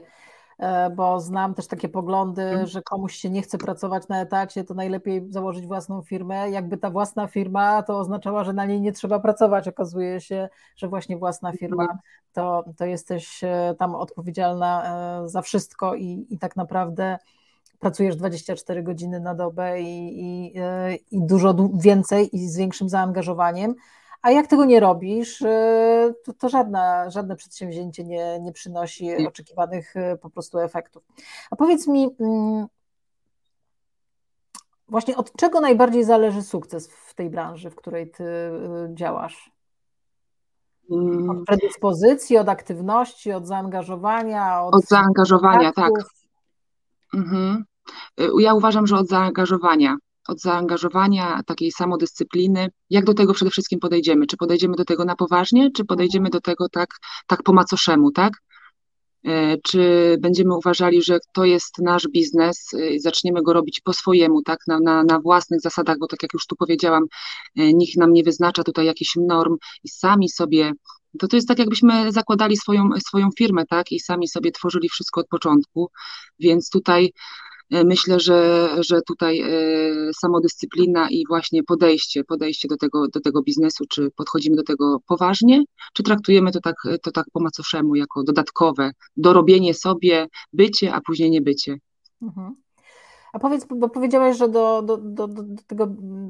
bo 0.95 1.19
znam 1.19 1.53
też 1.53 1.67
takie 1.67 1.89
poglądy, 1.89 2.41
mhm. 2.41 2.67
że 2.67 2.81
komuś 2.81 3.15
się 3.15 3.29
nie 3.29 3.41
chce 3.41 3.57
pracować 3.57 4.07
na 4.07 4.21
etacie, 4.21 4.63
to 4.63 4.73
najlepiej 4.73 5.25
założyć 5.29 5.67
własną 5.67 6.01
firmę. 6.01 6.49
Jakby 6.49 6.77
ta 6.77 6.89
własna 6.89 7.27
firma 7.27 7.83
to 7.83 7.99
oznaczała, 7.99 8.43
że 8.43 8.53
na 8.53 8.65
niej 8.65 8.81
nie 8.81 8.91
trzeba 8.91 9.19
pracować. 9.19 9.67
Okazuje 9.67 10.21
się, 10.21 10.49
że 10.75 10.87
właśnie 10.87 11.17
własna 11.17 11.51
firma 11.51 11.83
mhm. 11.83 11.99
to, 12.33 12.63
to 12.77 12.85
jesteś 12.85 13.43
e, 13.43 13.75
tam 13.79 13.95
odpowiedzialna 13.95 14.83
e, 15.23 15.29
za 15.29 15.41
wszystko 15.41 15.95
i, 15.95 16.27
i 16.29 16.39
tak 16.39 16.55
naprawdę 16.55 17.17
pracujesz 17.79 18.15
24 18.15 18.83
godziny 18.83 19.19
na 19.19 19.35
dobę 19.35 19.81
i, 19.81 20.21
i, 20.21 20.53
i 21.11 21.21
dużo 21.25 21.55
więcej 21.73 22.35
i 22.35 22.49
z 22.49 22.57
większym 22.57 22.89
zaangażowaniem. 22.89 23.75
A 24.27 24.31
jak 24.31 24.47
tego 24.47 24.65
nie 24.65 24.79
robisz, 24.79 25.41
y, 25.41 26.15
to, 26.23 26.33
to 26.33 26.49
żadna, 26.49 27.09
żadne 27.09 27.35
przedsięwzięcie 27.35 28.03
nie, 28.03 28.39
nie 28.39 28.51
przynosi 28.51 29.27
oczekiwanych 29.27 29.95
y, 29.95 30.17
po 30.21 30.29
prostu 30.29 30.59
efektów. 30.59 31.03
A 31.51 31.55
powiedz 31.55 31.87
mi, 31.87 32.15
mm, 32.19 32.67
właśnie 34.87 35.17
od 35.17 35.31
czego 35.35 35.61
najbardziej 35.61 36.03
zależy 36.03 36.41
sukces 36.41 36.91
w 36.91 37.13
tej 37.13 37.29
branży, 37.29 37.69
w 37.69 37.75
której 37.75 38.11
ty 38.11 38.23
y, 38.23 38.49
działasz? 38.93 39.51
Mm. 40.91 41.29
Od 41.29 41.45
predyspozycji, 41.45 42.37
od 42.37 42.49
aktywności, 42.49 43.31
od 43.31 43.47
zaangażowania? 43.47 44.61
Od, 44.61 44.75
od 44.75 44.85
zaangażowania, 44.85 45.71
tak. 45.73 45.91
Mhm. 47.13 47.65
Ja 48.39 48.53
uważam, 48.53 48.87
że 48.87 48.95
od 48.95 49.07
zaangażowania 49.07 49.97
od 50.27 50.41
zaangażowania, 50.41 51.41
takiej 51.45 51.71
samodyscypliny. 51.71 52.67
Jak 52.89 53.05
do 53.05 53.13
tego 53.13 53.33
przede 53.33 53.51
wszystkim 53.51 53.79
podejdziemy? 53.79 54.27
Czy 54.27 54.37
podejdziemy 54.37 54.75
do 54.75 54.85
tego 54.85 55.05
na 55.05 55.15
poważnie, 55.15 55.71
czy 55.71 55.85
podejdziemy 55.85 56.29
do 56.29 56.41
tego 56.41 56.69
tak, 56.69 56.89
tak 57.27 57.43
po 57.43 57.53
macoszemu, 57.53 58.11
tak? 58.11 58.33
E, 59.25 59.57
czy 59.57 60.15
będziemy 60.19 60.57
uważali, 60.57 61.03
że 61.03 61.19
to 61.33 61.45
jest 61.45 61.79
nasz 61.79 62.07
biznes 62.07 62.73
e, 62.73 62.89
i 62.89 62.99
zaczniemy 62.99 63.43
go 63.43 63.53
robić 63.53 63.81
po 63.83 63.93
swojemu, 63.93 64.41
tak, 64.41 64.59
na, 64.67 64.79
na, 64.79 65.03
na 65.03 65.19
własnych 65.19 65.61
zasadach, 65.61 65.97
bo 65.99 66.07
tak 66.07 66.23
jak 66.23 66.33
już 66.33 66.45
tu 66.47 66.55
powiedziałam, 66.55 67.03
e, 67.57 67.73
nikt 67.73 67.97
nam 67.97 68.13
nie 68.13 68.23
wyznacza 68.23 68.63
tutaj 68.63 68.85
jakichś 68.85 69.15
norm 69.15 69.57
i 69.83 69.89
sami 69.89 70.29
sobie 70.29 70.71
to 71.19 71.27
to 71.27 71.35
jest 71.35 71.47
tak, 71.47 71.59
jakbyśmy 71.59 72.11
zakładali 72.11 72.57
swoją, 72.57 72.89
swoją 73.07 73.29
firmę, 73.37 73.65
tak, 73.65 73.91
i 73.91 73.99
sami 73.99 74.27
sobie 74.27 74.51
tworzyli 74.51 74.89
wszystko 74.89 75.21
od 75.21 75.27
początku, 75.27 75.89
więc 76.39 76.69
tutaj 76.69 77.13
myślę, 77.71 78.19
że, 78.19 78.69
że 78.79 79.01
tutaj 79.01 79.41
e, 79.41 79.47
samodyscyplina 80.13 81.09
i 81.09 81.23
właśnie 81.27 81.63
podejście, 81.63 82.23
podejście 82.23 82.67
do 82.67 82.77
tego, 82.77 83.07
do 83.07 83.19
tego 83.19 83.41
biznesu, 83.41 83.85
czy 83.89 84.11
podchodzimy 84.15 84.55
do 84.55 84.63
tego 84.63 84.99
poważnie, 85.07 85.63
czy 85.93 86.03
traktujemy 86.03 86.51
to 86.51 86.59
tak, 86.61 86.75
to 87.03 87.11
tak 87.11 87.25
po 87.33 87.39
macoszemu, 87.39 87.95
jako 87.95 88.23
dodatkowe, 88.23 88.91
dorobienie 89.17 89.73
sobie, 89.73 90.27
bycie, 90.53 90.93
a 90.93 91.01
później 91.01 91.31
nie 91.31 91.41
bycie. 91.41 91.77
Mhm. 92.21 92.55
A 93.33 93.39
powiedz, 93.39 93.65
bo 93.65 93.89
powiedziałeś, 93.89 94.37
że 94.37 94.49
do, 94.49 94.81
do, 94.81 94.97
do, 94.97 95.27
do 95.27 95.43
tego 95.67 95.87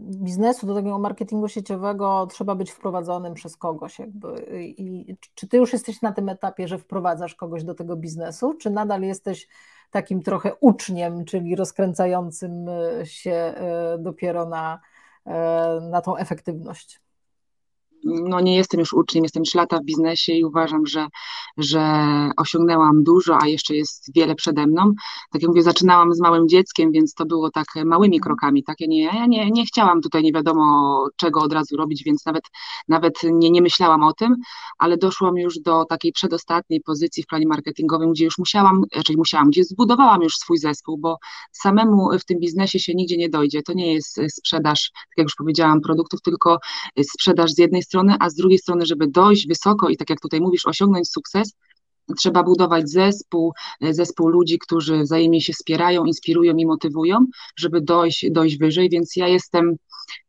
biznesu, 0.10 0.68
do 0.68 0.76
tego 0.76 1.00
marketingu 1.00 1.48
sieciowego 1.48 2.28
trzeba 2.32 2.56
być 2.56 2.72
wprowadzonym 2.72 3.34
przez 3.34 3.58
kogoś. 3.58 4.00
Jakby. 4.00 4.46
I 4.60 5.16
czy 5.34 5.48
ty 5.48 5.58
już 5.58 5.74
jesteś 5.74 6.02
na 6.02 6.12
tym 6.12 6.30
etapie, 6.30 6.68
że 6.68 6.78
wprowadzasz 6.78 7.36
kogoś 7.36 7.64
do 7.64 7.74
tego 7.74 7.96
biznesu, 7.96 8.54
czy 8.54 8.70
nadal 8.70 9.02
jesteś 9.02 9.48
takim 9.92 10.22
trochę 10.22 10.56
uczniem, 10.56 11.26
czyli 11.26 11.56
rozkręcającym 11.56 12.66
się 13.04 13.32
e, 13.32 13.98
dopiero 14.00 14.46
na, 14.46 14.80
e, 15.26 15.80
na 15.92 16.02
tą 16.02 16.18
efektywność? 16.18 17.07
No 18.06 18.40
nie 18.40 18.56
jestem 18.56 18.80
już 18.80 18.94
uczniem, 18.94 19.24
jestem 19.24 19.44
3 19.44 19.58
lata 19.58 19.80
w 19.80 19.84
biznesie 19.84 20.34
i 20.34 20.44
uważam, 20.44 20.86
że, 20.86 21.08
że 21.58 21.82
osiągnęłam 22.38 23.04
dużo, 23.04 23.38
a 23.42 23.48
jeszcze 23.48 23.76
jest 23.76 24.14
wiele 24.16 24.36
przede 24.36 24.68
mną. 24.68 24.94
Tak 25.32 25.42
jak 25.42 25.50
mówię, 25.50 25.64
zaczynałam 25.64 26.14
z 26.14 26.20
małym 26.20 26.48
dzieckiem, 26.48 26.92
więc 26.92 27.14
to 27.14 27.26
było 27.26 27.52
tak 27.52 27.66
małymi 27.86 28.20
krokami. 28.20 28.64
Tak? 28.64 28.80
Ja, 28.80 28.88
nie, 28.88 29.04
ja 29.04 29.26
nie, 29.26 29.52
nie 29.52 29.66
chciałam 29.66 30.02
tutaj 30.02 30.24
nie 30.24 30.32
wiadomo 30.32 31.06
czego 31.16 31.42
od 31.42 31.54
razu 31.54 31.78
robić, 31.78 32.04
więc 32.04 32.26
nawet, 32.26 32.44
nawet 32.88 33.14
nie, 33.24 33.50
nie 33.50 33.62
myślałam 33.62 34.04
o 34.04 34.14
tym, 34.14 34.36
ale 34.78 34.98
doszłam 34.98 35.38
już 35.38 35.60
do 35.60 35.86
takiej 35.86 36.12
przedostatniej 36.12 36.82
pozycji 36.82 37.24
w 37.24 37.28
planie 37.28 37.48
marketingowym, 37.48 38.12
gdzie 38.12 38.26
już 38.26 38.38
musiałam, 38.38 38.84
czyli 39.06 39.18
musiałam, 39.18 39.50
gdzie 39.50 39.64
zbudowałam 39.64 40.22
już 40.22 40.36
swój 40.36 40.58
zespół, 40.58 40.98
bo 40.98 41.18
samemu 41.52 42.10
w 42.20 42.26
tym 42.26 42.40
biznesie 42.40 42.80
się 42.80 42.94
nigdzie 42.96 43.18
nie 43.18 43.30
dojdzie. 43.30 43.64
To 43.64 43.74
nie 43.74 43.94
jest 43.94 44.20
sprzedaż, 44.30 44.92
tak 44.94 45.18
jak 45.18 45.26
już 45.26 45.36
powiedziałam, 45.36 45.82
produktów, 45.82 46.22
tylko 46.22 46.58
sprzedaż 47.04 47.52
z 47.52 47.58
jednej 47.58 47.84
strony, 47.88 48.16
a 48.20 48.30
z 48.30 48.36
drugiej 48.36 48.58
strony, 48.58 48.86
żeby 48.86 49.08
dojść 49.08 49.48
wysoko 49.48 49.90
i 49.90 49.98
tak 49.98 50.10
jak 50.10 50.20
tutaj 50.20 50.42
mówisz, 50.42 50.66
osiągnąć 50.66 51.10
sukces, 51.10 51.54
trzeba 52.18 52.44
budować 52.44 52.90
zespół, 52.90 53.54
e, 53.82 53.94
zespół 53.94 54.28
ludzi, 54.28 54.60
którzy 54.60 55.02
wzajemnie 55.02 55.42
się 55.42 55.54
wspierają, 55.54 56.06
inspirują 56.06 56.56
i 56.56 56.66
motywują, 56.66 57.26
żeby 57.58 57.82
dojść, 57.82 58.26
dojść 58.32 58.58
wyżej, 58.58 58.90
więc 58.90 59.16
ja 59.16 59.28
jestem 59.28 59.76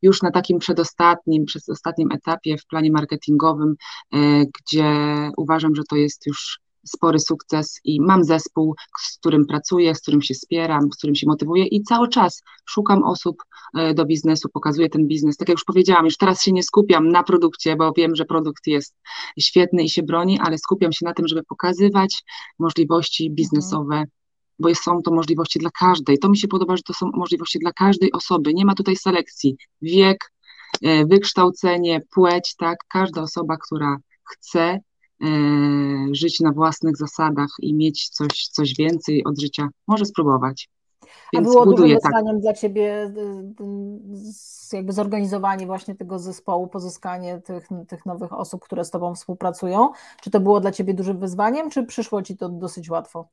już 0.02 0.22
na 0.22 0.30
takim 0.30 0.58
przedostatnim, 0.58 1.44
przedostatnim 1.44 2.08
etapie 2.12 2.58
w 2.58 2.66
planie 2.66 2.92
marketingowym, 2.92 3.74
e, 4.14 4.18
gdzie 4.44 4.90
uważam, 5.36 5.74
że 5.74 5.82
to 5.90 5.96
jest 5.96 6.26
już 6.26 6.58
spory 6.88 7.18
sukces 7.18 7.80
i 7.84 8.00
mam 8.00 8.24
zespół, 8.24 8.74
z 9.00 9.18
którym 9.18 9.46
pracuję, 9.46 9.94
z 9.94 10.00
którym 10.00 10.22
się 10.22 10.34
wspieram, 10.34 10.92
z 10.92 10.96
którym 10.96 11.14
się 11.14 11.26
motywuję 11.26 11.66
i 11.66 11.82
cały 11.82 12.08
czas 12.08 12.42
szukam 12.64 13.02
osób 13.02 13.36
e, 13.74 13.94
do 13.94 14.04
biznesu, 14.04 14.48
pokazuję 14.48 14.88
ten 14.88 15.06
biznes. 15.06 15.36
Tak 15.36 15.48
jak 15.48 15.58
już 15.58 15.64
powiedziałam, 15.64 16.04
już 16.04 16.16
teraz 16.16 16.42
się 16.42 16.52
nie 16.52 16.62
skupiam 16.62 17.08
na 17.08 17.22
produkcie, 17.22 17.76
bo 17.76 17.92
wiem, 17.96 18.16
że 18.16 18.24
produkt 18.24 18.66
jest 18.66 18.94
świetny 19.40 19.82
i 19.82 19.90
się 19.90 20.02
broni, 20.02 20.38
ale 20.40 20.58
skupiam 20.58 20.92
się 20.92 21.04
na 21.04 21.14
tym, 21.14 21.28
żeby 21.28 21.42
pokazywać 21.42 22.22
możliwości 22.58 23.24
mhm. 23.24 23.34
biznesowe, 23.34 24.04
bo 24.58 24.74
są 24.74 25.02
to 25.02 25.10
możliwości 25.10 25.58
dla 25.58 25.70
każdej. 25.70 26.18
To 26.18 26.28
mi 26.28 26.38
się 26.38 26.48
podoba, 26.48 26.76
że 26.76 26.82
to 26.82 26.94
są 26.94 27.10
możliwości 27.14 27.58
dla 27.58 27.72
każdej 27.72 28.12
osoby. 28.12 28.54
Nie 28.54 28.64
ma 28.64 28.74
tutaj 28.74 28.96
selekcji. 28.96 29.56
Wiek, 29.82 30.32
e, 30.82 31.06
wykształcenie, 31.06 32.00
płeć, 32.14 32.54
tak? 32.56 32.78
Każda 32.88 33.22
osoba, 33.22 33.56
która 33.66 33.96
chce, 34.24 34.78
żyć 36.12 36.40
na 36.40 36.52
własnych 36.52 36.96
zasadach 36.96 37.48
i 37.62 37.74
mieć 37.74 38.08
coś, 38.08 38.48
coś 38.48 38.74
więcej 38.74 39.24
od 39.24 39.40
życia, 39.40 39.68
może 39.86 40.04
spróbować. 40.04 40.68
Więc 41.32 41.48
A 41.48 41.50
było 41.50 41.66
dużym 41.66 41.88
wyzwaniem 41.88 42.34
tak. 42.34 42.42
dla 42.42 42.54
Ciebie 42.54 43.12
jakby 44.72 44.92
zorganizowanie 44.92 45.66
właśnie 45.66 45.94
tego 45.94 46.18
zespołu, 46.18 46.66
pozyskanie 46.66 47.40
tych, 47.40 47.68
tych 47.88 48.06
nowych 48.06 48.32
osób, 48.32 48.64
które 48.64 48.84
z 48.84 48.90
Tobą 48.90 49.14
współpracują? 49.14 49.90
Czy 50.22 50.30
to 50.30 50.40
było 50.40 50.60
dla 50.60 50.72
Ciebie 50.72 50.94
dużym 50.94 51.18
wyzwaniem, 51.18 51.70
czy 51.70 51.84
przyszło 51.84 52.22
Ci 52.22 52.36
to 52.36 52.48
dosyć 52.48 52.90
łatwo? 52.90 53.28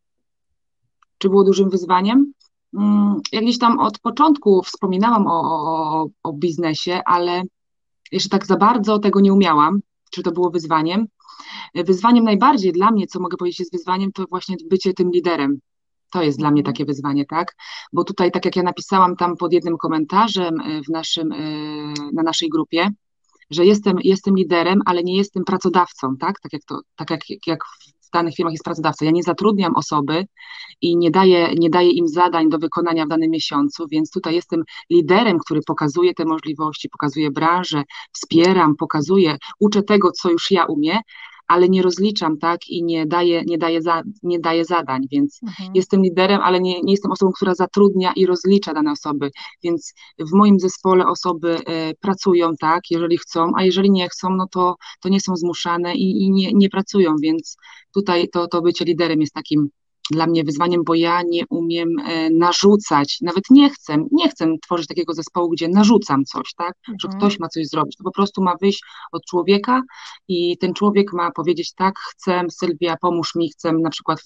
Czy 1.18 1.30
było 1.30 1.44
dużym 1.44 1.70
wyzwaniem? 1.70 2.34
Mm, 2.78 3.22
jak 3.32 3.44
gdzieś 3.44 3.60
tam 3.60 3.80
od 3.80 4.00
początku 4.00 4.64
wspominałam 4.64 5.28
o, 5.28 5.42
o, 5.42 6.08
o 6.24 6.34
biznesie, 6.34 7.02
ale 7.06 7.44
jeszcze 8.12 8.30
tak 8.30 8.46
za 8.46 8.58
bardzo 8.58 9.00
tego 9.00 9.20
nie 9.20 9.34
umiałam, 9.34 9.80
czy 10.12 10.24
to 10.24 10.32
było 10.32 10.50
wyzwaniem. 10.50 11.08
Wyzwaniem 11.76 12.24
najbardziej 12.24 12.72
dla 12.72 12.92
mnie, 12.92 13.08
co 13.08 13.20
mogę 13.20 13.38
powiedzieć 13.38 13.60
jest 13.60 13.72
wyzwaniem, 13.72 14.12
to 14.12 14.26
właśnie 14.30 14.56
bycie 14.70 14.94
tym 14.94 15.12
liderem. 15.12 15.60
To 16.12 16.24
jest 16.24 16.38
dla 16.38 16.52
mnie 16.52 16.62
mhm. 16.62 16.74
takie 16.74 16.86
wyzwanie, 16.86 17.26
tak? 17.26 17.56
Bo 17.94 18.04
tutaj, 18.04 18.32
tak 18.32 18.46
jak 18.46 18.56
ja 18.56 18.64
napisałam 18.64 19.16
tam 19.16 19.38
pod 19.38 19.54
jednym 19.54 19.78
komentarzem 19.78 20.62
e, 20.62 20.82
w 20.82 20.90
naszym, 20.90 21.32
e, 21.32 21.38
na 22.14 22.24
naszej 22.24 22.50
grupie, 22.50 22.90
że 23.50 23.66
jestem, 23.66 23.98
jestem 24.04 24.36
liderem, 24.36 24.82
ale 24.86 25.04
nie 25.04 25.18
jestem 25.18 25.44
pracodawcą, 25.44 26.18
tak? 26.18 26.40
Tak 26.40 26.54
jak, 26.54 26.62
to, 26.68 26.80
tak 26.96 27.10
jak, 27.10 27.22
jak 27.48 27.60
w 28.08 28.12
danych 28.12 28.36
firmach 28.36 28.54
jest 28.54 28.64
pracodawca. 28.64 29.06
Ja 29.06 29.12
nie 29.12 29.24
zatrudniam 29.24 29.76
osoby 29.76 30.26
i 30.82 30.98
nie 30.98 31.12
daję, 31.12 31.54
nie 31.58 31.70
daję 31.70 31.90
im 31.90 32.08
zadań 32.08 32.50
do 32.50 32.58
wykonania 32.58 33.06
w 33.06 33.10
danym 33.10 33.32
miesiącu, 33.32 33.88
więc 33.92 34.12
tutaj 34.12 34.36
jestem 34.36 34.64
liderem, 34.90 35.40
który 35.40 35.62
pokazuje 35.68 36.14
te 36.14 36.26
możliwości, 36.26 36.90
pokazuje 36.90 37.32
branżę, 37.32 37.84
wspieram, 38.12 38.76
pokazuje, 38.76 39.38
uczę 39.60 39.84
tego, 39.84 40.12
co 40.12 40.30
już 40.30 40.52
ja 40.52 40.66
umiem, 40.66 41.00
ale 41.48 41.70
nie 41.70 41.82
rozliczam, 41.82 42.38
tak, 42.38 42.68
i 42.68 42.84
nie 42.84 43.06
daję, 43.06 43.44
nie 43.46 43.58
daję, 43.58 43.82
za, 43.82 44.02
nie 44.24 44.40
daję 44.40 44.66
zadań, 44.66 45.02
więc 45.12 45.40
mhm. 45.44 45.72
jestem 45.76 46.02
liderem, 46.02 46.42
ale 46.42 46.60
nie, 46.60 46.82
nie 46.82 46.94
jestem 46.94 47.12
osobą, 47.12 47.32
która 47.36 47.56
zatrudnia 47.56 48.14
i 48.16 48.26
rozlicza 48.26 48.74
dane 48.74 48.92
osoby, 48.92 49.32
więc 49.64 49.94
w 50.20 50.34
moim 50.34 50.60
zespole 50.60 51.08
osoby 51.08 51.58
e, 51.66 51.94
pracują, 51.94 52.56
tak, 52.60 52.82
jeżeli 52.92 53.18
chcą, 53.18 53.52
a 53.56 53.64
jeżeli 53.64 53.92
nie 53.92 54.10
chcą, 54.10 54.30
no 54.36 54.48
to, 54.52 54.76
to 55.02 55.10
nie 55.10 55.22
są 55.22 55.36
zmuszane 55.36 55.96
i, 55.96 56.24
i 56.24 56.32
nie, 56.32 56.54
nie 56.54 56.70
pracują, 56.70 57.16
więc 57.22 57.58
tutaj 57.94 58.28
to, 58.30 58.48
to 58.48 58.62
bycie 58.62 58.86
liderem 58.86 59.22
jest 59.22 59.34
takim 59.34 59.70
dla 60.12 60.28
mnie 60.28 60.44
wyzwaniem, 60.44 60.84
bo 60.84 60.96
ja 60.96 61.22
nie 61.22 61.44
umiem 61.50 61.90
e, 62.00 62.30
narzucać, 62.30 63.18
nawet 63.22 63.44
nie 63.50 63.70
chcę, 63.70 63.98
nie 64.12 64.30
chcę 64.30 64.48
tworzyć 64.62 64.88
takiego 64.88 65.14
zespołu, 65.14 65.50
gdzie 65.50 65.68
narzucam 65.68 66.26
coś, 66.26 66.54
tak, 66.58 66.74
mhm. 66.90 66.98
że 67.00 67.18
ktoś 67.18 67.40
ma 67.40 67.48
coś 67.48 67.68
zrobić, 67.68 67.98
to 67.98 68.04
po 68.04 68.12
prostu 68.12 68.44
ma 68.44 68.56
wyjść 68.62 68.84
od 69.12 69.26
człowieka 69.26 69.82
i 70.28 70.58
ten 70.58 70.74
człowiek 70.74 71.14
ma 71.14 71.32
powiedzieć 71.32 71.74
tak, 71.74 71.96
chcę, 72.00 72.42
Sylwia, 72.50 72.96
pomóż 73.02 73.36
mi, 73.36 73.50
chcę 73.50 73.74
na 73.74 73.90
przykład 73.90 74.20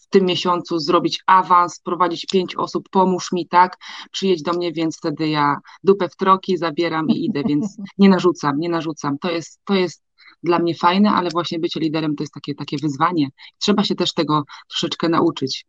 w 0.00 0.08
tym 0.08 0.26
miesiącu 0.26 0.78
zrobić 0.78 1.22
awans, 1.26 1.80
prowadzić 1.80 2.26
pięć 2.26 2.56
osób, 2.56 2.88
pomóż 2.90 3.32
mi, 3.32 3.48
tak, 3.48 3.76
przyjedź 4.12 4.42
do 4.42 4.52
mnie, 4.52 4.72
więc 4.72 4.98
wtedy 4.98 5.28
ja 5.28 5.56
dupę 5.84 6.08
w 6.08 6.16
troki 6.16 6.56
zabieram 6.56 7.08
i 7.08 7.24
idę, 7.24 7.42
więc 7.48 7.76
nie 7.98 8.08
narzucam, 8.08 8.58
nie 8.58 8.68
narzucam, 8.68 9.18
to 9.18 9.30
jest, 9.30 9.60
to 9.64 9.74
jest 9.74 10.02
dla 10.42 10.58
mnie 10.58 10.74
fajne, 10.74 11.10
ale 11.10 11.30
właśnie 11.30 11.58
bycie 11.58 11.80
liderem 11.80 12.16
to 12.16 12.22
jest 12.22 12.34
takie, 12.34 12.54
takie 12.54 12.76
wyzwanie. 12.82 13.28
Trzeba 13.58 13.84
się 13.84 13.94
też 13.94 14.14
tego 14.14 14.42
troszeczkę 14.68 15.08
nauczyć. 15.08 15.66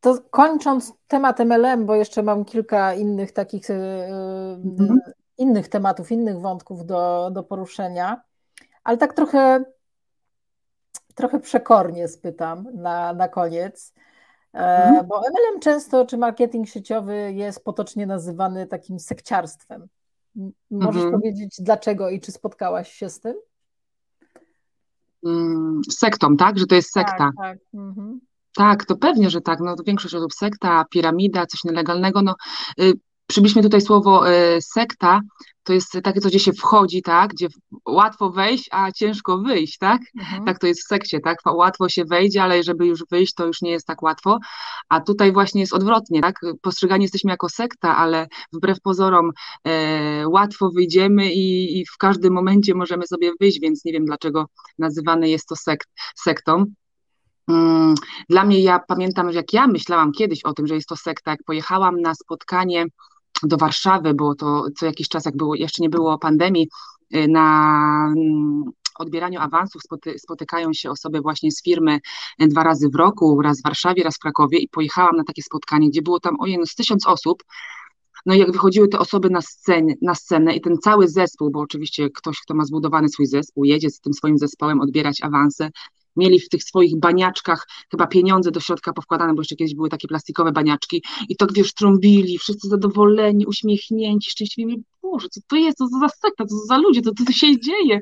To 0.00 0.18
kończąc 0.30 0.92
temat 1.08 1.40
MLM, 1.40 1.86
bo 1.86 1.94
jeszcze 1.94 2.22
mam 2.22 2.44
kilka 2.44 2.94
innych 2.94 3.32
takich 3.32 3.70
mm 3.70 4.98
innych 5.38 5.68
tematów, 5.68 6.12
innych 6.12 6.40
wątków 6.40 6.86
do, 6.86 7.30
do 7.32 7.42
poruszenia, 7.42 8.22
ale 8.84 8.96
tak 8.96 9.14
trochę, 9.14 9.64
trochę 11.14 11.40
przekornie 11.40 12.08
spytam 12.08 12.66
na, 12.74 13.12
na 13.12 13.28
koniec. 13.28 13.94
Mm 14.52 15.06
Bo 15.06 15.20
MLM 15.20 15.60
często, 15.60 16.06
czy 16.06 16.18
marketing 16.18 16.68
sieciowy 16.68 17.32
jest 17.32 17.64
potocznie 17.64 18.06
nazywany 18.06 18.66
takim 18.66 19.00
sekciarstwem. 19.00 19.88
Możesz 20.70 21.02
mhm. 21.02 21.12
powiedzieć 21.12 21.56
dlaczego 21.58 22.10
i 22.10 22.20
czy 22.20 22.32
spotkałaś 22.32 22.92
się 22.92 23.08
z 23.10 23.20
tym? 23.20 23.34
Mm, 25.24 25.80
sektą, 25.90 26.36
tak? 26.36 26.58
Że 26.58 26.66
to 26.66 26.74
jest 26.74 26.92
sekta. 26.92 27.16
Tak, 27.16 27.34
tak. 27.38 27.58
Mhm. 27.74 28.20
tak 28.54 28.84
to 28.84 28.96
pewnie, 28.96 29.30
że 29.30 29.40
tak. 29.40 29.60
No, 29.60 29.76
to 29.76 29.82
większość 29.82 30.14
osób 30.14 30.32
sekta, 30.32 30.84
piramida, 30.90 31.46
coś 31.46 31.64
nielegalnego. 31.64 32.22
No, 32.22 32.34
y, 32.80 32.92
przybliżmy 33.26 33.62
tutaj 33.62 33.80
słowo 33.80 34.30
y, 34.30 34.58
sekta, 34.60 35.20
to 35.66 35.72
jest 35.72 35.98
takie 36.02 36.20
coś, 36.20 36.30
gdzie 36.30 36.40
się 36.40 36.52
wchodzi, 36.52 37.02
tak, 37.02 37.30
gdzie 37.30 37.48
łatwo 37.88 38.30
wejść, 38.30 38.68
a 38.72 38.92
ciężko 38.92 39.38
wyjść, 39.38 39.78
tak? 39.78 40.00
Mhm. 40.18 40.44
Tak 40.44 40.58
to 40.58 40.66
jest 40.66 40.80
w 40.80 40.86
sekcie, 40.86 41.20
tak? 41.20 41.38
Łatwo 41.46 41.88
się 41.88 42.04
wejdzie, 42.04 42.42
ale 42.42 42.62
żeby 42.62 42.86
już 42.86 43.04
wyjść, 43.10 43.34
to 43.34 43.46
już 43.46 43.62
nie 43.62 43.70
jest 43.70 43.86
tak 43.86 44.02
łatwo. 44.02 44.38
A 44.88 45.00
tutaj 45.00 45.32
właśnie 45.32 45.60
jest 45.60 45.74
odwrotnie, 45.74 46.20
tak? 46.20 46.34
Postrzegani 46.62 47.04
jesteśmy 47.04 47.30
jako 47.30 47.48
sekta, 47.48 47.96
ale 47.96 48.26
wbrew 48.52 48.80
pozorom 48.80 49.30
e, 49.64 50.28
łatwo 50.28 50.70
wyjdziemy 50.74 51.32
i, 51.32 51.78
i 51.80 51.86
w 51.86 51.96
każdym 51.98 52.32
momencie 52.32 52.74
możemy 52.74 53.06
sobie 53.06 53.32
wyjść, 53.40 53.60
więc 53.60 53.84
nie 53.84 53.92
wiem 53.92 54.04
dlaczego 54.04 54.46
nazywane 54.78 55.28
jest 55.28 55.48
to 55.48 55.56
sekt, 55.56 55.88
sektą. 56.16 56.64
Mm, 57.48 57.94
dla 58.28 58.44
mnie, 58.44 58.60
ja 58.60 58.80
pamiętam, 58.88 59.32
że 59.32 59.38
jak 59.38 59.52
ja 59.52 59.66
myślałam 59.66 60.12
kiedyś 60.12 60.44
o 60.44 60.52
tym, 60.52 60.66
że 60.66 60.74
jest 60.74 60.88
to 60.88 60.96
sekta, 60.96 61.30
jak 61.30 61.40
pojechałam 61.46 62.00
na 62.00 62.14
spotkanie 62.14 62.86
do 63.42 63.56
Warszawy, 63.56 64.14
było 64.14 64.34
to 64.34 64.66
co 64.76 64.86
jakiś 64.86 65.08
czas, 65.08 65.24
jak 65.24 65.36
było, 65.36 65.54
jeszcze 65.54 65.82
nie 65.82 65.90
było 65.90 66.18
pandemii, 66.18 66.68
y, 67.14 67.28
na 67.28 68.12
mm, 68.16 68.64
odbieraniu 68.98 69.40
awansów 69.40 69.82
spoty, 69.82 70.18
spotykają 70.18 70.72
się 70.72 70.90
osoby 70.90 71.20
właśnie 71.20 71.52
z 71.52 71.62
firmy 71.62 72.00
dwa 72.38 72.62
razy 72.62 72.88
w 72.88 72.94
roku, 72.94 73.42
raz 73.42 73.60
w 73.60 73.64
Warszawie, 73.64 74.02
raz 74.02 74.16
w 74.16 74.18
Krakowie 74.18 74.58
i 74.58 74.68
pojechałam 74.68 75.16
na 75.16 75.24
takie 75.24 75.42
spotkanie, 75.42 75.88
gdzie 75.88 76.02
było 76.02 76.20
tam 76.20 76.36
ojej, 76.40 76.58
no 76.58 76.66
z 76.66 76.74
tysiąc 76.74 77.06
osób, 77.06 77.42
no 78.26 78.34
i 78.34 78.38
jak 78.38 78.52
wychodziły 78.52 78.88
te 78.88 78.98
osoby 78.98 79.30
na, 79.30 79.42
scenie, 79.42 79.94
na 80.02 80.14
scenę 80.14 80.56
i 80.56 80.60
ten 80.60 80.78
cały 80.78 81.08
zespół, 81.08 81.50
bo 81.50 81.60
oczywiście 81.60 82.10
ktoś, 82.10 82.40
kto 82.40 82.54
ma 82.54 82.64
zbudowany 82.64 83.08
swój 83.08 83.26
zespół, 83.26 83.64
jedzie 83.64 83.90
z 83.90 84.00
tym 84.00 84.14
swoim 84.14 84.38
zespołem 84.38 84.80
odbierać 84.80 85.22
awanse 85.22 85.70
mieli 86.16 86.40
w 86.40 86.48
tych 86.48 86.62
swoich 86.62 87.00
baniaczkach 87.00 87.66
chyba 87.90 88.06
pieniądze 88.06 88.50
do 88.50 88.60
środka 88.60 88.92
powkładane, 88.92 89.34
bo 89.34 89.40
jeszcze 89.40 89.56
kiedyś 89.56 89.74
były 89.74 89.88
takie 89.88 90.08
plastikowe 90.08 90.52
baniaczki 90.52 91.02
i 91.28 91.36
tak 91.36 91.52
wiesz, 91.52 91.74
trąbili, 91.74 92.38
wszyscy 92.38 92.68
zadowoleni, 92.68 93.46
uśmiechnięci, 93.46 94.30
szczęśliwi. 94.30 94.82
Boże, 95.02 95.28
co 95.28 95.40
to 95.48 95.56
jest, 95.56 95.78
co 95.78 95.84
to 95.84 95.98
za 95.98 96.08
sekta, 96.08 96.44
co 96.44 96.56
to 96.56 96.66
za 96.66 96.78
ludzie, 96.78 97.02
co 97.02 97.10
to 97.26 97.32
się 97.32 97.60
dzieje? 97.60 98.00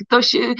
Ktoś, 0.00 0.34
e, 0.34 0.54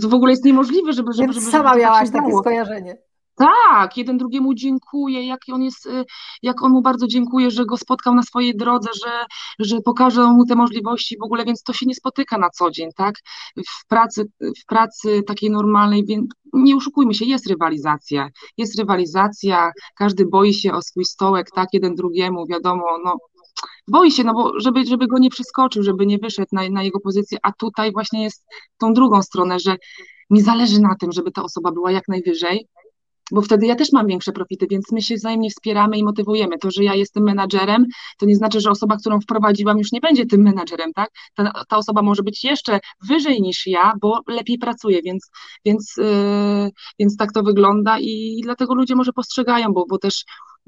to 0.00 0.08
w 0.08 0.14
ogóle 0.14 0.32
jest 0.32 0.44
niemożliwe, 0.44 0.92
żeby... 0.92 1.12
żeby, 1.12 1.32
żeby 1.32 1.46
sama 1.46 1.68
żeby 1.68 1.68
tak 1.68 1.78
miałaś 1.78 2.10
takie 2.10 2.32
skojarzenie. 2.40 2.96
Tak, 3.36 3.96
jeden 3.96 4.18
drugiemu 4.18 4.54
dziękuję, 4.54 5.26
jak 5.26 5.40
on 5.52 5.62
jest, 5.62 5.86
y, 5.86 6.04
jak 6.42 6.62
on 6.62 6.72
mu 6.72 6.82
bardzo 6.82 7.06
dziękuję, 7.06 7.50
że 7.50 7.64
go 7.66 7.76
spotkał 7.76 8.14
na 8.14 8.22
swojej 8.22 8.56
drodze, 8.56 8.88
że, 9.04 9.26
że 9.58 9.80
pokaże 9.80 10.24
mu 10.24 10.46
te 10.46 10.54
możliwości 10.54 11.16
w 11.18 11.24
ogóle, 11.24 11.44
więc 11.44 11.62
to 11.62 11.72
się 11.72 11.86
nie 11.86 11.94
spotyka 11.94 12.38
na 12.38 12.50
co 12.50 12.70
dzień, 12.70 12.90
tak? 12.96 13.14
W 13.56 13.86
pracy, 13.86 14.24
w 14.62 14.66
pracy 14.66 15.22
takiej 15.26 15.50
normalnej, 15.50 16.04
więc 16.04 16.30
nie 16.52 16.76
oszukujmy 16.76 17.14
się, 17.14 17.24
jest 17.24 17.46
rywalizacja, 17.46 18.28
jest 18.56 18.78
rywalizacja, 18.78 19.72
każdy 19.96 20.26
boi 20.26 20.54
się 20.54 20.72
o 20.72 20.82
swój 20.82 21.04
stołek, 21.04 21.50
tak, 21.50 21.68
jeden 21.72 21.94
drugiemu, 21.94 22.46
wiadomo, 22.46 22.84
no 23.04 23.16
boi 23.88 24.10
się, 24.10 24.24
no 24.24 24.34
bo 24.34 24.60
żeby, 24.60 24.84
żeby 24.86 25.06
go 25.06 25.18
nie 25.18 25.30
przeskoczył, 25.30 25.82
żeby 25.82 26.06
nie 26.06 26.18
wyszedł 26.18 26.48
na, 26.52 26.68
na 26.68 26.82
jego 26.82 27.00
pozycję, 27.00 27.38
a 27.42 27.52
tutaj 27.52 27.92
właśnie 27.92 28.22
jest 28.22 28.46
tą 28.78 28.92
drugą 28.92 29.22
stronę, 29.22 29.58
że 29.60 29.76
mi 30.30 30.40
zależy 30.40 30.80
na 30.80 30.94
tym, 31.00 31.12
żeby 31.12 31.32
ta 31.32 31.42
osoba 31.42 31.72
była 31.72 31.92
jak 31.92 32.08
najwyżej, 32.08 32.68
bo 33.34 33.42
wtedy 33.42 33.66
ja 33.66 33.74
też 33.74 33.92
mam 33.92 34.06
większe 34.06 34.32
profity, 34.32 34.66
więc 34.70 34.92
my 34.92 35.02
się 35.02 35.14
wzajemnie 35.14 35.50
wspieramy 35.50 35.98
i 35.98 36.04
motywujemy. 36.04 36.58
To, 36.58 36.70
że 36.70 36.84
ja 36.84 36.94
jestem 36.94 37.22
menadżerem, 37.22 37.86
to 38.18 38.26
nie 38.26 38.36
znaczy, 38.36 38.60
że 38.60 38.70
osoba, 38.70 38.96
którą 38.96 39.20
wprowadziłam, 39.20 39.78
już 39.78 39.92
nie 39.92 40.00
będzie 40.00 40.26
tym 40.26 40.42
menadżerem, 40.42 40.92
tak? 40.92 41.10
Ta, 41.34 41.64
ta 41.68 41.76
osoba 41.76 42.02
może 42.02 42.22
być 42.22 42.44
jeszcze 42.44 42.80
wyżej 43.08 43.42
niż 43.42 43.66
ja, 43.66 43.92
bo 44.00 44.20
lepiej 44.28 44.58
pracuje, 44.58 45.02
więc, 45.02 45.30
więc, 45.64 45.94
yy, 45.96 46.70
więc 46.98 47.16
tak 47.16 47.32
to 47.32 47.42
wygląda 47.42 47.98
i 48.00 48.40
dlatego 48.42 48.74
ludzie 48.74 48.94
może 48.94 49.12
postrzegają, 49.12 49.72
bo, 49.72 49.84
bo 49.88 49.98
też 49.98 50.24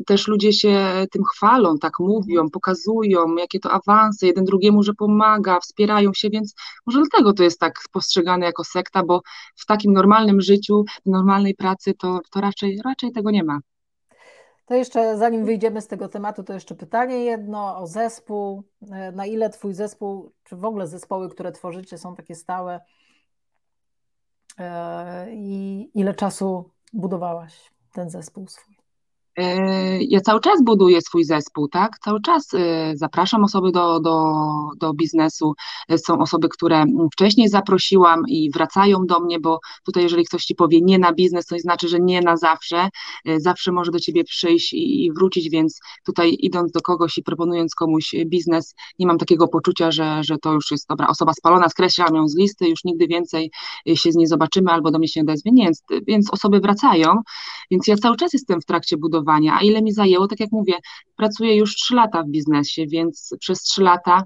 też 0.06 0.28
ludzie 0.28 0.52
się 0.52 1.06
tym 1.10 1.24
chwalą, 1.24 1.78
tak 1.78 1.92
mówią, 1.98 2.50
pokazują, 2.50 3.36
jakie 3.36 3.60
to 3.60 3.70
awanse, 3.70 4.26
jeden 4.26 4.44
drugiemu, 4.44 4.82
że 4.82 4.94
pomaga, 4.94 5.60
wspierają 5.60 6.10
się, 6.14 6.30
więc 6.30 6.54
może 6.86 7.00
dlatego 7.10 7.32
to 7.32 7.42
jest 7.42 7.60
tak 7.60 7.80
postrzegane 7.92 8.46
jako 8.46 8.64
sekta, 8.64 9.02
bo 9.04 9.20
w 9.56 9.66
takim 9.66 9.92
normalnym 9.92 10.40
życiu, 10.40 10.84
w 11.06 11.10
normalnej 11.10 11.54
pracy 11.54 11.94
to, 11.94 12.20
to 12.30 12.40
raczej, 12.40 12.80
raczej 12.84 13.12
tego 13.12 13.30
nie 13.30 13.44
ma. 13.44 13.60
To 14.66 14.74
jeszcze 14.74 15.18
zanim 15.18 15.44
wyjdziemy 15.44 15.80
z 15.80 15.86
tego 15.86 16.08
tematu, 16.08 16.42
to 16.44 16.52
jeszcze 16.52 16.74
pytanie 16.74 17.24
jedno 17.24 17.78
o 17.78 17.86
zespół. 17.86 18.62
Na 19.12 19.26
ile 19.26 19.50
Twój 19.50 19.74
zespół, 19.74 20.32
czy 20.44 20.56
w 20.56 20.64
ogóle 20.64 20.86
zespoły, 20.86 21.30
które 21.30 21.52
tworzycie, 21.52 21.98
są 21.98 22.16
takie 22.16 22.34
stałe? 22.34 22.80
E, 24.58 25.26
I 25.32 25.90
ile 25.94 26.14
czasu 26.14 26.70
budowałaś 26.92 27.72
ten 27.92 28.10
zespół 28.10 28.48
swój? 28.48 28.75
E, 29.36 30.02
ja 30.02 30.20
cały 30.20 30.40
czas 30.40 30.62
buduję 30.64 31.00
swój 31.00 31.24
zespół, 31.24 31.68
tak? 31.68 31.98
Cały 31.98 32.20
czas 32.20 32.54
e, 32.54 32.92
zapraszam 32.94 33.44
osoby 33.44 33.72
do, 33.72 34.00
do, 34.00 34.34
do 34.76 34.94
biznesu. 34.94 35.54
E, 35.88 35.98
są 35.98 36.18
osoby, 36.18 36.48
które 36.48 36.84
wcześniej 37.12 37.48
zaprosiłam 37.48 38.22
i 38.28 38.50
wracają 38.50 39.06
do 39.06 39.20
mnie, 39.20 39.40
bo 39.40 39.60
tutaj, 39.84 40.02
jeżeli 40.02 40.24
ktoś 40.24 40.44
ci 40.44 40.54
powie 40.54 40.80
nie 40.80 40.98
na 40.98 41.12
biznes, 41.12 41.46
to 41.46 41.54
nie 41.54 41.60
znaczy, 41.60 41.88
że 41.88 42.00
nie 42.00 42.20
na 42.20 42.36
zawsze. 42.36 42.88
Zawsze 43.36 43.72
może 43.72 43.90
do 43.90 44.00
ciebie 44.00 44.24
przyjść 44.24 44.72
i, 44.72 45.04
i 45.04 45.12
wrócić, 45.12 45.50
więc 45.50 45.80
tutaj 46.04 46.36
idąc 46.40 46.72
do 46.72 46.80
kogoś 46.80 47.18
i 47.18 47.22
proponując 47.22 47.74
komuś 47.74 48.14
biznes, 48.26 48.74
nie 48.98 49.06
mam 49.06 49.18
takiego 49.18 49.48
poczucia, 49.48 49.90
że, 49.90 50.24
że 50.24 50.38
to 50.38 50.52
już 50.52 50.70
jest 50.70 50.88
dobra 50.88 51.08
osoba 51.08 51.32
spalona, 51.32 51.68
skreślam 51.68 52.14
ją 52.14 52.28
z 52.28 52.36
listy, 52.36 52.68
już 52.68 52.84
nigdy 52.84 53.06
więcej 53.06 53.50
się 53.94 54.12
z 54.12 54.16
niej 54.16 54.26
zobaczymy 54.26 54.70
albo 54.70 54.90
do 54.90 54.98
mnie 54.98 55.08
się 55.08 55.20
odezwie. 55.20 55.50
Nie, 55.52 55.64
więc, 55.64 55.82
więc 56.06 56.32
osoby 56.32 56.60
wracają, 56.60 57.22
więc 57.70 57.86
ja 57.86 57.96
cały 57.96 58.16
czas 58.16 58.32
jestem 58.32 58.60
w 58.60 58.64
trakcie 58.64 58.96
a 59.28 59.60
ile 59.62 59.82
mi 59.82 59.92
zajęło, 59.92 60.28
tak 60.28 60.40
jak 60.40 60.52
mówię, 60.52 60.74
pracuję 61.16 61.56
już 61.56 61.74
trzy 61.74 61.94
lata 61.94 62.22
w 62.22 62.28
biznesie, 62.28 62.86
więc 62.86 63.34
przez 63.40 63.62
trzy 63.62 63.82
lata 63.82 64.24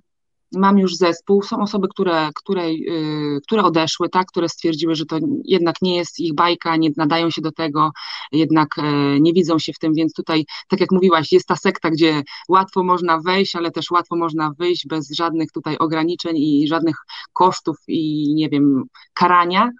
mam 0.53 0.79
już 0.79 0.97
zespół, 0.97 1.43
są 1.43 1.63
osoby, 1.63 1.89
które, 1.89 2.31
które, 2.35 2.73
yy, 2.73 3.41
które 3.43 3.63
odeszły, 3.63 4.09
tak, 4.09 4.27
które 4.27 4.49
stwierdziły, 4.49 4.95
że 4.95 5.07
to 5.07 5.19
jednak 5.45 5.77
nie 5.83 5.97
jest 5.97 6.21
ich 6.21 6.35
bajka, 6.35 6.77
nie 6.77 6.91
nadają 6.97 7.31
się 7.31 7.43
do 7.43 7.53
tego, 7.53 7.91
jednak 8.33 8.69
yy, 8.77 9.21
nie 9.21 9.33
widzą 9.33 9.59
się 9.59 9.73
w 9.73 9.79
tym, 9.79 9.95
więc 9.95 10.15
tutaj, 10.15 10.45
tak 10.69 10.81
jak 10.81 10.93
mówiłaś, 10.93 11.33
jest 11.33 11.47
ta 11.47 11.57
sekta, 11.57 11.91
gdzie 11.91 12.23
łatwo 12.49 12.83
można 12.83 13.21
wejść, 13.21 13.57
ale 13.57 13.71
też 13.71 13.91
łatwo 13.91 14.17
można 14.17 14.53
wyjść 14.59 14.87
bez 14.87 15.11
żadnych 15.11 15.53
tutaj 15.53 15.79
ograniczeń 15.79 16.37
i 16.37 16.69
żadnych 16.69 16.97
kosztów 17.33 17.77
i 17.89 18.35
nie 18.35 18.49
wiem, 18.49 18.85
karania, 19.15 19.71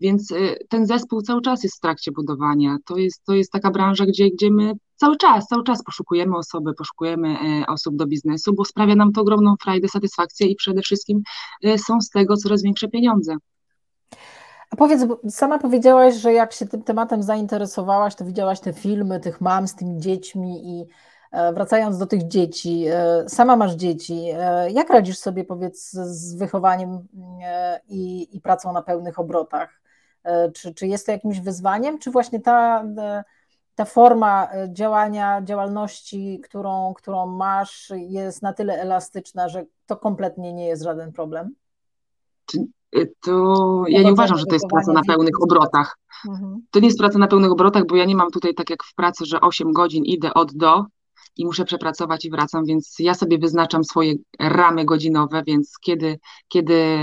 więc 0.00 0.30
y, 0.30 0.58
ten 0.68 0.86
zespół 0.86 1.22
cały 1.22 1.42
czas 1.42 1.62
jest 1.62 1.76
w 1.76 1.80
trakcie 1.80 2.12
budowania. 2.12 2.76
To 2.86 2.96
jest, 2.96 3.24
to 3.24 3.34
jest 3.34 3.52
taka 3.52 3.70
branża, 3.70 4.06
gdzie, 4.06 4.30
gdzie 4.30 4.50
my 4.50 4.72
cały 4.96 5.16
czas, 5.16 5.46
cały 5.46 5.64
czas 5.64 5.82
poszukujemy 5.82 6.36
osoby, 6.36 6.74
poszukujemy 6.74 7.28
e, 7.28 7.66
osób 7.66 7.96
do 7.96 8.06
biznesu, 8.06 8.54
bo 8.54 8.64
sprawia 8.64 8.94
nam 8.94 9.12
to 9.12 9.20
ogromną 9.20 9.54
frajdę, 9.62 9.88
satysfakcję 9.88 10.46
i 10.46 10.56
przede 10.56 10.82
wszystkim 10.82 11.22
e, 11.64 11.78
są 11.78 12.00
z 12.00 12.10
tego 12.10 12.36
coraz 12.36 12.62
większe 12.62 12.88
pieniądze. 12.88 13.36
A 14.70 14.76
powiedz, 14.76 15.06
sama 15.28 15.58
powiedziałaś, 15.58 16.14
że 16.14 16.32
jak 16.32 16.52
się 16.52 16.66
tym 16.66 16.82
tematem 16.82 17.22
zainteresowałaś, 17.22 18.14
to 18.14 18.24
widziałaś 18.24 18.60
te 18.60 18.72
filmy 18.72 19.20
tych 19.20 19.40
mam 19.40 19.68
z 19.68 19.74
tymi 19.74 20.00
dziećmi 20.00 20.78
i 20.78 20.86
e, 21.32 21.52
wracając 21.52 21.98
do 21.98 22.06
tych 22.06 22.28
dzieci, 22.28 22.84
sama 23.28 23.56
masz 23.56 23.74
dzieci, 23.74 24.24
jak 24.70 24.90
radzisz 24.90 25.18
sobie 25.18 25.44
powiedz 25.44 25.90
z 25.92 26.34
wychowaniem 26.34 27.06
i, 27.88 28.28
i 28.36 28.40
pracą 28.40 28.72
na 28.72 28.82
pełnych 28.82 29.18
obrotach? 29.18 29.85
E, 30.26 30.52
czy, 30.52 30.74
czy 30.74 30.86
jest 30.86 31.06
to 31.06 31.12
jakimś 31.12 31.40
wyzwaniem, 31.40 31.98
czy 31.98 32.10
właśnie 32.10 32.40
ta, 32.40 32.84
e, 32.98 33.24
ta 33.74 33.84
forma 33.84 34.48
e, 34.52 34.68
działania, 34.72 35.42
działalności, 35.42 36.40
którą, 36.44 36.94
którą 36.94 37.26
masz, 37.26 37.92
jest 37.96 38.42
na 38.42 38.52
tyle 38.52 38.80
elastyczna, 38.80 39.48
że 39.48 39.64
to 39.86 39.96
kompletnie 39.96 40.52
nie 40.52 40.66
jest 40.66 40.82
żaden 40.82 41.12
problem? 41.12 41.54
To 43.22 43.84
ja 43.88 44.02
nie 44.02 44.12
uważam, 44.12 44.38
że 44.38 44.46
to 44.46 44.54
jest 44.54 44.66
praca 44.70 44.92
na 44.92 45.02
pełnych 45.02 45.42
obrotach. 45.42 45.98
Mhm. 46.28 46.62
To 46.70 46.80
nie 46.80 46.86
jest 46.86 46.98
praca 46.98 47.18
na 47.18 47.28
pełnych 47.28 47.52
obrotach, 47.52 47.86
bo 47.86 47.96
ja 47.96 48.04
nie 48.04 48.16
mam 48.16 48.30
tutaj 48.30 48.54
tak 48.54 48.70
jak 48.70 48.84
w 48.84 48.94
pracy, 48.94 49.24
że 49.26 49.40
8 49.40 49.72
godzin 49.72 50.04
idę 50.04 50.34
od 50.34 50.56
do, 50.56 50.84
i 51.36 51.46
muszę 51.46 51.64
przepracować 51.64 52.24
i 52.24 52.30
wracam, 52.30 52.64
więc 52.64 52.94
ja 52.98 53.14
sobie 53.14 53.38
wyznaczam 53.38 53.84
swoje 53.84 54.14
ramy 54.38 54.84
godzinowe, 54.84 55.42
więc 55.46 55.72
kiedy, 55.80 56.18
kiedy 56.48 56.98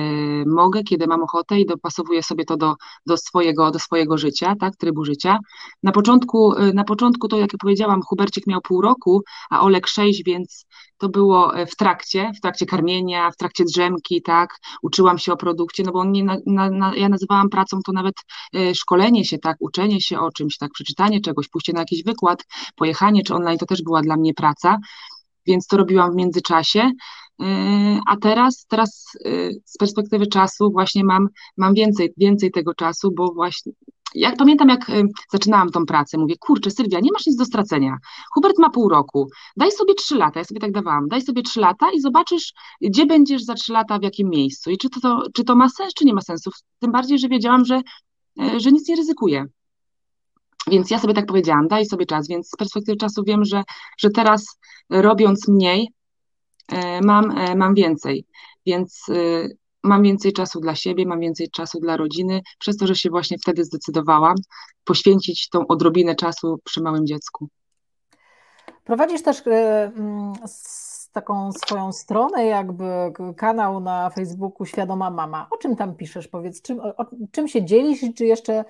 mogę, 0.45 0.83
kiedy 0.83 1.07
mam 1.07 1.23
ochotę 1.23 1.59
i 1.59 1.65
dopasowuję 1.65 2.23
sobie 2.23 2.45
to 2.45 2.57
do, 2.57 2.75
do, 3.05 3.17
swojego, 3.17 3.71
do 3.71 3.79
swojego 3.79 4.17
życia, 4.17 4.55
tak, 4.59 4.75
trybu 4.75 5.05
życia. 5.05 5.39
Na 5.83 5.91
początku, 5.91 6.53
na 6.73 6.83
początku 6.83 7.27
to, 7.27 7.37
jak 7.37 7.49
powiedziałam, 7.59 8.01
Hubercik 8.01 8.47
miał 8.47 8.61
pół 8.61 8.81
roku, 8.81 9.23
a 9.49 9.61
Olek 9.61 9.87
sześć, 9.87 10.23
więc 10.25 10.65
to 11.03 11.09
było 11.09 11.55
e, 11.55 11.65
w 11.65 11.75
trakcie, 11.75 12.31
w 12.37 12.41
trakcie 12.41 12.65
karmienia, 12.65 13.31
w 13.31 13.37
trakcie 13.37 13.63
drzemki, 13.63 14.21
tak, 14.21 14.57
uczyłam 14.81 15.17
się 15.17 15.33
o 15.33 15.37
produkcie, 15.37 15.83
no 15.83 15.91
bo 15.91 16.05
nie, 16.05 16.23
na, 16.23 16.69
na, 16.69 16.95
ja 16.95 17.09
nazywałam 17.09 17.49
pracą 17.49 17.79
to 17.85 17.91
nawet 17.91 18.15
e, 18.55 18.75
szkolenie 18.75 19.25
się, 19.25 19.37
tak, 19.37 19.57
uczenie 19.59 20.01
się 20.01 20.19
o 20.19 20.31
czymś, 20.31 20.57
tak, 20.57 20.71
przeczytanie 20.71 21.21
czegoś, 21.21 21.47
pójście 21.47 21.73
na 21.73 21.79
jakiś 21.79 22.03
wykład, 22.03 22.45
pojechanie 22.75 23.23
czy 23.23 23.35
online, 23.35 23.57
to 23.57 23.65
też 23.65 23.83
była 23.83 24.01
dla 24.01 24.17
mnie 24.17 24.33
praca, 24.33 24.77
więc 25.45 25.67
to 25.67 25.77
robiłam 25.77 26.11
w 26.11 26.15
międzyczasie, 26.15 26.91
a 28.07 28.17
teraz, 28.17 28.65
teraz 28.69 29.03
z 29.65 29.77
perspektywy 29.77 30.27
czasu 30.27 30.71
właśnie 30.71 31.03
mam, 31.03 31.27
mam 31.57 31.73
więcej, 31.73 32.13
więcej 32.17 32.51
tego 32.51 32.73
czasu, 32.73 33.11
bo 33.15 33.33
właśnie 33.33 33.71
jak 34.15 34.37
pamiętam, 34.37 34.69
jak 34.69 34.89
y, 34.89 35.03
zaczynałam 35.31 35.69
tą 35.69 35.85
pracę, 35.85 36.17
mówię, 36.17 36.35
kurczę, 36.39 36.71
Sylwia, 36.71 36.99
nie 36.99 37.11
masz 37.11 37.25
nic 37.25 37.35
do 37.35 37.45
stracenia. 37.45 37.97
Hubert 38.33 38.57
ma 38.59 38.69
pół 38.69 38.89
roku, 38.89 39.29
daj 39.57 39.71
sobie 39.71 39.93
trzy 39.93 40.15
lata, 40.15 40.39
ja 40.39 40.43
sobie 40.43 40.61
tak 40.61 40.71
dawałam, 40.71 41.07
daj 41.07 41.21
sobie 41.21 41.41
trzy 41.41 41.59
lata 41.59 41.91
i 41.91 41.99
zobaczysz, 41.99 42.53
gdzie 42.81 43.05
będziesz 43.05 43.43
za 43.43 43.53
trzy 43.53 43.73
lata, 43.73 43.99
w 43.99 44.03
jakim 44.03 44.29
miejscu 44.29 44.71
i 44.71 44.77
czy 44.77 44.89
to, 44.89 44.99
to, 44.99 45.23
czy 45.33 45.43
to 45.43 45.55
ma 45.55 45.69
sens, 45.69 45.93
czy 45.93 46.05
nie 46.05 46.13
ma 46.13 46.21
sensu. 46.21 46.51
Tym 46.79 46.91
bardziej, 46.91 47.19
że 47.19 47.27
wiedziałam, 47.27 47.65
że, 47.65 47.81
y, 48.41 48.59
że 48.59 48.71
nic 48.71 48.87
nie 48.87 48.95
ryzykuję. 48.95 49.45
Więc 50.67 50.91
ja 50.91 50.99
sobie 50.99 51.13
tak 51.13 51.25
powiedziałam, 51.25 51.67
daj 51.67 51.85
sobie 51.85 52.05
czas, 52.05 52.27
więc 52.27 52.47
z 52.47 52.55
perspektywy 52.57 52.97
czasu 52.97 53.23
wiem, 53.27 53.45
że, 53.45 53.63
że 53.97 54.09
teraz 54.09 54.45
robiąc 54.89 55.47
mniej, 55.47 55.81
y, 55.81 55.89
mam, 57.01 57.35
mam 57.55 57.73
więcej. 57.73 58.25
Więc 58.65 59.05
mam 59.83 60.03
więcej 60.03 60.33
czasu 60.33 60.59
dla 60.59 60.75
siebie, 60.75 61.05
mam 61.05 61.19
więcej 61.19 61.49
czasu 61.49 61.79
dla 61.79 61.97
rodziny, 61.97 62.41
przez 62.59 62.77
to, 62.77 62.87
że 62.87 62.95
się 62.95 63.09
właśnie 63.09 63.37
wtedy 63.37 63.63
zdecydowałam 63.63 64.35
poświęcić 64.83 65.49
tą 65.49 65.67
odrobinę 65.67 66.15
czasu 66.15 66.59
przy 66.63 66.81
małym 66.81 67.07
dziecku. 67.07 67.47
Prowadzisz 68.83 69.23
też 69.23 69.47
e, 69.47 69.91
mm, 69.95 70.33
taką 71.11 71.51
swoją 71.51 71.91
stronę, 71.91 72.45
jakby 72.45 72.85
kanał 73.37 73.79
na 73.79 74.09
Facebooku 74.09 74.65
Świadoma 74.65 75.09
Mama. 75.09 75.47
O 75.51 75.57
czym 75.57 75.75
tam 75.75 75.95
piszesz? 75.95 76.27
Powiedz, 76.27 76.61
czym, 76.61 76.79
o, 76.79 77.05
czym 77.31 77.47
się 77.47 77.65
dzielisz 77.65 77.99
czy 78.15 78.25
jeszcze, 78.25 78.65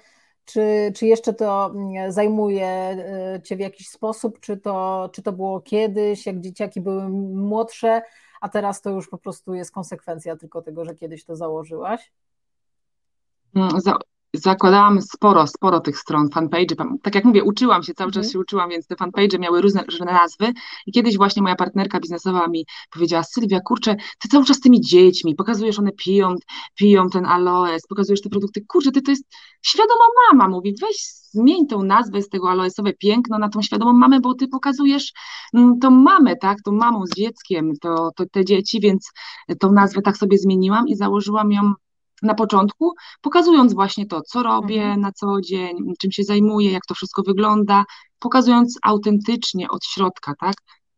czy, 0.45 0.91
czy 0.95 1.05
jeszcze 1.05 1.33
to 1.33 1.65
mm, 1.65 2.11
zajmuje 2.11 2.67
e, 2.67 3.41
Cię 3.43 3.55
w 3.55 3.59
jakiś 3.59 3.89
sposób? 3.89 4.39
Czy 4.39 4.57
to, 4.57 5.09
czy 5.13 5.21
to 5.21 5.31
było 5.31 5.61
kiedyś, 5.61 6.25
jak 6.25 6.39
dzieciaki 6.39 6.81
były 6.81 7.09
młodsze? 7.09 8.01
a 8.43 8.49
teraz 8.49 8.81
to 8.81 8.89
już 8.89 9.07
po 9.07 9.17
prostu 9.17 9.53
jest 9.53 9.71
konsekwencja 9.71 10.35
tylko 10.35 10.61
tego, 10.61 10.85
że 10.85 10.95
kiedyś 10.95 11.25
to 11.25 11.35
założyłaś? 11.35 12.11
Za, 14.33 14.53
zakładałam 14.53 15.01
sporo, 15.01 15.47
sporo 15.47 15.79
tych 15.79 15.97
stron, 15.97 16.29
fanpage. 16.29 16.75
Tak 17.01 17.15
jak 17.15 17.25
mówię, 17.25 17.43
uczyłam 17.43 17.83
się, 17.83 17.93
cały 17.93 18.11
czas 18.11 18.25
Mhm. 18.25 18.31
się 18.31 18.39
uczyłam, 18.39 18.69
więc 18.69 18.87
te 18.87 18.95
fanpage 18.95 19.39
miały 19.39 19.61
różne, 19.61 19.83
różne 19.83 20.05
nazwy. 20.05 20.53
I 20.85 20.91
kiedyś 20.91 21.17
właśnie 21.17 21.41
moja 21.41 21.55
partnerka 21.55 21.99
biznesowa 21.99 22.47
mi 22.47 22.65
powiedziała, 22.93 23.23
Sylwia, 23.23 23.59
kurczę, 23.59 23.95
ty 24.19 24.27
cały 24.27 24.45
czas 24.45 24.57
z 24.57 24.59
tymi 24.59 24.81
dziećmi, 24.81 25.35
pokazujesz, 25.35 25.79
one 25.79 25.91
piją, 25.91 26.35
piją 26.75 27.09
ten 27.09 27.25
aloes, 27.25 27.87
pokazujesz 27.87 28.21
te 28.21 28.29
produkty, 28.29 28.61
kurczę, 28.67 28.91
ty 28.91 29.01
to 29.01 29.11
jest 29.11 29.23
świadoma 29.61 30.05
mama, 30.31 30.47
mówi, 30.49 30.75
weź 30.81 30.97
zmień 31.31 31.67
tą 31.67 31.83
nazwę 31.83 32.21
z 32.21 32.29
tego 32.29 32.49
aloesowe 32.49 32.93
piękno 32.93 33.37
na 33.39 33.49
tą 33.49 33.61
świadomą 33.61 33.93
mamę, 33.93 34.19
bo 34.19 34.33
ty 34.33 34.47
pokazujesz 34.47 35.13
mm, 35.53 35.79
tą 35.79 35.91
mamę, 35.91 36.35
tak, 36.35 36.57
tą 36.65 36.71
mamą 36.71 37.05
z 37.05 37.15
dzieckiem, 37.15 37.73
to, 37.81 38.11
to 38.15 38.25
te 38.31 38.45
dzieci, 38.45 38.79
więc 38.79 39.11
tą 39.59 39.71
nazwę 39.71 40.01
tak 40.01 40.17
sobie 40.17 40.37
zmieniłam 40.37 40.87
i 40.87 40.95
założyłam 40.95 41.51
ją 41.51 41.73
na 42.23 42.33
początku, 42.33 42.93
pokazując 43.21 43.73
właśnie 43.73 44.05
to, 44.05 44.21
co 44.21 44.43
robię 44.43 44.81
Mhm. 44.81 45.01
na 45.01 45.11
co 45.11 45.41
dzień, 45.41 45.77
czym 45.99 46.11
się 46.11 46.23
zajmuję, 46.23 46.71
jak 46.71 46.85
to 46.85 46.95
wszystko 46.95 47.23
wygląda, 47.23 47.83
pokazując 48.19 48.79
autentycznie 48.83 49.69
od 49.69 49.85
środka, 49.85 50.33
tak? 50.39 50.55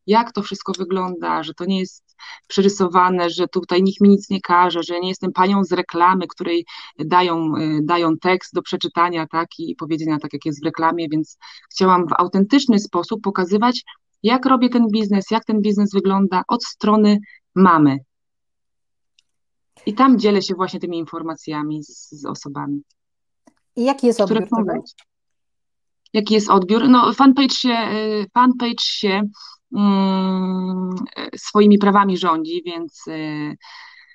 Jak 0.07 0.32
to 0.32 0.41
wszystko 0.41 0.73
wygląda, 0.78 1.43
że 1.43 1.53
to 1.53 1.65
nie 1.65 1.80
jest 1.80 2.15
przerysowane, 2.47 3.30
że 3.30 3.47
tutaj 3.47 3.84
nikt 3.84 4.01
mi 4.01 4.09
nic 4.09 4.30
nie 4.30 4.41
każe, 4.41 4.84
że 4.84 4.99
nie 4.99 5.09
jestem 5.09 5.32
panią 5.32 5.63
z 5.63 5.71
reklamy, 5.71 6.28
której 6.28 6.65
dają, 6.99 7.55
y, 7.57 7.80
dają 7.84 8.17
tekst 8.17 8.53
do 8.53 8.61
przeczytania, 8.61 9.28
tak, 9.28 9.47
i 9.59 9.76
powiedzenia 9.76 10.19
tak, 10.19 10.34
jak 10.34 10.45
jest 10.45 10.61
w 10.61 10.65
reklamie, 10.65 11.09
więc 11.09 11.38
chciałam 11.71 12.07
w 12.07 12.13
autentyczny 12.17 12.80
sposób 12.80 13.21
pokazywać, 13.21 13.84
jak 14.23 14.45
robię 14.45 14.69
ten 14.69 14.88
biznes, 14.91 15.32
jak 15.32 15.45
ten 15.45 15.61
biznes 15.61 15.89
wygląda 15.93 16.43
od 16.47 16.63
strony 16.63 17.17
mamy, 17.55 17.97
i 19.86 19.94
tam 19.94 20.20
dzielę 20.20 20.42
się 20.42 20.56
właśnie 20.56 20.80
tymi 20.80 20.98
informacjami 20.98 21.84
z, 21.84 22.10
z 22.12 22.26
osobami, 22.26 22.82
I 23.76 23.84
jaki 23.84 24.08
jest 24.08 24.22
odbiór. 24.22 24.48
Jaki 26.14 26.34
jest 26.34 26.50
odbiór? 26.50 26.90
No, 26.90 27.14
fanpage 27.14 27.56
się, 27.56 27.78
y, 27.94 28.26
fanpage 28.34 28.84
się 28.84 29.22
mm, 29.76 30.90
y, 31.34 31.38
swoimi 31.38 31.78
prawami 31.78 32.18
rządzi, 32.18 32.62
więc 32.66 33.08
y, 33.08 33.56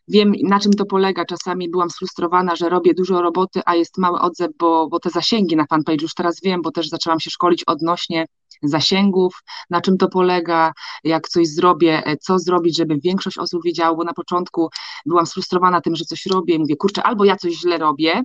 wiem, 0.09 0.33
na 0.43 0.61
czym 0.61 0.73
to 0.73 0.85
polega. 0.87 1.25
Czasami 1.25 1.71
byłam 1.71 1.91
sfrustrowana, 1.91 2.57
że 2.57 2.69
robię 2.69 2.95
dużo 2.95 3.23
roboty, 3.23 3.61
a 3.67 3.75
jest 3.75 3.99
mały 3.99 4.21
odzew, 4.21 4.51
bo, 4.59 4.89
bo 4.89 5.01
te 5.01 5.11
zasięgi 5.11 5.57
na 5.57 5.67
fanpage 5.67 6.03
już 6.03 6.15
teraz 6.15 6.41
wiem, 6.45 6.63
bo 6.63 6.71
też 6.71 6.89
zaczęłam 6.89 7.21
się 7.21 7.31
szkolić 7.31 7.65
odnośnie 7.65 8.27
zasięgów, 8.63 9.43
na 9.71 9.81
czym 9.81 9.97
to 9.97 10.09
polega, 10.09 10.73
jak 11.05 11.29
coś 11.29 11.49
zrobię, 11.49 12.07
e, 12.07 12.17
co 12.17 12.39
zrobić, 12.39 12.77
żeby 12.77 12.99
większość 13.05 13.39
osób 13.39 13.63
wiedziało, 13.65 13.97
bo 13.97 14.05
na 14.05 14.13
początku 14.13 14.69
byłam 15.07 15.27
sfrustrowana 15.27 15.81
tym, 15.81 15.97
że 15.97 16.05
coś 16.05 16.27
robię 16.27 16.59
mówię, 16.59 16.77
kurczę, 16.77 17.03
albo 17.03 17.25
ja 17.25 17.37
coś 17.37 17.53
źle 17.53 17.79
robię, 17.79 18.23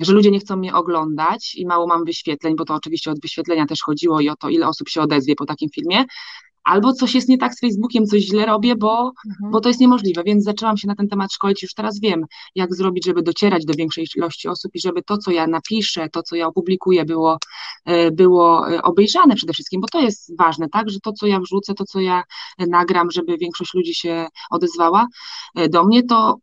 że 0.00 0.12
ludzie 0.12 0.30
nie 0.30 0.40
chcą 0.40 0.56
mnie 0.56 0.74
oglądać 0.74 1.54
i 1.54 1.66
mało 1.66 1.86
mam 1.86 2.04
wyświetleń, 2.04 2.56
bo 2.56 2.64
to 2.64 2.74
oczywiście 2.74 3.10
od 3.10 3.20
wyświetlenia 3.20 3.66
też 3.66 3.82
chodziło 3.82 4.20
i 4.20 4.28
o 4.28 4.36
to, 4.36 4.48
ile 4.48 4.68
osób 4.68 4.88
się 4.88 5.00
odezwie 5.00 5.34
po 5.34 5.46
takim 5.46 5.68
filmie, 5.70 6.04
albo 6.66 6.92
coś 6.92 7.14
jest 7.14 7.28
nie 7.28 7.38
tak 7.38 7.54
z 7.54 7.60
Facebookiem, 7.60 8.06
coś 8.06 8.22
źle 8.22 8.46
robię, 8.46 8.76
bo, 8.76 9.12
Mhm. 9.26 9.50
bo 9.50 9.60
to 9.60 9.68
jest 9.68 9.80
niemożliwe, 9.80 10.22
więc 10.24 10.44
zaczęłam 10.44 10.76
się 10.76 10.88
na 10.88 10.94
ten 10.94 11.08
temat 11.08 11.32
szkolić, 11.32 11.62
już 11.62 11.74
teraz 11.74 12.00
wiem, 12.00 12.24
jak 12.54 12.74
zrobić, 12.74 13.04
żeby 13.06 13.22
docierać 13.22 13.64
do 13.64 13.74
większej 13.74 14.06
ilości 14.16 14.48
osób 14.48 14.74
i 14.74 14.80
żeby 14.80 15.02
to, 15.02 15.18
co 15.18 15.30
ja 15.30 15.46
napiszę, 15.46 16.08
to, 16.08 16.22
co 16.22 16.36
ja 16.36 16.46
opublikuję, 16.46 17.04
było, 17.04 17.38
e, 17.84 18.10
było 18.10 18.70
e, 18.70 18.82
obejrzane 18.82 19.34
przede 19.34 19.52
wszystkim, 19.52 19.80
bo 19.80 19.86
to 19.88 20.00
jest 20.00 20.36
ważne, 20.38 20.68
tak, 20.68 20.90
że 20.90 21.00
to, 21.00 21.12
co 21.12 21.26
ja 21.26 21.40
wrzucę, 21.40 21.74
to, 21.74 21.84
co 21.84 22.00
ja 22.00 22.22
nagram, 22.58 23.10
żeby 23.10 23.38
większość 23.38 23.74
ludzi 23.74 23.94
się 23.94 24.26
odezwała 24.50 25.06
e, 25.54 25.68
do 25.68 25.84
mnie, 25.84 26.02
to 26.02 26.36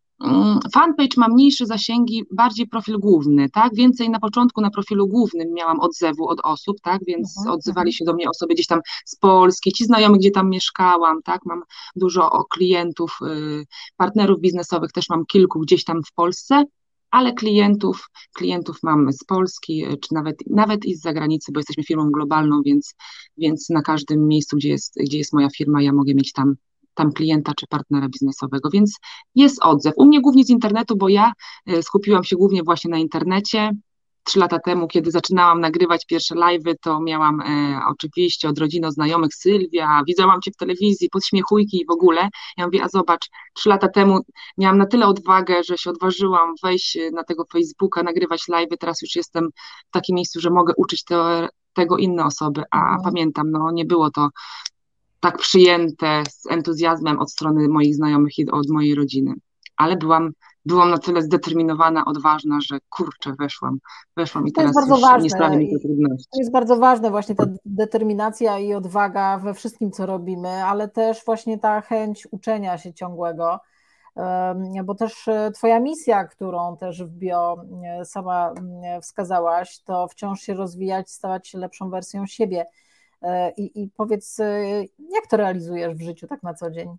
Fanpage 0.74 1.18
ma 1.18 1.28
mniejsze 1.28 1.66
zasięgi, 1.66 2.24
bardziej 2.32 2.68
profil 2.68 3.00
główny, 3.00 3.50
tak? 3.50 3.76
Więcej 3.76 4.10
na 4.10 4.20
początku 4.20 4.62
na 4.62 4.70
profilu 4.70 5.08
głównym 5.08 5.54
miałam 5.54 5.80
odzewu 5.80 6.28
od 6.28 6.40
osób, 6.44 6.78
tak? 6.82 7.02
Więc 7.08 7.38
Mhm, 7.38 7.56
odzywali 7.56 7.90
mhm. 7.90 7.92
się 7.94 8.06
do 8.06 8.14
mnie 8.14 8.30
osoby 8.30 8.54
gdzieś 8.54 8.68
tam 8.68 8.80
z 9.06 9.16
Polski, 9.16 9.72
ci 9.72 9.86
znajomi, 9.86 10.20
gdzie 10.20 10.32
tam 10.32 10.50
mieszkałam, 10.50 11.22
tak? 11.24 11.42
Mam 11.46 11.62
dużo 11.96 12.44
klientów, 12.50 13.18
y, 13.22 13.66
partnerów 13.98 14.40
biznesowych, 14.40 14.92
też 14.92 15.10
mam 15.10 15.26
kilku 15.26 15.60
gdzieś 15.60 15.84
tam 15.84 16.04
w 16.04 16.14
Polsce, 16.14 16.64
ale 17.12 17.34
klientów, 17.34 18.10
klientów 18.34 18.78
mam 18.84 19.14
z 19.14 19.24
Polski, 19.24 19.86
y, 19.86 19.98
czy 19.98 20.14
nawet, 20.14 20.36
nawet 20.50 20.86
i 20.86 20.96
z 20.96 21.02
zagranicy, 21.02 21.52
bo 21.52 21.60
jesteśmy 21.60 21.84
firmą 21.84 22.12
globalną, 22.12 22.62
więc, 22.66 22.96
więc 23.38 23.70
na 23.70 23.82
każdym 23.82 24.28
miejscu, 24.28 24.58
gdzie 24.58 24.70
jest, 24.70 24.94
gdzie 25.00 25.18
jest 25.18 25.34
moja 25.34 25.50
firma, 25.50 25.82
ja 25.82 25.94
mogę 25.94 26.14
mieć 26.14 26.32
tam, 26.32 26.56
tam 26.94 27.12
klienta 27.12 27.52
czy 27.58 27.68
partnera 27.68 28.08
biznesowego, 28.10 28.70
więc 28.70 28.98
jest 29.36 29.64
odzew. 29.64 29.94
U 29.98 30.06
mnie 30.06 30.22
głównie 30.22 30.44
z 30.44 30.50
internetu, 30.50 30.96
bo 30.98 31.10
ja 31.10 31.32
y, 31.70 31.84
skupiłam 31.84 32.24
się 32.24 32.36
głównie 32.36 32.64
właśnie 32.64 32.92
na 32.92 32.98
internecie. 32.98 33.72
Trzy 34.26 34.40
lata 34.40 34.60
temu, 34.60 34.88
kiedy 34.88 35.12
zaczynałam 35.12 35.60
nagrywać 35.60 36.06
pierwsze 36.06 36.36
live'y, 36.36 36.74
to 36.82 37.00
miałam 37.00 37.42
e, 37.42 37.80
oczywiście 37.90 38.50
od 38.50 38.60
rodziny, 38.60 38.88
od 38.88 38.94
znajomych 38.94 39.36
Sylwia, 39.36 40.02
widziałam 40.08 40.42
cię 40.42 40.52
w 40.52 40.56
telewizji, 40.56 41.10
podśmiechujki 41.10 41.82
i 41.82 41.86
w 41.86 41.92
ogóle. 41.92 42.30
Ja 42.58 42.66
mówię, 42.66 42.84
a 42.84 42.90
zobacz, 42.90 43.30
trzy 43.54 43.70
lata 43.70 43.88
temu 43.88 44.20
miałam 44.58 44.78
na 44.78 44.86
tyle 44.86 45.08
odwagę, 45.08 45.64
że 45.64 45.78
się 45.78 45.90
odważyłam 45.90 46.54
wejść 46.64 46.98
e, 46.98 47.12
na 47.12 47.24
tego 47.24 47.46
Facebooka, 47.54 48.04
nagrywać 48.04 48.44
live'y, 48.50 48.78
teraz 48.80 49.02
już 49.02 49.16
jestem 49.16 49.50
w 49.88 49.92
takim 49.92 50.16
miejscu, 50.16 50.40
że 50.40 50.50
mogę 50.50 50.74
uczyć 50.78 51.04
te, 51.04 51.48
tego 51.74 51.98
inne 51.98 52.26
osoby, 52.26 52.64
a 52.72 52.78
Mhm. 52.78 53.02
pamiętam, 53.04 53.52
no 53.52 53.72
nie 53.72 53.86
było 53.86 54.12
to 54.12 54.30
tak 55.24 55.38
przyjęte 55.38 56.24
z 56.30 56.52
entuzjazmem 56.52 57.20
od 57.20 57.32
strony 57.32 57.68
moich 57.68 57.96
znajomych 57.96 58.40
i 58.40 58.52
od 58.52 58.70
mojej 58.70 58.96
rodziny, 58.96 59.34
ale 59.78 59.98
byłam, 59.98 60.32
byłam 60.66 60.90
na 60.90 60.98
tyle 60.98 61.22
zdeterminowana, 61.22 62.06
odważna, 62.06 62.58
że 62.62 62.78
kurczę, 62.90 63.34
weszłam, 63.40 63.78
weszłam 64.18 64.48
i 64.48 64.52
To 64.52 64.62
jest 64.62 64.74
teraz 64.74 64.88
bardzo 64.88 64.96
już 64.96 65.12
ważne 65.12 65.24
nie 65.24 65.30
sprawia 65.30 65.58
mi 65.58 65.74
to 65.74 65.80
trudności. 65.80 66.30
To 66.32 66.40
jest 66.40 66.52
bardzo 66.52 66.78
ważne, 66.78 67.12
właśnie 67.12 67.36
ta 67.36 67.46
determinacja 67.66 68.60
i 68.60 68.74
odwaga 68.74 69.38
we 69.38 69.54
wszystkim, 69.54 69.92
co 69.92 70.06
robimy, 70.06 70.50
ale 70.50 70.88
też 70.88 71.26
właśnie 71.26 71.60
ta 71.60 71.82
chęć 71.82 72.28
uczenia 72.32 72.78
się 72.78 72.94
ciągłego, 72.94 73.60
bo 74.84 74.96
też 74.96 75.28
e, 75.28 75.52
Twoja 75.52 75.80
misja, 75.80 76.24
którą 76.24 76.78
też 76.78 77.04
w 77.04 77.10
bio 77.10 77.58
e, 77.84 78.06
sama 78.06 78.50
mm, 78.50 79.02
wskazałaś, 79.02 79.80
to 79.80 80.08
wciąż 80.08 80.42
się 80.42 80.54
rozwijać, 80.54 81.12
stawać 81.12 81.48
się 81.48 81.58
lepszą 81.58 81.90
wersją 81.90 82.26
siebie. 82.26 82.66
E, 83.24 83.54
I, 83.58 83.82
i 83.84 83.90
powiedz, 83.90 84.40
e, 84.40 84.64
jak 85.10 85.28
to 85.30 85.38
realizujesz 85.38 85.96
w 85.96 86.02
życiu 86.02 86.28
tak 86.28 86.44
na 86.44 86.54
co 86.54 86.72
dzień, 86.72 86.96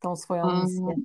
tą 0.00 0.16
swoją 0.16 0.50
Mm, 0.50 0.62
misję? 0.62 0.96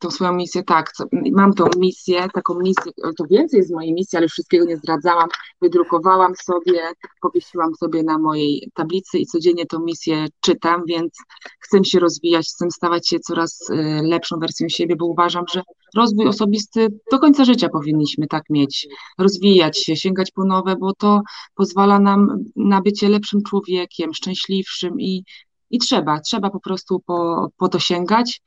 Tą 0.00 0.10
swoją 0.10 0.32
misję, 0.32 0.62
tak, 0.62 0.92
co, 0.92 1.04
mam 1.32 1.54
tą 1.54 1.64
misję, 1.78 2.28
taką 2.34 2.58
misję, 2.58 2.92
to 3.18 3.24
więcej 3.30 3.62
z 3.62 3.70
mojej 3.70 3.92
misji, 3.92 4.18
ale 4.18 4.28
wszystkiego 4.28 4.64
nie 4.64 4.76
zdradzałam, 4.76 5.28
wydrukowałam 5.60 6.32
sobie, 6.36 6.80
powiesiłam 7.20 7.74
sobie 7.74 8.02
na 8.02 8.18
mojej 8.18 8.70
tablicy 8.74 9.18
i 9.18 9.26
codziennie 9.26 9.66
tą 9.66 9.80
misję 9.80 10.26
czytam, 10.40 10.82
więc 10.86 11.12
chcę 11.60 11.84
się 11.84 12.00
rozwijać, 12.00 12.46
chcę 12.48 12.70
stawać 12.70 13.08
się 13.08 13.18
coraz 13.18 13.70
y, 13.70 13.74
lepszą 14.02 14.38
wersją 14.38 14.68
siebie, 14.68 14.96
bo 14.96 15.06
uważam, 15.06 15.44
że 15.52 15.62
rozwój 15.96 16.28
osobisty 16.28 16.88
do 17.10 17.18
końca 17.18 17.44
życia 17.44 17.68
powinniśmy 17.68 18.26
tak 18.26 18.42
mieć, 18.50 18.88
rozwijać 19.18 19.78
się, 19.78 19.96
sięgać 19.96 20.30
po 20.30 20.44
nowe, 20.44 20.76
bo 20.76 20.94
to 20.94 21.20
pozwala 21.54 21.98
nam 21.98 22.44
na 22.56 22.80
bycie 22.80 23.08
lepszym 23.08 23.42
człowiekiem, 23.42 24.14
szczęśliwszym 24.14 25.00
i, 25.00 25.24
i 25.70 25.78
trzeba, 25.78 26.20
trzeba 26.20 26.50
po 26.50 26.60
prostu 26.60 27.00
po, 27.06 27.48
po 27.56 27.68
to 27.68 27.78
sięgać, 27.78 28.40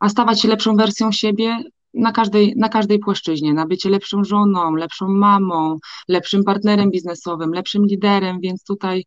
a 0.00 0.08
stawać 0.08 0.40
się 0.40 0.48
lepszą 0.48 0.76
wersją 0.76 1.12
siebie 1.12 1.58
na 1.94 2.12
każdej, 2.12 2.54
na 2.56 2.68
każdej 2.68 2.98
płaszczyźnie, 2.98 3.54
na 3.54 3.66
bycie 3.66 3.90
lepszą 3.90 4.24
żoną, 4.24 4.74
lepszą 4.74 5.08
mamą, 5.08 5.76
lepszym 6.08 6.44
partnerem 6.44 6.90
biznesowym, 6.90 7.52
lepszym 7.52 7.86
liderem, 7.86 8.40
więc 8.40 8.64
tutaj, 8.64 9.04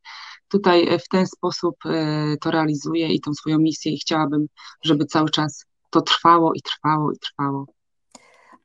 tutaj 0.47 0.99
w 0.99 1.07
ten 1.07 1.27
sposób 1.27 1.75
e, 1.85 2.37
to 2.41 2.51
realizuję 2.51 3.07
i 3.07 3.21
tą 3.21 3.33
swoją 3.33 3.59
misję 3.59 3.91
i 3.91 3.99
chciałabym, 3.99 4.47
żeby 4.83 5.05
cały 5.05 5.29
czas 5.29 5.65
to 5.89 6.01
trwało 6.01 6.53
i 6.53 6.61
trwało 6.61 7.11
i 7.11 7.19
trwało. 7.19 7.65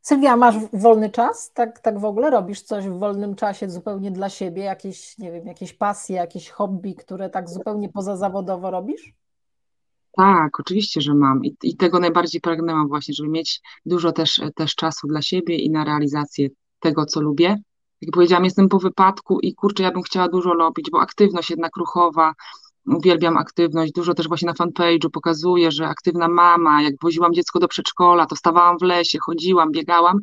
Sylwia, 0.03 0.37
masz 0.37 0.55
wolny 0.72 1.11
czas? 1.11 1.53
Tak, 1.53 1.81
tak 1.81 1.99
w 1.99 2.05
ogóle 2.05 2.31
robisz 2.31 2.62
coś 2.62 2.89
w 2.89 2.99
wolnym 2.99 3.35
czasie 3.35 3.70
zupełnie 3.70 4.11
dla 4.11 4.29
siebie? 4.29 4.62
Jakieś, 4.62 5.18
nie 5.18 5.33
wiem, 5.33 5.47
jakieś 5.47 5.72
pasje, 5.72 6.16
jakieś 6.16 6.51
hobby, 6.51 6.95
które 6.95 7.31
tak 7.31 7.51
zupełnie 7.51 7.89
pozazawodowo 7.89 8.70
robisz? 8.70 9.14
Tak, 10.16 10.60
oczywiście, 10.60 11.00
że 11.00 11.14
mam. 11.14 11.44
I, 11.44 11.56
i 11.62 11.76
tego 11.76 12.00
najbardziej 12.00 12.40
pragnęłam 12.40 12.88
właśnie, 12.88 13.14
żeby 13.14 13.28
mieć 13.28 13.60
dużo 13.86 14.12
też, 14.12 14.40
też 14.56 14.74
czasu 14.74 15.06
dla 15.06 15.22
siebie 15.22 15.56
i 15.56 15.70
na 15.70 15.84
realizację 15.84 16.48
tego, 16.80 17.06
co 17.06 17.20
lubię. 17.20 17.56
Jak 18.00 18.14
powiedziałam, 18.14 18.44
jestem 18.44 18.68
po 18.68 18.78
wypadku 18.78 19.40
i 19.40 19.54
kurczę, 19.54 19.82
ja 19.82 19.92
bym 19.92 20.02
chciała 20.02 20.28
dużo 20.28 20.54
robić, 20.54 20.90
bo 20.90 21.00
aktywność 21.00 21.50
jednak 21.50 21.76
ruchowa, 21.76 22.32
uwielbiam 22.86 23.36
aktywność, 23.36 23.92
dużo 23.92 24.14
też 24.14 24.28
właśnie 24.28 24.46
na 24.46 24.52
fanpage'u 24.52 25.10
pokazuję, 25.12 25.70
że 25.72 25.88
aktywna 25.88 26.28
mama, 26.28 26.82
jak 26.82 26.94
woziłam 27.02 27.34
dziecko 27.34 27.58
do 27.58 27.68
przedszkola, 27.68 28.26
to 28.26 28.36
stawałam 28.36 28.78
w 28.78 28.82
lesie, 28.82 29.18
chodziłam, 29.18 29.72
biegałam, 29.72 30.20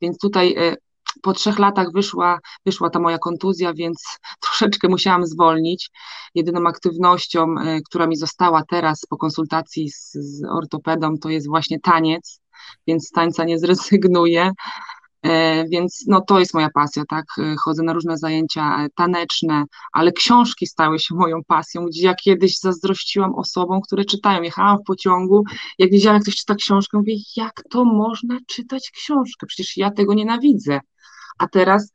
więc 0.00 0.18
tutaj 0.18 0.54
e, 0.58 0.76
po 1.22 1.32
trzech 1.32 1.58
latach 1.58 1.92
wyszła, 1.92 2.38
wyszła 2.66 2.90
ta 2.90 2.98
moja 2.98 3.18
kontuzja, 3.18 3.74
więc 3.74 4.18
troszeczkę 4.44 4.88
musiałam 4.88 5.26
zwolnić. 5.26 5.90
Jedyną 6.34 6.66
aktywnością, 6.66 7.54
e, 7.58 7.80
która 7.80 8.06
mi 8.06 8.16
została 8.16 8.62
teraz 8.68 9.06
po 9.08 9.16
konsultacji 9.16 9.90
z, 9.90 10.12
z 10.12 10.44
ortopedą, 10.44 11.18
to 11.18 11.28
jest 11.28 11.48
właśnie 11.48 11.80
taniec, 11.80 12.40
więc 12.86 13.08
z 13.08 13.10
tańca 13.10 13.44
nie 13.44 13.58
zrezygnuję. 13.58 14.50
E, 15.26 15.64
więc 15.68 16.04
no 16.06 16.20
to 16.20 16.38
jest 16.38 16.54
moja 16.54 16.70
pasja, 16.70 17.02
tak? 17.08 17.24
E, 17.38 17.54
chodzę 17.64 17.82
na 17.82 17.92
różne 17.92 18.18
zajęcia 18.18 18.84
e, 18.84 18.88
taneczne, 18.94 19.64
ale 19.92 20.12
książki 20.12 20.66
stały 20.66 20.98
się 20.98 21.14
moją 21.14 21.40
pasją, 21.46 21.86
gdzie 21.86 22.06
ja 22.06 22.14
kiedyś 22.14 22.58
zazdrościłam 22.58 23.34
osobom, 23.34 23.80
które 23.80 24.04
czytają. 24.04 24.42
Jechałam 24.42 24.78
w 24.78 24.86
pociągu, 24.86 25.44
jak 25.78 25.90
widziałam, 25.90 26.16
jak 26.16 26.22
ktoś 26.22 26.36
czyta 26.36 26.54
książkę, 26.54 26.98
mówię, 26.98 27.14
jak 27.36 27.62
to 27.70 27.84
można 27.84 28.38
czytać 28.46 28.90
książkę? 28.90 29.46
Przecież 29.46 29.76
ja 29.76 29.90
tego 29.90 30.14
nienawidzę. 30.14 30.80
A 31.38 31.48
teraz 31.48 31.92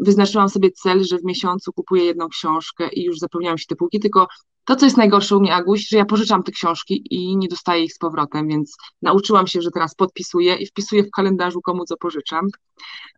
wyznaczyłam 0.00 0.48
sobie 0.48 0.70
cel, 0.70 1.04
że 1.04 1.18
w 1.18 1.24
miesiącu 1.24 1.72
kupuję 1.72 2.04
jedną 2.04 2.28
książkę 2.28 2.88
i 2.88 3.04
już 3.04 3.18
zapełniałam 3.18 3.58
się 3.58 3.66
te 3.68 3.76
półki, 3.76 4.00
tylko 4.00 4.26
to, 4.64 4.76
co 4.76 4.86
jest 4.86 4.96
najgorsze 4.96 5.36
u 5.36 5.40
mnie, 5.40 5.54
Aguś, 5.54 5.88
że 5.88 5.96
ja 5.96 6.04
pożyczam 6.04 6.42
te 6.42 6.52
książki 6.52 7.04
i 7.10 7.36
nie 7.36 7.48
dostaję 7.48 7.84
ich 7.84 7.92
z 7.92 7.98
powrotem, 7.98 8.48
więc 8.48 8.76
nauczyłam 9.02 9.46
się, 9.46 9.62
że 9.62 9.70
teraz 9.70 9.94
podpisuję 9.94 10.54
i 10.54 10.66
wpisuję 10.66 11.02
w 11.02 11.10
kalendarzu, 11.10 11.60
komu 11.60 11.84
co 11.84 11.96
pożyczam, 11.96 12.46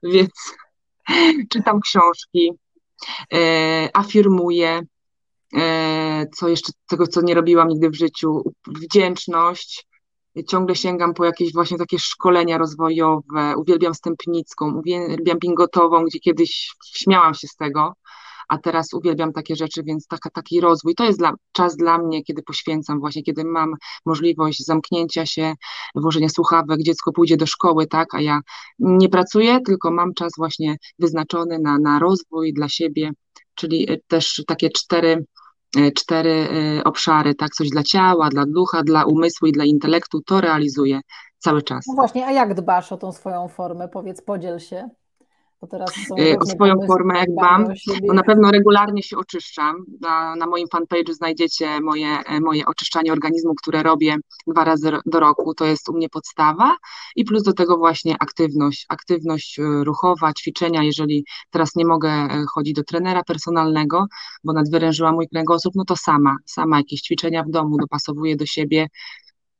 więc 0.02 0.30
czytam 1.52 1.80
książki, 1.80 2.50
e, 3.34 3.90
afirmuję, 3.94 4.82
e, 5.56 6.26
co 6.36 6.48
jeszcze 6.48 6.72
tego, 6.88 7.06
co 7.06 7.22
nie 7.22 7.34
robiłam 7.34 7.68
nigdy 7.68 7.90
w 7.90 7.96
życiu, 7.96 8.42
wdzięczność, 8.66 9.86
ciągle 10.48 10.76
sięgam 10.76 11.14
po 11.14 11.24
jakieś 11.24 11.52
właśnie 11.52 11.78
takie 11.78 11.98
szkolenia 11.98 12.58
rozwojowe, 12.58 13.54
uwielbiam 13.56 13.94
stępnicką, 13.94 14.78
uwielbiam 14.78 15.38
pingotową, 15.38 16.04
gdzie 16.04 16.18
kiedyś 16.18 16.70
śmiałam 16.94 17.34
się 17.34 17.48
z 17.48 17.56
tego, 17.56 17.94
a 18.48 18.58
teraz 18.58 18.94
uwielbiam 18.94 19.32
takie 19.32 19.56
rzeczy, 19.56 19.82
więc 19.82 20.06
taka, 20.06 20.30
taki 20.30 20.60
rozwój. 20.60 20.94
To 20.94 21.04
jest 21.04 21.18
dla, 21.18 21.32
czas 21.52 21.76
dla 21.76 21.98
mnie, 21.98 22.24
kiedy 22.24 22.42
poświęcam 22.42 23.00
właśnie, 23.00 23.22
kiedy 23.22 23.44
mam 23.44 23.74
możliwość 24.06 24.64
zamknięcia 24.64 25.26
się, 25.26 25.54
włożenia 25.94 26.28
słuchawek, 26.28 26.82
dziecko 26.82 27.12
pójdzie 27.12 27.36
do 27.36 27.46
szkoły, 27.46 27.86
tak, 27.86 28.14
a 28.14 28.20
ja 28.20 28.40
nie 28.78 29.08
pracuję, 29.08 29.60
tylko 29.60 29.90
mam 29.90 30.14
czas 30.14 30.32
właśnie 30.38 30.76
wyznaczony 30.98 31.58
na, 31.58 31.78
na 31.78 31.98
rozwój 31.98 32.52
dla 32.52 32.68
siebie, 32.68 33.10
czyli 33.54 33.92
e, 33.92 33.96
też 34.08 34.42
takie 34.46 34.70
cztery 34.70 35.24
cztery 35.94 36.48
e, 36.78 36.84
obszary, 36.84 37.34
tak, 37.34 37.50
coś 37.50 37.68
dla 37.68 37.82
ciała, 37.82 38.28
dla 38.28 38.44
ducha, 38.46 38.82
dla 38.82 39.04
umysłu 39.04 39.48
i 39.48 39.52
dla 39.52 39.64
intelektu, 39.64 40.20
to 40.26 40.40
realizuję 40.40 41.00
cały 41.38 41.62
czas. 41.62 41.84
No 41.88 41.94
właśnie, 41.94 42.26
a 42.26 42.32
jak 42.32 42.54
dbasz 42.54 42.92
o 42.92 42.96
tą 42.96 43.12
swoją 43.12 43.48
formę? 43.48 43.88
Powiedz, 43.88 44.22
podziel 44.22 44.58
się. 44.58 44.88
Bo 45.62 45.68
teraz 45.68 45.90
są 46.08 46.16
y, 46.16 46.38
o 46.38 46.46
swoją 46.46 46.74
formę, 46.86 47.18
jak 47.18 47.28
mam, 47.40 47.66
bo 48.06 48.14
na 48.14 48.22
pewno 48.22 48.50
regularnie 48.50 49.02
się 49.02 49.16
oczyszczam. 49.16 49.84
Na, 50.00 50.36
na 50.36 50.46
moim 50.46 50.66
fanpage'u 50.68 51.12
znajdziecie 51.12 51.80
moje, 51.80 52.18
e, 52.26 52.40
moje 52.40 52.66
oczyszczanie 52.66 53.12
organizmu, 53.12 53.54
które 53.54 53.82
robię 53.82 54.16
dwa 54.46 54.64
razy 54.64 54.90
do 55.06 55.20
roku. 55.20 55.54
To 55.54 55.64
jest 55.64 55.88
u 55.88 55.92
mnie 55.92 56.08
podstawa 56.08 56.76
i 57.16 57.24
plus 57.24 57.42
do 57.42 57.52
tego 57.52 57.76
właśnie 57.76 58.16
aktywność, 58.20 58.86
aktywność 58.88 59.58
e, 59.58 59.62
ruchowa, 59.84 60.32
ćwiczenia. 60.32 60.82
Jeżeli 60.82 61.24
teraz 61.50 61.76
nie 61.76 61.86
mogę 61.86 62.10
e, 62.10 62.44
chodzić 62.54 62.74
do 62.74 62.84
trenera 62.84 63.22
personalnego, 63.22 64.06
bo 64.44 64.52
nadwyrężyła 64.52 65.12
mój 65.12 65.28
kręgosłup, 65.28 65.74
no 65.74 65.84
to 65.84 65.96
sama, 65.96 66.36
sama 66.46 66.76
jakieś 66.76 67.00
ćwiczenia 67.00 67.42
w 67.42 67.50
domu 67.50 67.76
dopasowuję 67.78 68.36
do 68.36 68.46
siebie, 68.46 68.86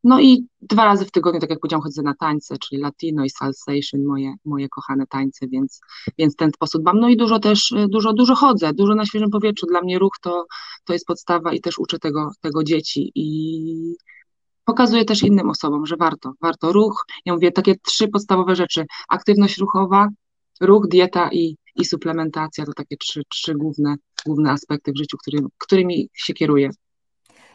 no 0.04 0.20
i 0.20 0.46
dwa 0.60 0.84
razy 0.84 1.04
w 1.04 1.10
tygodniu, 1.10 1.40
tak 1.40 1.50
jak 1.50 1.60
powiedziałam, 1.60 1.82
chodzę 1.82 2.02
na 2.02 2.14
tańce, 2.14 2.58
czyli 2.58 2.80
latino 2.80 3.24
i 3.24 3.30
salsation, 3.30 4.04
moje, 4.04 4.34
moje 4.44 4.68
kochane 4.68 5.06
tańce, 5.06 5.48
więc, 5.48 5.80
więc 6.18 6.36
ten 6.36 6.50
sposób 6.50 6.84
mam. 6.84 7.00
No 7.00 7.08
i 7.08 7.16
dużo 7.16 7.38
też, 7.38 7.74
dużo, 7.88 8.12
dużo 8.12 8.34
chodzę, 8.34 8.72
dużo 8.74 8.94
na 8.94 9.06
świeżym 9.06 9.30
powietrzu. 9.30 9.66
Dla 9.66 9.80
mnie 9.80 9.98
ruch 9.98 10.12
to, 10.22 10.46
to 10.84 10.92
jest 10.92 11.06
podstawa 11.06 11.52
i 11.52 11.60
też 11.60 11.78
uczę 11.78 11.98
tego, 11.98 12.30
tego 12.40 12.64
dzieci 12.64 13.12
i 13.14 13.94
pokazuję 14.64 15.04
też 15.04 15.22
innym 15.22 15.50
osobom, 15.50 15.86
że 15.86 15.96
warto, 15.96 16.32
warto 16.40 16.72
ruch. 16.72 17.04
Ja 17.26 17.34
mówię 17.34 17.52
takie 17.52 17.74
trzy 17.74 18.08
podstawowe 18.08 18.56
rzeczy, 18.56 18.84
aktywność 19.08 19.58
ruchowa, 19.58 20.08
ruch, 20.60 20.88
dieta 20.88 21.28
i, 21.32 21.56
i 21.76 21.84
suplementacja, 21.84 22.64
to 22.64 22.72
takie 22.72 22.96
trzy, 22.96 23.22
trzy 23.30 23.54
główne, 23.54 23.94
główne 24.26 24.50
aspekty 24.50 24.92
w 24.92 24.98
życiu, 24.98 25.16
który, 25.18 25.38
którymi 25.58 26.08
się 26.14 26.34
kieruję. 26.34 26.70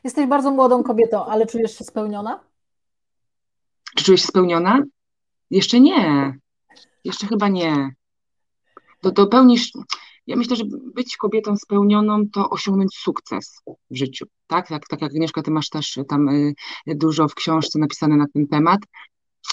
Jesteś 0.03 0.27
bardzo 0.27 0.51
młodą 0.51 0.83
kobietą, 0.83 1.25
ale 1.25 1.45
czujesz 1.45 1.77
się 1.77 1.83
spełniona? 1.83 2.39
Czy 3.95 4.03
czujesz 4.03 4.21
się 4.21 4.27
spełniona? 4.27 4.83
Jeszcze 5.51 5.79
nie. 5.79 6.33
Jeszcze 7.03 7.27
chyba 7.27 7.47
nie. 7.47 7.89
To 9.01 9.11
dopełnisz. 9.11 9.71
Ja 10.27 10.35
myślę, 10.35 10.55
że 10.55 10.63
być 10.95 11.17
kobietą 11.17 11.57
spełnioną 11.57 12.29
to 12.33 12.49
osiągnąć 12.49 12.95
sukces 12.95 13.61
w 13.91 13.95
życiu. 13.95 14.25
Tak, 14.47 14.67
tak, 14.67 14.87
tak 14.87 15.01
jak 15.01 15.11
Agnieszka, 15.11 15.41
ty 15.41 15.51
masz 15.51 15.69
też 15.69 15.99
tam 16.09 16.29
y, 16.29 16.53
dużo 16.87 17.27
w 17.27 17.35
książce 17.35 17.79
napisane 17.79 18.17
na 18.17 18.25
ten 18.33 18.47
temat. 18.47 18.79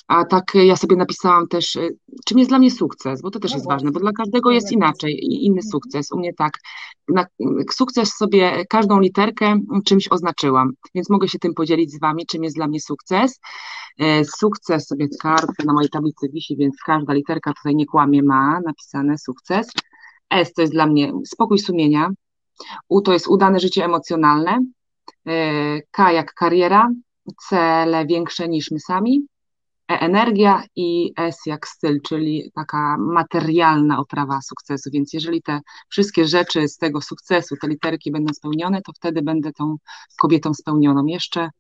A 0.07 0.25
tak 0.25 0.45
ja 0.55 0.77
sobie 0.77 0.97
napisałam 0.97 1.49
też, 1.49 1.77
y, 1.77 1.97
czym 2.25 2.39
jest 2.39 2.51
dla 2.51 2.59
mnie 2.59 2.71
sukces, 2.71 3.23
bo 3.23 3.31
to 3.31 3.41
też 3.41 3.51
no 3.51 3.57
jest 3.57 3.69
ważne, 3.69 3.91
bo 3.91 4.01
dla 4.01 4.13
każdego 4.13 4.51
jest 4.51 4.73
inaczej 4.73 5.19
inny 5.23 5.61
mhm. 5.61 5.71
sukces. 5.71 6.13
U 6.13 6.19
mnie 6.19 6.35
tak, 6.35 6.59
na 7.09 7.27
sukces 7.71 8.15
sobie 8.17 8.65
każdą 8.69 9.01
literkę 9.01 9.59
czymś 9.85 10.09
oznaczyłam, 10.11 10.71
więc 10.95 11.11
mogę 11.11 11.29
się 11.29 11.39
tym 11.39 11.55
podzielić 11.55 11.93
z 11.93 12.01
Wami, 12.01 12.27
czym 12.27 12.45
jest 12.45 12.57
dla 12.57 12.67
mnie 12.67 12.81
sukces. 12.81 13.41
E, 13.99 14.25
sukces 14.25 14.87
sobie 14.87 15.09
kartę 15.21 15.65
na 15.65 15.73
mojej 15.73 15.91
tablicy 15.91 16.29
wisi, 16.29 16.57
więc 16.57 16.77
każda 16.87 17.13
literka 17.13 17.53
tutaj 17.53 17.75
nie 17.75 17.87
kłamie, 17.87 18.23
ma 18.23 18.61
napisane 18.67 19.19
sukces. 19.19 19.69
S 20.31 20.53
to 20.53 20.63
jest 20.63 20.73
dla 20.73 20.87
mnie 20.87 21.13
spokój 21.27 21.59
sumienia. 21.59 22.11
U 22.89 23.01
to 23.01 23.13
jest 23.13 23.29
udane 23.29 23.61
życie 23.61 23.85
emocjonalne. 23.85 24.59
E, 25.27 25.81
K 25.91 26.13
jak 26.13 26.35
kariera, 26.35 26.91
cele 27.49 28.07
większe 28.07 28.49
niż 28.49 28.71
my 28.71 28.81
sami. 28.81 29.27
E 29.91 30.01
energia 30.01 30.63
i 30.77 31.13
S 31.17 31.39
jak 31.47 31.69
styl, 31.69 32.01
czyli 32.03 32.51
taka 32.55 32.97
materialna 32.99 33.99
oprawa 33.99 34.41
sukcesu. 34.43 34.91
Więc 34.93 35.13
jeżeli 35.13 35.43
te 35.43 35.61
wszystkie 35.89 36.25
rzeczy 36.25 36.69
z 36.69 36.77
tego 36.77 37.01
sukcesu, 37.01 37.57
te 37.61 37.69
literki 37.69 38.13
będą 38.13 38.35
spełnione, 38.35 38.83
to 38.83 38.93
wtedy 38.93 39.23
będę 39.23 39.53
tą 39.53 39.77
kobietą 40.19 40.55
spełnioną. 40.55 41.07
Jeszcze, 41.07 41.51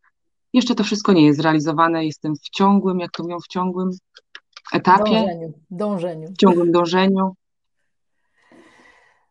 jeszcze 0.52 0.74
to 0.74 0.84
wszystko 0.84 1.12
nie 1.12 1.26
jest 1.26 1.38
zrealizowane. 1.38 2.06
Jestem 2.06 2.34
w 2.36 2.50
ciągłym, 2.50 3.00
jak 3.00 3.10
to 3.10 3.22
mówią, 3.22 3.38
w 3.38 3.48
ciągłym 3.48 3.90
etapie. 4.72 5.04
Dążeniu. 5.04 5.52
dążeniu. 5.70 6.28
W 6.28 6.36
ciągłym 6.36 6.72
dążeniu. 6.72 7.34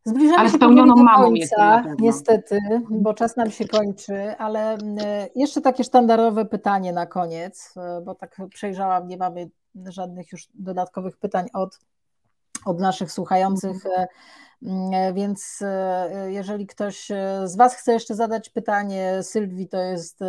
Zbliżamy 0.06 0.38
ale 0.38 0.49
się 0.49 0.56
spełnioną 0.56 0.95
do 0.95 1.04
mamą 1.04 1.24
końca, 1.24 1.84
niestety, 1.99 2.60
bo 2.89 3.14
czas 3.14 3.38
nam 3.38 3.51
się 3.51 3.68
kończy, 3.68 4.38
ale 4.38 4.74
e, 4.74 4.78
jeszcze 5.36 5.62
takie 5.62 5.84
sztandarowe 5.84 6.45
pytanie 6.45 6.93
na 6.93 7.06
koniec, 7.06 7.74
e, 7.78 8.01
bo 8.01 8.16
tak 8.16 8.38
przejrzałam, 8.49 9.08
nie 9.08 9.18
mamy 9.18 9.49
żadnych 9.76 10.32
już 10.32 10.47
dodatkowych 10.54 11.18
pytań 11.18 11.47
od, 11.54 11.80
od 12.66 12.80
naszych 12.80 13.12
słuchających. 13.12 13.84
E, 14.93 15.14
więc 15.14 15.59
e, 15.61 16.32
jeżeli 16.32 16.68
ktoś 16.68 17.11
e, 17.11 17.41
z 17.47 17.55
Was 17.55 17.76
chce 17.76 17.93
jeszcze 17.93 18.16
zadać 18.16 18.49
pytanie 18.49 19.24
Sylwii, 19.24 19.68
to 19.68 19.78
jest 19.78 20.20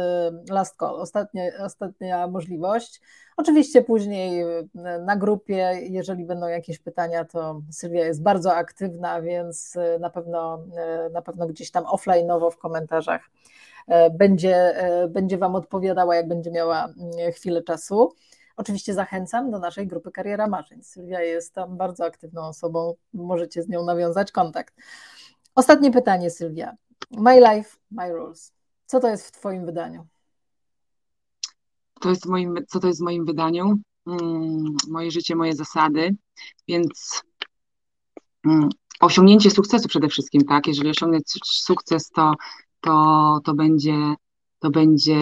last 0.50 0.76
call, 0.76 1.00
ostatnia, 1.00 1.42
ostatnia 1.60 2.26
możliwość. 2.26 3.00
Oczywiście 3.36 3.82
później 3.82 4.44
na 5.00 5.16
grupie, 5.16 5.78
jeżeli 5.82 6.24
będą 6.24 6.48
jakieś 6.48 6.78
pytania, 6.78 7.24
to 7.24 7.60
Sylwia 7.70 8.04
jest 8.04 8.22
bardzo 8.22 8.54
aktywna, 8.54 9.22
więc 9.22 9.74
na 10.00 10.10
pewno, 10.10 10.64
na 11.12 11.22
pewno 11.22 11.46
gdzieś 11.46 11.70
tam 11.70 11.84
offline'owo 11.84 12.50
w 12.50 12.58
komentarzach 12.58 13.30
będzie, 14.18 14.74
będzie 15.08 15.38
Wam 15.38 15.54
odpowiadała, 15.54 16.16
jak 16.16 16.28
będzie 16.28 16.50
miała 16.50 16.88
chwilę 17.34 17.62
czasu. 17.62 18.12
Oczywiście 18.56 18.94
zachęcam 18.94 19.50
do 19.50 19.58
naszej 19.58 19.86
grupy 19.86 20.10
Kariera 20.10 20.46
Marzeń. 20.46 20.82
Sylwia 20.82 21.20
jest 21.20 21.54
tam 21.54 21.76
bardzo 21.76 22.04
aktywną 22.04 22.42
osobą, 22.42 22.94
możecie 23.14 23.62
z 23.62 23.68
nią 23.68 23.84
nawiązać 23.84 24.32
kontakt. 24.32 24.74
Ostatnie 25.54 25.90
pytanie, 25.90 26.30
Sylwia. 26.30 26.76
My 27.10 27.40
life, 27.40 27.76
my 27.90 28.12
rules. 28.12 28.52
Co 28.86 29.00
to 29.00 29.08
jest 29.08 29.26
w 29.26 29.30
Twoim 29.30 29.66
wydaniu? 29.66 30.06
To 32.00 32.10
jest 32.10 32.26
moim, 32.26 32.58
co 32.68 32.80
to 32.80 32.86
jest 32.86 33.00
w 33.00 33.04
moim 33.04 33.24
wydaniu? 33.24 33.74
Hmm, 34.04 34.76
moje 34.88 35.10
życie, 35.10 35.36
moje 35.36 35.54
zasady, 35.54 36.16
więc 36.68 37.22
hmm, 38.44 38.68
osiągnięcie 39.00 39.50
sukcesu 39.50 39.88
przede 39.88 40.08
wszystkim, 40.08 40.44
tak? 40.44 40.66
Jeżeli 40.66 40.90
osiągnę 40.90 41.18
sukces, 41.44 42.10
to, 42.10 42.34
to, 42.80 43.38
to 43.44 43.54
będzie 43.54 44.14
to 44.64 44.70
będzie 44.70 45.16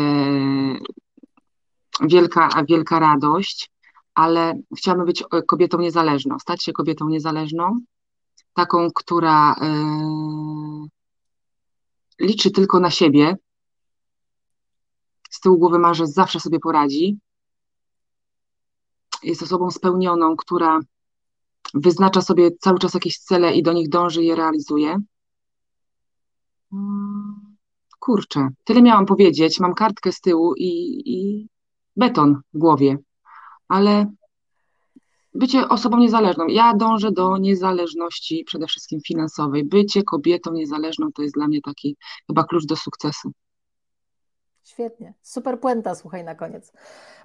wielka, 2.09 2.49
wielka 2.69 2.99
radość, 2.99 3.71
ale 4.15 4.55
chciałabym 4.79 5.07
być 5.07 5.23
e, 5.23 5.43
kobietą 5.43 5.79
niezależną, 5.79 6.39
stać 6.39 6.65
się 6.65 6.73
kobietą 6.73 7.09
niezależną, 7.09 7.81
taką, 8.55 8.89
która 8.95 9.55
yy, 9.61 10.89
liczy 12.27 12.51
tylko 12.51 12.81
na 12.81 12.91
siebie, 12.91 13.37
z 15.31 15.41
tyłu 15.41 15.59
głowy 15.59 15.79
ma, 15.79 15.95
że 15.95 16.07
zawsze 16.07 16.41
sobie 16.41 16.59
poradzi, 16.61 17.19
jest 19.23 19.43
osobą 19.43 19.71
spełnioną, 19.71 20.37
która 20.37 20.81
wyznacza 21.75 22.21
sobie 22.21 22.51
cały 22.61 22.79
czas 22.79 22.95
jakieś 22.95 23.19
cele 23.19 23.55
i 23.55 23.63
do 23.63 23.73
nich 23.73 23.89
dąży 23.89 24.23
i 24.23 24.27
je 24.27 24.37
realizuje. 24.37 24.99
Mm, 26.73 27.57
kurczę, 27.99 28.49
tyle 28.65 28.83
miałam 28.83 29.07
powiedzieć. 29.07 29.61
Mam 29.61 29.75
kartkę 29.75 30.13
z 30.13 30.21
tyłu 30.21 30.55
i, 30.55 31.03
i 31.07 31.49
beton 31.97 32.41
w 32.55 32.59
głowie, 32.59 32.99
ale 33.69 34.07
bycie 35.35 35.69
osobą 35.69 35.99
niezależną. 35.99 36.47
Ja 36.47 36.75
dążę 36.75 37.13
do 37.13 37.39
niezależności 37.39 38.45
przede 38.45 38.67
wszystkim 38.67 39.01
finansowej. 39.07 39.65
Bycie 39.65 40.03
kobietą 40.03 40.53
niezależną 40.53 41.13
to 41.15 41.23
jest 41.23 41.35
dla 41.35 41.49
mnie 41.49 41.61
taki 41.61 41.97
chyba 42.27 42.45
klucz 42.45 42.67
do 42.67 42.77
sukcesu. 42.77 43.33
Świetnie. 44.65 45.15
Super 45.23 45.61
puenta, 45.61 45.95
słuchaj 45.95 46.25
na 46.25 46.35
koniec. 46.35 46.73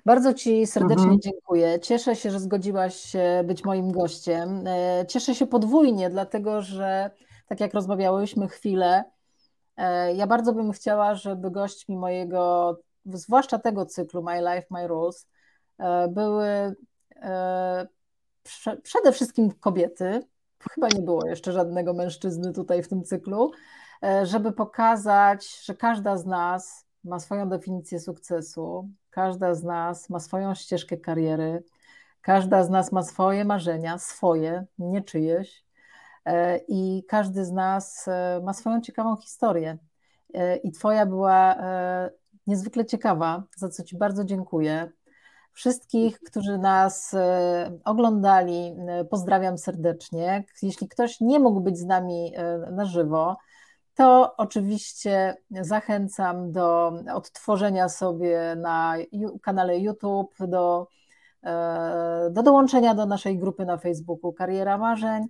Bardzo 0.06 0.34
Ci 0.34 0.68
serdecznie 0.68 1.04
mhm. 1.04 1.20
dziękuję. 1.20 1.80
Cieszę 1.80 2.16
się, 2.16 2.32
że 2.32 2.40
zgodziłaś 2.40 2.96
się 2.96 3.44
być 3.46 3.66
moim 3.66 3.92
gościem. 3.92 4.68
E, 4.68 5.06
cieszę 5.08 5.36
się 5.36 5.48
podwójnie, 5.48 6.10
dlatego 6.10 6.62
że 6.62 7.12
tak 7.48 7.60
jak 7.60 7.74
rozmawiałyśmy 7.74 8.48
chwilę, 8.48 9.04
e, 9.78 10.14
ja 10.14 10.28
bardzo 10.28 10.54
bym 10.54 10.72
chciała, 10.72 11.16
żeby 11.16 11.52
gośćmi 11.52 11.98
mojego, 11.98 12.76
zwłaszcza 13.14 13.60
tego 13.60 13.86
cyklu 13.86 14.24
My 14.24 14.40
Life, 14.40 14.68
My 14.72 14.88
Rules, 14.88 15.28
e, 15.80 16.08
były 16.08 16.76
przede 18.84 19.12
wszystkim 19.12 19.52
kobiety. 19.52 20.22
Chyba 20.72 20.88
nie 20.88 21.02
było 21.02 21.28
jeszcze 21.28 21.52
żadnego 21.52 21.94
mężczyzny 21.94 22.54
tutaj 22.54 22.84
w 22.84 22.88
tym 22.88 23.04
cyklu, 23.04 23.52
żeby 24.24 24.52
pokazać, 24.52 25.64
że 25.66 25.76
każda 25.76 26.18
z 26.18 26.26
nas 26.26 26.86
ma 27.04 27.20
swoją 27.20 27.50
definicję 27.50 28.00
sukcesu, 28.00 28.90
każda 29.10 29.54
z 29.54 29.64
nas 29.64 30.10
ma 30.10 30.20
swoją 30.20 30.56
ścieżkę 30.56 30.98
kariery, 30.98 31.64
każda 32.22 32.64
z 32.64 32.70
nas 32.70 32.92
ma 32.92 33.04
swoje 33.04 33.46
marzenia, 33.46 33.98
swoje, 33.98 34.66
nie 34.80 35.02
czyjeś, 35.02 35.64
e, 36.26 36.58
i 36.68 37.04
każdy 37.08 37.46
z 37.46 37.52
nas 37.52 38.08
e, 38.08 38.42
ma 38.44 38.54
swoją 38.54 38.82
ciekawą 38.82 39.16
historię. 39.16 39.78
E, 40.34 40.56
I 40.56 40.72
Twoja 40.72 41.06
była 41.06 41.56
niezwykle 42.48 42.86
ciekawa, 42.86 43.44
za 43.56 43.70
co 43.70 43.84
Ci 43.84 43.98
bardzo 43.98 44.24
dziękuję. 44.24 44.92
Wszystkich, 45.54 46.20
którzy 46.20 46.58
nas 46.58 47.16
oglądali, 47.86 48.76
pozdrawiam 49.10 49.58
serdecznie. 49.58 50.44
Jeśli 50.62 50.88
ktoś 50.88 51.22
nie 51.22 51.40
mógł 51.40 51.62
być 51.62 51.78
z 51.78 51.86
nami 51.86 52.34
na 52.72 52.86
żywo, 52.86 53.38
to 53.98 54.36
oczywiście 54.38 55.36
zachęcam 55.50 56.52
do 56.52 56.94
odtworzenia 57.14 57.90
sobie 57.90 58.56
na 58.56 58.96
kanale 59.42 59.80
YouTube, 59.80 60.36
do, 60.48 60.88
e, 61.44 62.30
do 62.32 62.44
dołączenia 62.44 62.96
do 62.96 63.06
naszej 63.06 63.38
grupy 63.38 63.66
na 63.66 63.78
Facebooku 63.78 64.34
Kariera 64.34 64.78
Marzeń. 64.78 65.28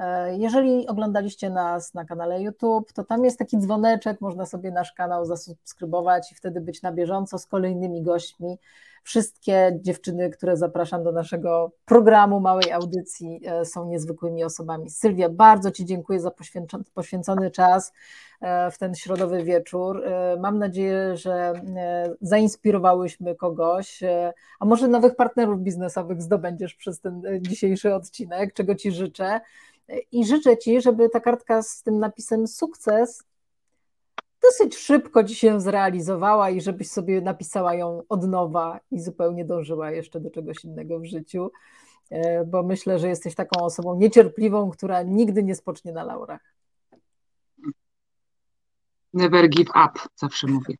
E, 0.00 0.36
jeżeli 0.36 0.88
oglądaliście 0.88 1.50
nas 1.50 1.94
na 1.94 2.04
kanale 2.04 2.42
YouTube, 2.42 2.92
to 2.92 3.04
tam 3.04 3.24
jest 3.24 3.38
taki 3.38 3.58
dzwoneczek, 3.58 4.20
można 4.20 4.46
sobie 4.46 4.70
nasz 4.70 4.92
kanał 4.92 5.24
zasubskrybować 5.24 6.32
i 6.32 6.34
wtedy 6.34 6.60
być 6.60 6.82
na 6.82 6.92
bieżąco 6.92 7.38
z 7.38 7.46
kolejnymi 7.46 8.02
gośćmi. 8.02 8.58
Wszystkie 9.02 9.78
dziewczyny, 9.82 10.30
które 10.30 10.56
zapraszam 10.56 11.04
do 11.04 11.12
naszego 11.12 11.72
programu 11.84 12.40
Małej 12.40 12.72
Audycji, 12.72 13.40
e, 13.46 13.64
są 13.64 13.88
niezwykłymi 13.88 14.44
osobami. 14.44 14.90
Sylwia, 14.90 15.28
bardzo 15.28 15.70
Ci 15.70 15.84
dziękuję 15.84 16.20
za 16.20 16.30
poświęcony 16.94 17.50
czas 17.50 17.92
e, 18.40 18.70
w 18.70 18.78
ten 18.78 18.94
środowy 18.94 19.44
wieczór. 19.44 20.04
Mam 20.38 20.58
nadzieję, 20.58 21.16
że 21.16 21.52
zainspirowałyśmy 22.20 23.34
kogoś, 23.34 24.00
a 24.60 24.64
może 24.64 24.88
nowych 24.88 25.16
partnerów 25.16 25.60
biznesowych 25.60 26.22
zdobędziesz 26.22 26.74
przez 26.74 27.00
ten 27.00 27.22
dzisiejszy 27.40 27.94
odcinek, 27.94 28.54
czego 28.54 28.74
Ci 28.74 28.92
życzę. 28.92 29.40
I 30.12 30.26
życzę 30.26 30.58
Ci, 30.58 30.80
żeby 30.80 31.08
ta 31.08 31.20
kartka 31.20 31.62
z 31.62 31.82
tym 31.82 31.98
napisem 31.98 32.46
sukces 32.46 33.24
dosyć 34.42 34.76
szybko 34.76 35.24
Ci 35.24 35.34
się 35.34 35.60
zrealizowała 35.60 36.50
i 36.50 36.60
żebyś 36.60 36.90
sobie 36.90 37.20
napisała 37.20 37.74
ją 37.74 38.02
od 38.08 38.28
nowa 38.28 38.80
i 38.90 39.00
zupełnie 39.00 39.44
dążyła 39.44 39.90
jeszcze 39.90 40.20
do 40.20 40.30
czegoś 40.30 40.64
innego 40.64 41.00
w 41.00 41.04
życiu, 41.04 41.50
e, 42.10 42.44
bo 42.44 42.62
myślę, 42.62 42.98
że 42.98 43.08
jesteś 43.08 43.34
taką 43.34 43.64
osobą 43.64 43.96
niecierpliwą, 43.96 44.70
która 44.70 45.02
nigdy 45.02 45.42
nie 45.42 45.54
spocznie 45.54 45.92
na 45.92 46.04
laurach. 46.04 46.54
Never 49.12 49.48
give 49.48 49.68
up, 49.68 49.92
zawsze 50.16 50.46
mówię. 50.46 50.74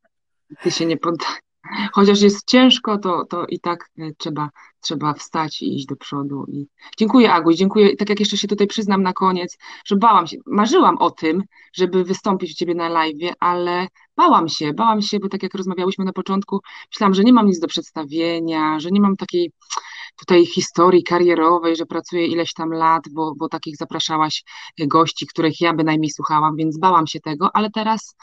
Ty 0.62 0.70
się 0.70 0.86
nie 0.86 0.96
poddaj 0.96 1.49
chociaż 1.92 2.20
jest 2.20 2.46
ciężko, 2.46 2.98
to, 2.98 3.24
to 3.24 3.46
i 3.46 3.60
tak 3.60 3.90
e, 3.98 4.10
trzeba, 4.18 4.50
trzeba 4.80 5.14
wstać 5.14 5.62
i 5.62 5.76
iść 5.76 5.86
do 5.86 5.96
przodu. 5.96 6.44
I 6.48 6.66
dziękuję 6.98 7.32
Aguś, 7.32 7.56
dziękuję. 7.56 7.96
Tak 7.96 8.08
jak 8.08 8.20
jeszcze 8.20 8.36
się 8.36 8.48
tutaj 8.48 8.66
przyznam 8.66 9.02
na 9.02 9.12
koniec, 9.12 9.58
że 9.84 9.96
bałam 9.96 10.26
się, 10.26 10.36
marzyłam 10.46 10.98
o 10.98 11.10
tym, 11.10 11.42
żeby 11.72 12.04
wystąpić 12.04 12.52
u 12.52 12.54
Ciebie 12.54 12.74
na 12.74 12.88
live, 12.88 13.34
ale 13.40 13.86
bałam 14.16 14.48
się, 14.48 14.72
bałam 14.74 15.02
się, 15.02 15.18
bo 15.18 15.28
tak 15.28 15.42
jak 15.42 15.54
rozmawiałyśmy 15.54 16.04
na 16.04 16.12
początku, 16.12 16.60
myślałam, 16.92 17.14
że 17.14 17.24
nie 17.24 17.32
mam 17.32 17.46
nic 17.46 17.60
do 17.60 17.66
przedstawienia, 17.66 18.80
że 18.80 18.90
nie 18.90 19.00
mam 19.00 19.16
takiej 19.16 19.52
tutaj 20.20 20.46
historii 20.46 21.02
karierowej, 21.02 21.76
że 21.76 21.86
pracuję 21.86 22.26
ileś 22.26 22.52
tam 22.52 22.72
lat, 22.72 23.02
bo, 23.10 23.34
bo 23.38 23.48
takich 23.48 23.76
zapraszałaś 23.76 24.44
e, 24.80 24.86
gości, 24.86 25.26
których 25.26 25.60
ja 25.60 25.74
bynajmniej 25.74 26.10
słuchałam, 26.10 26.56
więc 26.56 26.78
bałam 26.78 27.06
się 27.06 27.20
tego, 27.20 27.50
ale 27.54 27.70
teraz 27.70 28.16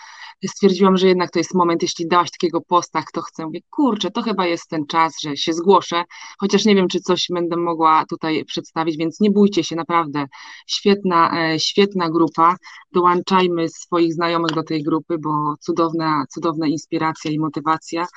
stwierdziłam, 0.46 0.98
że 0.98 1.08
jednak 1.08 1.32
to 1.32 1.40
jest 1.40 1.54
moment, 1.54 1.82
jeśli 1.82 2.08
dałaś 2.08 2.32
takiego 2.32 2.62
posta, 2.62 3.04
kto 3.04 3.22
chce, 3.22 3.46
mówię, 3.46 3.60
kurczę, 3.70 4.12
to 4.12 4.22
chyba 4.22 4.48
jest 4.48 4.70
ten 4.70 4.86
czas, 4.86 5.14
że 5.24 5.38
się 5.38 5.54
zgłoszę, 5.54 6.04
chociaż 6.40 6.66
nie 6.66 6.76
wiem, 6.76 6.88
czy 6.88 7.00
coś 7.00 7.28
będę 7.34 7.58
mogła 7.58 8.06
tutaj 8.10 8.46
przedstawić, 8.46 8.98
więc 8.98 9.20
nie 9.20 9.32
bójcie 9.32 9.64
się, 9.64 9.76
naprawdę. 9.76 10.26
Świetna, 10.68 11.32
e, 11.54 11.60
świetna 11.60 12.10
grupa, 12.10 12.56
dołączajmy 12.92 13.70
swoich 13.70 14.14
znajomych 14.14 14.52
do 14.52 14.64
tej 14.64 14.84
grupy, 14.84 15.18
bo 15.18 15.56
cudowna, 15.60 16.26
cudowna 16.30 16.68
inspiracja 16.68 17.32
i 17.32 17.40
motywacja, 17.40 18.08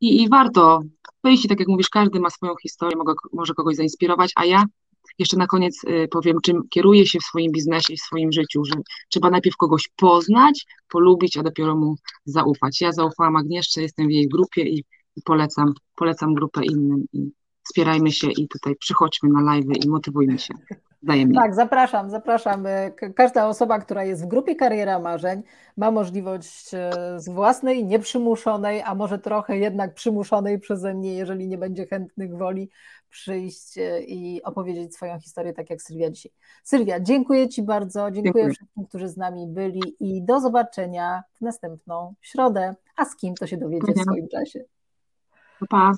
i, 0.00 0.22
i 0.22 0.28
warto 0.28 0.80
wyjść, 1.24 1.48
tak 1.48 1.60
jak 1.60 1.68
mówisz, 1.68 1.88
każdy 1.88 2.20
ma 2.20 2.30
swoją 2.30 2.52
historię, 2.62 2.96
mogę, 2.96 3.14
może 3.32 3.54
kogoś 3.54 3.76
zainspirować, 3.76 4.32
a 4.36 4.44
ja 4.44 4.64
jeszcze 5.18 5.36
na 5.36 5.46
koniec 5.46 5.84
y, 5.84 6.08
powiem, 6.10 6.36
czym 6.42 6.68
kieruję 6.68 7.06
się 7.06 7.18
w 7.18 7.22
swoim 7.22 7.52
biznesie 7.52 7.92
i 7.92 7.96
w 7.96 8.00
swoim 8.00 8.32
życiu, 8.32 8.64
że 8.64 8.74
trzeba 9.08 9.30
najpierw 9.30 9.56
kogoś 9.56 9.88
poznać, 9.96 10.66
polubić, 10.88 11.36
a 11.36 11.42
dopiero 11.42 11.76
mu 11.76 11.94
zaufać. 12.24 12.80
Ja 12.80 12.92
zaufałam 12.92 13.36
Agnieszce, 13.36 13.82
jestem 13.82 14.06
w 14.08 14.10
jej 14.10 14.28
grupie 14.28 14.62
i, 14.62 14.84
polecam, 15.24 15.72
polecam 15.94 16.34
grupę 16.34 16.64
innym 16.64 17.04
i 17.12 17.30
wspierajmy 17.62 18.12
się 18.12 18.30
i 18.30 18.48
tutaj 18.48 18.76
przychodźmy 18.76 19.28
na 19.28 19.40
live 19.40 19.84
i 19.84 19.88
motywujmy 19.88 20.38
się. 20.38 20.54
Wzajemnie. 21.02 21.34
Tak, 21.34 21.54
zapraszam, 21.54 22.10
zapraszam. 22.10 22.64
Każda 23.16 23.48
osoba, 23.48 23.78
która 23.78 24.04
jest 24.04 24.24
w 24.24 24.28
grupie 24.28 24.56
Kariera 24.56 24.98
Marzeń, 24.98 25.42
ma 25.76 25.90
możliwość 25.90 26.74
e, 26.74 26.90
z 27.16 27.28
własnej, 27.28 27.84
nieprzymuszonej, 27.84 28.82
a 28.82 28.94
może 28.94 29.18
trochę 29.18 29.58
jednak 29.58 29.94
przymuszonej 29.94 30.58
przeze 30.58 30.94
mnie, 30.94 31.14
jeżeli 31.14 31.48
nie 31.48 31.58
będzie 31.58 31.86
chętnych 31.86 32.36
woli, 32.36 32.70
przyjść 33.10 33.78
e, 33.78 34.02
i 34.02 34.42
opowiedzieć 34.42 34.94
swoją 34.94 35.20
historię, 35.20 35.52
tak 35.52 35.70
jak 35.70 35.82
Sylwia 35.82 36.10
dzisiaj. 36.10 36.32
Sylwia, 36.64 37.00
dziękuję 37.00 37.48
Ci 37.48 37.62
bardzo, 37.62 38.10
dziękuję, 38.10 38.22
dziękuję. 38.22 38.54
wszystkim, 38.54 38.86
którzy 38.86 39.08
z 39.08 39.16
nami 39.16 39.46
byli 39.46 39.82
i 40.00 40.22
do 40.22 40.40
zobaczenia 40.40 41.22
w 41.36 41.40
następną 41.40 42.14
środę. 42.20 42.74
A 42.96 43.04
z 43.04 43.16
kim 43.16 43.34
to 43.34 43.46
się 43.46 43.56
dowiecie 43.56 43.92
w 43.92 44.00
swoim 44.00 44.28
czasie. 44.28 44.64
Pa. 45.68 45.92